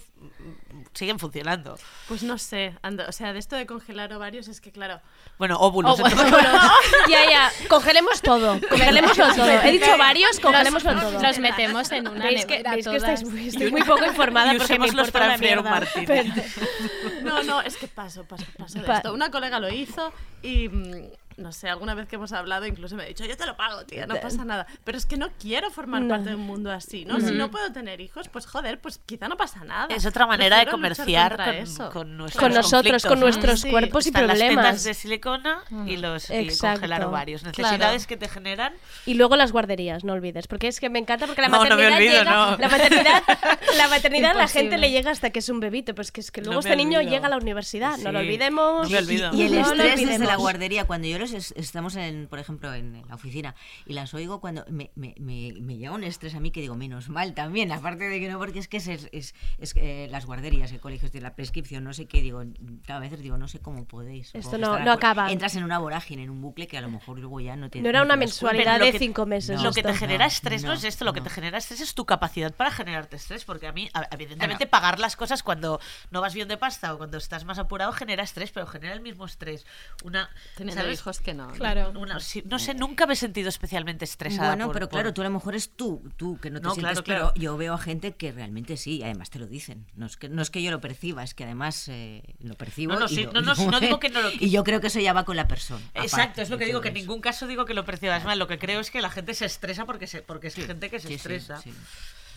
siguen 0.93 1.19
funcionando. 1.19 1.79
Pues 2.09 2.23
no 2.23 2.39
sé, 2.39 2.75
anda- 2.83 3.07
o 3.09 3.13
sea, 3.13 3.33
de 3.33 3.39
esto 3.39 3.57
de 3.57 3.67
congelar 3.67 4.13
ovarios 4.13 4.49
es 4.49 4.61
que, 4.61 4.71
claro... 4.73 5.01
Bueno, 5.39 5.57
óvulos. 5.59 5.99
Oh, 6.01 6.09
Ya, 7.09 7.31
ya, 7.31 7.51
congelemos 7.69 8.21
todo. 8.21 8.61
Congelémoslo 8.69 9.35
todo. 9.35 9.49
He 9.51 9.73
dicho 9.73 9.97
varios, 9.97 10.41
congelémoslo 10.41 10.93
Los- 10.93 11.03
todo. 11.03 11.23
los 11.23 11.39
metemos 11.39 11.91
en 11.93 12.09
una 12.09 12.25
¿Veis 12.25 12.45
que, 12.47 12.63
veis 12.63 12.87
que 12.87 12.97
estáis 12.97 13.25
muy, 13.25 13.49
estoy 13.49 13.71
muy 13.71 13.83
poco 13.83 14.05
informada 14.05 14.55
Y 14.55 14.59
porque 14.59 14.79
me 14.79 14.89
importa. 14.89 15.37
Martín. 15.63 16.05
Pero- 16.07 16.33
No, 17.23 17.43
no, 17.43 17.61
es 17.63 17.77
que 17.77 17.89
paso, 17.89 18.25
paso, 18.25 18.45
paso 18.57 18.79
de 18.81 18.85
Pa- 18.87 18.97
esto. 18.99 19.13
Una 19.13 19.31
colega 19.31 19.59
lo 19.61 19.69
hizo 19.73 20.13
y, 20.43 20.69
mm, 20.69 21.09
no 21.39 21.53
sé, 21.53 21.69
alguna 21.69 21.95
vez 21.95 22.07
que 22.09 22.17
hemos 22.17 22.33
hablado 22.33 22.67
incluso 22.67 22.95
me 22.97 23.05
ha 23.05 23.07
dicho, 23.07 23.25
yo 23.25 23.37
te 23.37 23.47
lo 23.47 23.57
pago, 23.57 23.85
tía, 23.85 24.07
no 24.07 24.17
pasa 24.17 24.45
nada. 24.45 24.67
Pero 24.85 24.99
es 24.99 25.07
que 25.07 25.17
no 25.17 25.29
quiero 25.41 25.71
formar 25.71 26.03
No. 26.03 26.09
parte 26.09 26.31
de 26.31 26.35
un 26.35 26.43
mundo 26.43 26.71
así, 26.71 27.05
¿no? 27.05 27.21
Si 27.21 27.33
no 27.33 27.51
puedo 27.51 27.73
tener 27.73 28.01
hijos, 28.01 28.29
pues 28.29 28.47
joder, 28.47 28.81
pues 28.81 28.99
quizá 29.07 29.29
no 29.29 29.37
pasa 29.37 29.65
nada. 29.65 29.87
Es 29.95 30.05
otra 30.07 30.27
manera 30.27 30.59
de 30.59 30.67
Prefiero 30.67 30.89
luchar 30.89 30.99
comerciar 30.99 31.37
con, 31.37 31.55
eso. 31.55 31.91
con 31.91 32.17
nuestros 32.17 32.43
Con 32.43 32.53
nosotros, 32.55 33.03
con 33.05 33.21
¿no? 33.21 33.27
nuestros 33.27 33.65
cuerpos 33.65 34.07
y 34.07 34.09
Están 34.11 34.27
Las 34.27 34.39
problemas. 34.39 34.65
tetas 34.67 34.85
de 34.85 34.95
silicona 34.95 35.63
y 35.87 35.97
los 35.97 36.29
y 36.31 36.49
congelar 36.59 37.05
ovarios. 37.05 37.43
Claro. 37.43 37.57
Necesidades 37.59 38.07
que 38.07 38.17
te 38.17 38.29
generan. 38.29 38.75
Y 39.07 39.15
luego 39.15 39.37
las 39.37 39.53
guarderías, 39.53 40.05
no 40.05 40.13
olvides, 40.15 40.47
porque 40.49 40.69
es 40.69 40.81
que 40.81 40.89
me 40.91 40.99
encanta 40.99 41.27
porque 41.27 41.43
la 41.43 41.49
No, 41.49 41.59
no 41.59 41.65
me 41.65 41.71
maternidad 41.71 41.97
olvido, 41.99 42.19
llega, 42.19 42.31
no. 42.51 42.57
la 42.59 42.69
maternidad, 42.69 43.23
la 43.77 43.89
maternidad 43.89 44.31
a 44.33 44.35
la 44.35 44.49
gente 44.49 44.79
le 44.79 44.91
llega 44.91 45.11
hasta 45.11 45.31
que 45.31 45.39
es 45.39 45.49
un 45.49 45.61
bebito, 45.61 45.95
pues 45.95 46.11
que 46.13 46.21
es 46.21 46.31
que 46.31 46.41
luego 46.41 46.55
No 46.55 46.61
este 46.61 46.75
niño 46.77 47.01
llega 47.03 47.27
a 47.27 47.31
la 47.31 47.37
universidad, 47.37 47.97
no 47.99 48.13
lo 48.13 48.19
Sí, 48.21 48.27
olvidemos. 48.27 48.83
no 48.83 48.89
me 48.91 48.99
olvido. 48.99 49.31
Y 49.35 49.43
el 49.43 49.53
no 49.61 49.75
lo 49.75 49.83
estrés 49.85 50.07
desde 50.09 50.25
la 50.27 50.37
guardería, 50.37 50.85
cuando 50.87 51.07
yo 51.09 51.19
los 51.19 51.28
es- 51.33 51.53
estamos 51.57 51.97
en, 51.97 52.27
por 52.29 52.39
ejemplo, 52.39 52.73
en 52.75 53.03
la 53.09 53.15
oficina 53.15 53.55
y 53.87 53.93
las 53.95 54.15
oigo 54.15 54.41
cuando 54.41 54.65
me, 54.69 54.91
me, 54.95 55.15
me, 55.19 55.53
me 55.61 55.77
llega 55.77 55.93
un 55.93 56.05
estrés 56.05 56.35
a 56.35 56.41
mí 56.41 56.51
que 56.51 56.61
digo, 56.61 56.75
menos 56.75 57.09
mal 57.09 57.35
también, 57.35 57.71
aparte 57.73 58.05
de 58.09 58.21
que 58.21 58.29
no, 58.29 58.39
porque 58.39 58.59
es 58.59 58.69
que 58.69 58.79
es, 58.79 58.89
es, 58.89 59.09
es- 59.13 59.35
es 59.59 59.75
que 59.75 60.09
las 60.11 60.27
guarderías, 60.27 60.73
el 60.73 60.81
colegios 60.81 61.13
de 61.13 61.21
la 61.21 61.35
prescripción, 61.35 61.85
no 61.85 61.93
sé 61.93 62.07
qué, 62.07 62.23
digo, 62.23 62.43
a 62.89 62.99
veces 62.99 63.21
digo, 63.21 63.39
no 63.39 63.49
sé 63.49 63.59
cómo 63.61 63.85
podéis. 63.87 64.35
Esto 64.35 64.59
no- 64.59 64.79
no 64.79 64.93
acaba. 64.93 65.31
Entras 65.33 65.55
en 65.57 65.65
una 65.65 65.79
vorágine, 65.79 66.23
en 66.25 66.31
un 66.31 66.41
bucle 66.41 66.67
que 66.67 66.79
a 66.79 66.81
lo 66.81 66.89
mejor 66.91 67.19
luego 67.19 67.41
ya 67.41 67.57
no 67.57 67.71
te 67.71 67.81
No 67.81 67.89
era 67.89 68.03
una 68.03 68.17
mensualidad 68.17 68.79
de 68.81 68.93
que- 68.93 68.99
cinco 68.99 69.27
meses. 69.27 69.61
Lo 69.63 69.73
que 69.73 69.83
te 69.83 69.95
genera 69.95 70.27
estrés 70.27 70.63
no, 70.63 70.69
no, 70.69 70.75
es 70.75 70.85
esto, 70.85 71.05
lo 71.05 71.13
que 71.13 71.21
no. 71.21 71.25
te 71.25 71.31
genera 71.31 71.59
estrés 71.59 71.81
es 71.81 71.95
tu 71.95 72.05
capacidad 72.07 72.55
para 72.55 72.71
generarte 72.71 73.17
estrés, 73.17 73.45
porque 73.45 73.67
a 73.67 73.73
mí, 73.73 73.89
evidentemente, 74.11 74.67
pagar 74.67 74.99
las 74.99 75.17
cosas 75.17 75.43
cuando 75.43 75.81
no 76.11 76.21
vas 76.21 76.35
bien 76.35 76.49
de 76.49 76.57
pasta 76.57 76.95
o 76.95 76.99
cuando 76.99 77.19
estás 77.19 77.45
más 77.45 77.59
apurado 77.59 77.93
genera 77.93 78.23
estrés, 78.23 78.51
pero 78.53 78.67
genera 78.67 78.95
el 78.95 79.01
mismo 79.01 79.25
estrés. 79.27 79.67
Una, 80.05 80.31
¿sabes? 80.75 80.99
hijos 81.01 81.18
que 81.21 81.35
no. 81.35 81.49
Claro. 81.49 81.93
No 81.93 82.59
sé, 82.59 82.75
nunca 82.75 83.07
me 83.07 83.13
he 83.13 83.17
sentido 83.17 83.49
especialmente 83.49 84.05
estresada. 84.05 84.49
Bueno, 84.51 84.67
por- 84.67 84.75
pero 84.75 84.87
por- 84.89 84.99
claro, 84.99 85.15
tú 85.15 85.21
a 85.23 85.25
lo 85.25 85.31
mejor 85.31 85.55
es 85.55 85.71
tú, 85.71 86.03
tú 86.17 86.39
que 86.41 86.51
no 86.51 86.61
te 86.61 86.65
No, 86.69 86.75
sientes, 86.75 87.03
claro, 87.03 87.05
claro. 87.05 87.33
pero 87.35 87.43
yo 87.43 87.57
veo 87.57 87.75
a 87.75 87.79
gente 87.79 88.13
que 88.13 88.33
realmente 88.33 88.77
sí, 88.77 88.99
y 88.99 89.03
además 89.03 89.31
te 89.31 89.39
lo 89.39 89.47
dicen. 89.47 89.87
No 89.95 90.07
es 90.07 90.17
que, 90.17 90.29
no 90.29 90.43
es 90.43 90.51
que 90.51 90.63
yo 90.63 90.71
lo 90.71 90.81
perciba, 90.81 91.23
es 91.23 91.35
que 91.35 91.45
además 91.45 91.89
eh, 91.89 92.23
lo 92.41 92.55
percibo. 92.55 92.95
No, 92.95 93.01
no, 93.01 93.07
y 93.07 93.09
sí, 93.09 93.25
lo- 93.25 93.33
no, 93.33 93.41
no, 93.43 93.55
sí, 93.55 93.67
no 93.67 93.81
digo 93.81 93.99
que 94.01 94.09
no 94.09 94.23
lo- 94.23 94.31
Y 94.33 94.51
yo 94.51 94.65
creo 94.65 94.81
que 94.81 94.87
eso 94.89 95.01
ya 95.01 95.13
va 95.13 95.25
con 95.25 95.37
la 95.37 95.49
persona. 95.49 95.83
Exacto, 95.95 96.17
aparte 96.17 96.43
es 96.43 96.51
lo 96.51 96.59
que 96.59 96.65
digo, 96.67 96.81
que 96.81 96.89
en 96.89 96.95
ningún 96.95 97.21
caso 97.21 97.47
digo 97.47 97.65
que 97.65 97.75
lo 97.75 97.85
percibas 97.85 98.25
mal, 98.25 98.39
lo 98.39 98.47
que 98.47 98.59
creo 98.59 98.81
es 98.81 98.91
que 98.91 99.01
la 99.01 99.11
gente 99.11 99.35
se 99.35 99.45
estresa 99.47 99.85
porque, 99.87 100.07
se, 100.07 100.23
porque 100.23 100.49
es 100.49 100.55
gente 100.55 100.91
que 100.91 100.99
se 101.01 101.09
sí, 101.09 101.15
sí, 101.15 101.17
estresa. 101.17 101.57
sí. 101.61 101.73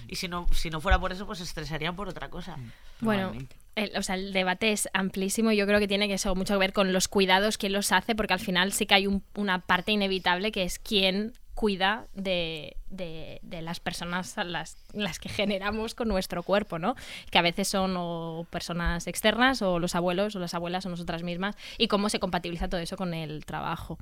Y 0.07 0.15
si 0.15 0.27
no, 0.27 0.47
si 0.53 0.69
no 0.69 0.81
fuera 0.81 0.99
por 0.99 1.11
eso, 1.11 1.25
pues 1.25 1.37
se 1.39 1.43
estresarían 1.45 1.95
por 1.95 2.07
otra 2.09 2.29
cosa. 2.29 2.55
Bueno, 2.99 3.29
Probablemente. 3.29 3.55
el, 3.75 3.91
o 3.97 4.03
sea, 4.03 4.15
el 4.15 4.33
debate 4.33 4.71
es 4.71 4.89
amplísimo 4.93 5.51
y 5.51 5.57
yo 5.57 5.65
creo 5.65 5.79
que 5.79 5.87
tiene 5.87 6.07
que 6.07 6.15
eso 6.15 6.35
mucho 6.35 6.53
que 6.55 6.59
ver 6.59 6.73
con 6.73 6.93
los 6.93 7.07
cuidados, 7.07 7.57
quién 7.57 7.73
los 7.73 7.91
hace, 7.91 8.15
porque 8.15 8.33
al 8.33 8.39
final 8.39 8.71
sí 8.73 8.85
que 8.85 8.93
hay 8.95 9.07
un- 9.07 9.23
una 9.35 9.59
parte 9.59 9.91
inevitable 9.91 10.51
que 10.51 10.63
es 10.63 10.79
quién 10.79 11.33
cuida 11.53 12.07
de, 12.15 12.77
de- 12.89 13.39
de 13.43 13.61
las 13.61 13.79
personas 13.79 14.37
a 14.37 14.43
las, 14.43 14.77
las 14.93 15.19
que 15.19 15.29
generamos 15.29 15.93
con 15.95 16.07
nuestro 16.07 16.43
cuerpo, 16.43 16.79
¿no? 16.79 16.95
Que 17.29 17.37
a 17.37 17.41
veces 17.41 17.67
son 17.67 17.93
o 17.97 18.47
personas 18.49 19.05
externas 19.05 19.61
o 19.61 19.77
los 19.77 19.93
abuelos 19.93 20.35
o 20.35 20.39
las 20.39 20.53
abuelas 20.53 20.85
o 20.85 20.89
nosotras 20.89 21.23
mismas 21.23 21.55
y 21.77 21.87
cómo 21.87 22.09
se 22.09 22.19
compatibiliza 22.19 22.69
todo 22.69 22.79
eso 22.81 22.97
con 22.97 23.13
el 23.13 23.45
trabajo. 23.45 23.99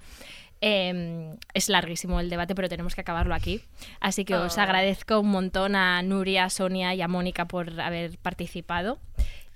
Eh, 0.62 1.36
es 1.53 1.70
larguísimo 1.70 2.20
el 2.20 2.30
debate, 2.30 2.53
pero 2.55 2.68
tenemos 2.70 2.93
que 2.95 3.01
acabarlo 3.01 3.34
aquí. 3.34 3.62
Así 3.99 4.26
que 4.26 4.36
os 4.36 4.57
Oh. 4.57 4.62
agradezco 4.62 5.20
un 5.20 5.30
montón 5.30 5.76
a 5.76 6.01
Nuria, 6.01 6.45
a 6.45 6.49
Sonia 6.49 6.93
y 6.93 7.01
a 7.01 7.07
Mónica 7.07 7.45
por 7.45 7.80
haber 7.80 8.18
participado. 8.18 8.99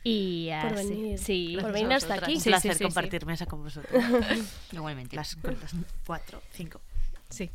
Y 0.05 0.49
Por 0.61 0.73
así- 0.79 0.89
venir. 0.89 1.19
sí. 1.19 1.57
Por 1.61 1.71
venir 1.71 1.93
hasta 1.93 2.15
aquí. 2.15 2.35
Un 2.35 2.41
Sí, 2.41 2.49
placer 2.49 2.75
sí, 2.75 2.83
compartir 2.83 3.25
mesa 3.25 3.45
con 3.45 3.63
vosotros. 3.63 3.91
Igualmente. 4.71 5.15
Las, 5.15 5.37
las 5.43 5.73
cuatro, 6.05 6.41
cinco. 6.53 6.81
Sí. 7.29 7.49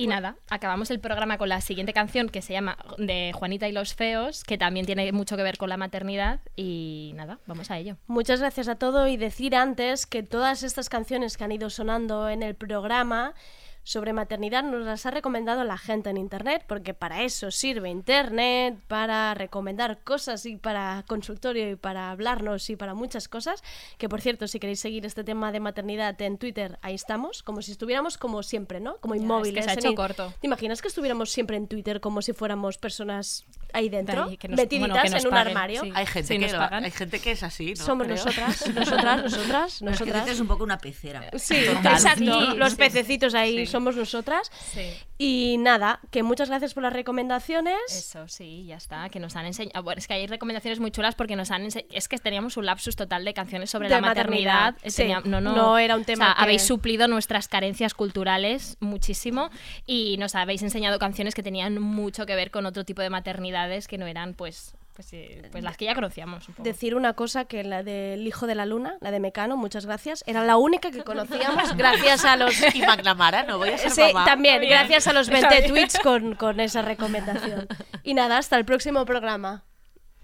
Y 0.00 0.06
nada, 0.06 0.36
acabamos 0.48 0.90
el 0.90 0.98
programa 0.98 1.36
con 1.36 1.50
la 1.50 1.60
siguiente 1.60 1.92
canción 1.92 2.30
que 2.30 2.40
se 2.40 2.54
llama 2.54 2.78
de 2.96 3.32
Juanita 3.34 3.68
y 3.68 3.72
los 3.72 3.92
Feos, 3.92 4.44
que 4.44 4.56
también 4.56 4.86
tiene 4.86 5.12
mucho 5.12 5.36
que 5.36 5.42
ver 5.42 5.58
con 5.58 5.68
la 5.68 5.76
maternidad. 5.76 6.40
Y 6.56 7.12
nada, 7.16 7.38
vamos 7.44 7.70
a 7.70 7.76
ello. 7.76 7.98
Muchas 8.06 8.40
gracias 8.40 8.68
a 8.68 8.76
todo 8.76 9.08
y 9.08 9.18
decir 9.18 9.54
antes 9.54 10.06
que 10.06 10.22
todas 10.22 10.62
estas 10.62 10.88
canciones 10.88 11.36
que 11.36 11.44
han 11.44 11.52
ido 11.52 11.68
sonando 11.68 12.30
en 12.30 12.42
el 12.42 12.54
programa 12.54 13.34
sobre 13.82 14.12
maternidad 14.12 14.62
nos 14.62 14.84
las 14.84 15.06
ha 15.06 15.10
recomendado 15.10 15.64
la 15.64 15.78
gente 15.78 16.10
en 16.10 16.16
internet, 16.16 16.64
porque 16.66 16.94
para 16.94 17.22
eso 17.22 17.50
sirve 17.50 17.88
internet, 17.90 18.78
para 18.88 19.34
recomendar 19.34 19.98
cosas 20.04 20.44
y 20.46 20.56
para 20.56 21.04
consultorio 21.08 21.70
y 21.70 21.76
para 21.76 22.10
hablarnos 22.10 22.68
y 22.70 22.76
para 22.76 22.94
muchas 22.94 23.26
cosas. 23.28 23.62
Que 23.98 24.08
por 24.08 24.20
cierto, 24.20 24.46
si 24.48 24.60
queréis 24.60 24.80
seguir 24.80 25.06
este 25.06 25.24
tema 25.24 25.50
de 25.50 25.60
maternidad 25.60 26.20
en 26.22 26.38
Twitter, 26.38 26.78
ahí 26.82 26.94
estamos, 26.94 27.42
como 27.42 27.62
si 27.62 27.72
estuviéramos 27.72 28.18
como 28.18 28.42
siempre, 28.42 28.80
¿no? 28.80 28.96
Como 28.98 29.14
Ya, 29.14 29.18
es 29.18 29.20
que 29.20 29.24
inmóviles. 29.24 29.64
se 29.64 29.70
ha 29.70 29.72
en 29.74 29.78
hecho 29.80 29.88
in- 29.88 29.96
corto. 29.96 30.32
¿Te 30.40 30.46
imaginas 30.46 30.82
que 30.82 30.88
estuviéramos 30.88 31.30
siempre 31.30 31.56
en 31.56 31.66
Twitter 31.66 32.00
como 32.00 32.22
si 32.22 32.32
fuéramos 32.32 32.78
personas 32.78 33.44
ahí 33.72 33.88
dentro, 33.88 34.24
ahí, 34.24 34.38
nos- 34.48 34.56
metiditas 34.56 34.90
bueno, 34.90 35.16
en 35.16 35.24
un 35.26 35.30
paguen, 35.30 35.48
armario? 35.48 35.80
sí. 35.82 35.92
Hay 35.94 36.06
gente, 36.06 36.28
Sí, 36.34 36.38
que 36.38 36.52
lo- 36.52 36.62
hay 36.74 36.90
gente 36.90 37.18
que 37.20 37.30
es 37.32 37.42
así, 37.42 37.74
¿no? 37.78 37.84
Somos 37.84 38.06
Creo. 38.06 38.16
nosotras, 38.16 38.68
nosotras, 38.74 39.22
nosotras, 39.22 39.76
Pero 39.80 39.90
es 39.92 39.98
que 39.98 40.04
nosotras. 40.06 40.28
es 40.28 40.40
un 40.40 40.46
poco 40.46 40.64
una 40.64 40.78
pecera. 40.78 41.30
Sí, 41.38 41.64
Total. 41.66 41.92
exacto. 41.94 42.40
Sí, 42.52 42.56
los 42.56 42.74
pececitos 42.74 43.34
ahí 43.34 43.66
Sí. 43.66 43.66
Somos 43.80 43.96
nosotras. 43.96 44.50
Sí. 44.72 44.92
Y 45.18 45.56
nada, 45.58 46.00
que 46.10 46.22
muchas 46.22 46.48
gracias 46.48 46.74
por 46.74 46.82
las 46.82 46.92
recomendaciones. 46.92 47.74
Eso, 47.88 48.28
sí, 48.28 48.64
ya 48.66 48.76
está. 48.76 49.08
Que 49.08 49.20
nos 49.20 49.36
han 49.36 49.46
enseñado. 49.46 49.82
Bueno, 49.82 49.98
es 49.98 50.06
que 50.06 50.14
hay 50.14 50.26
recomendaciones 50.26 50.80
muy 50.80 50.90
chulas 50.90 51.14
porque 51.14 51.36
nos 51.36 51.50
han 51.50 51.64
ense- 51.64 51.86
Es 51.90 52.08
que 52.08 52.18
teníamos 52.18 52.56
un 52.56 52.66
lapsus 52.66 52.96
total 52.96 53.24
de 53.24 53.34
canciones 53.34 53.70
sobre 53.70 53.88
De 53.88 53.94
la 53.94 54.00
maternidad. 54.00 54.54
maternidad, 54.72 54.86
Eh, 54.86 54.90
sí. 54.90 54.96
tenía- 55.02 55.20
no, 55.24 55.40
no, 55.40 55.54
No 55.54 55.78
era 55.78 55.94
un 55.96 56.02
o 56.02 56.04
sea, 56.04 56.14
tema 56.14 56.34
que- 56.36 56.42
Habéis 56.42 56.62
suplido 56.62 57.08
nuestras 57.08 57.48
carencias 57.48 57.94
culturales 57.94 58.76
muchísimo 58.80 59.50
y 59.86 60.16
nos 60.18 60.34
habéis 60.34 60.62
enseñado 60.62 60.98
canciones 60.98 61.34
que 61.34 61.42
tenían 61.42 61.78
mucho 61.80 62.26
que 62.26 62.34
ver 62.34 62.50
con 62.50 62.66
otro 62.66 62.84
tipo 62.84 63.02
de 63.02 63.10
maternidades 63.10 63.88
que 63.88 63.98
no 63.98 64.06
eran, 64.06 64.34
pues, 64.34 64.74
pues, 65.00 65.12
eh, 65.14 65.48
pues 65.50 65.64
las 65.64 65.78
que 65.78 65.86
ya 65.86 65.94
conocíamos. 65.94 66.46
un 66.46 66.54
poco. 66.56 66.62
Decir 66.68 66.94
una 66.94 67.14
cosa 67.14 67.46
que 67.46 67.64
la 67.64 67.82
del 67.82 68.26
Hijo 68.26 68.46
de 68.46 68.54
la 68.54 68.66
Luna, 68.66 68.98
la 69.00 69.10
de 69.10 69.18
Mecano, 69.18 69.56
muchas 69.56 69.86
gracias, 69.86 70.22
era 70.26 70.44
la 70.44 70.58
única 70.58 70.90
que 70.90 71.02
conocíamos 71.04 71.74
gracias 71.76 72.26
a 72.26 72.36
los... 72.36 72.54
Y 72.74 72.82
McNamara, 72.82 73.44
no 73.44 73.56
voy 73.56 73.70
a 73.70 73.78
ser 73.78 73.90
Sí, 73.92 74.02
mamá. 74.12 74.26
también, 74.26 74.60
Bien. 74.60 74.72
gracias 74.72 75.06
a 75.06 75.14
los 75.14 75.28
Está 75.30 75.48
20 75.48 75.60
bien. 75.62 75.70
tweets 75.72 75.98
con, 76.00 76.34
con 76.34 76.60
esa 76.60 76.82
recomendación. 76.82 77.66
Y 78.02 78.12
nada, 78.14 78.36
hasta 78.38 78.56
el 78.56 78.64
próximo 78.66 79.04
programa. 79.06 79.64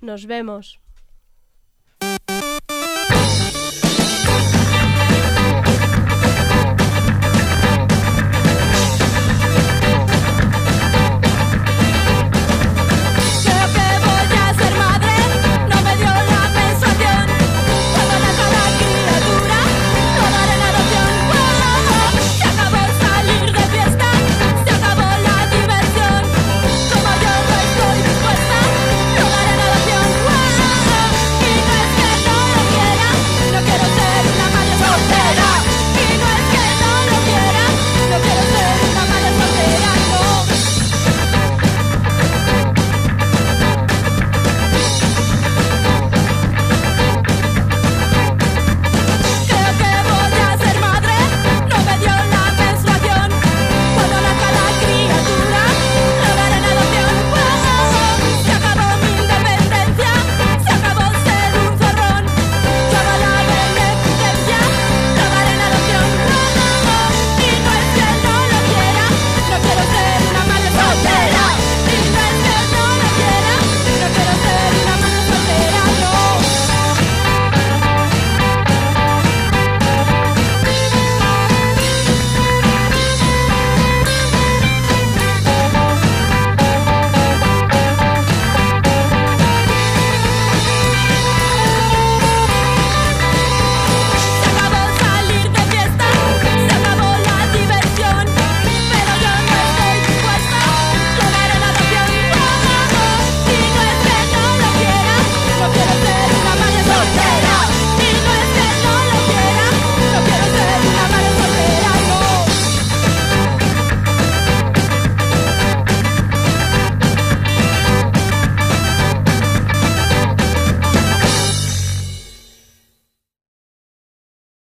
Nos 0.01 0.27
vemos. 0.27 0.79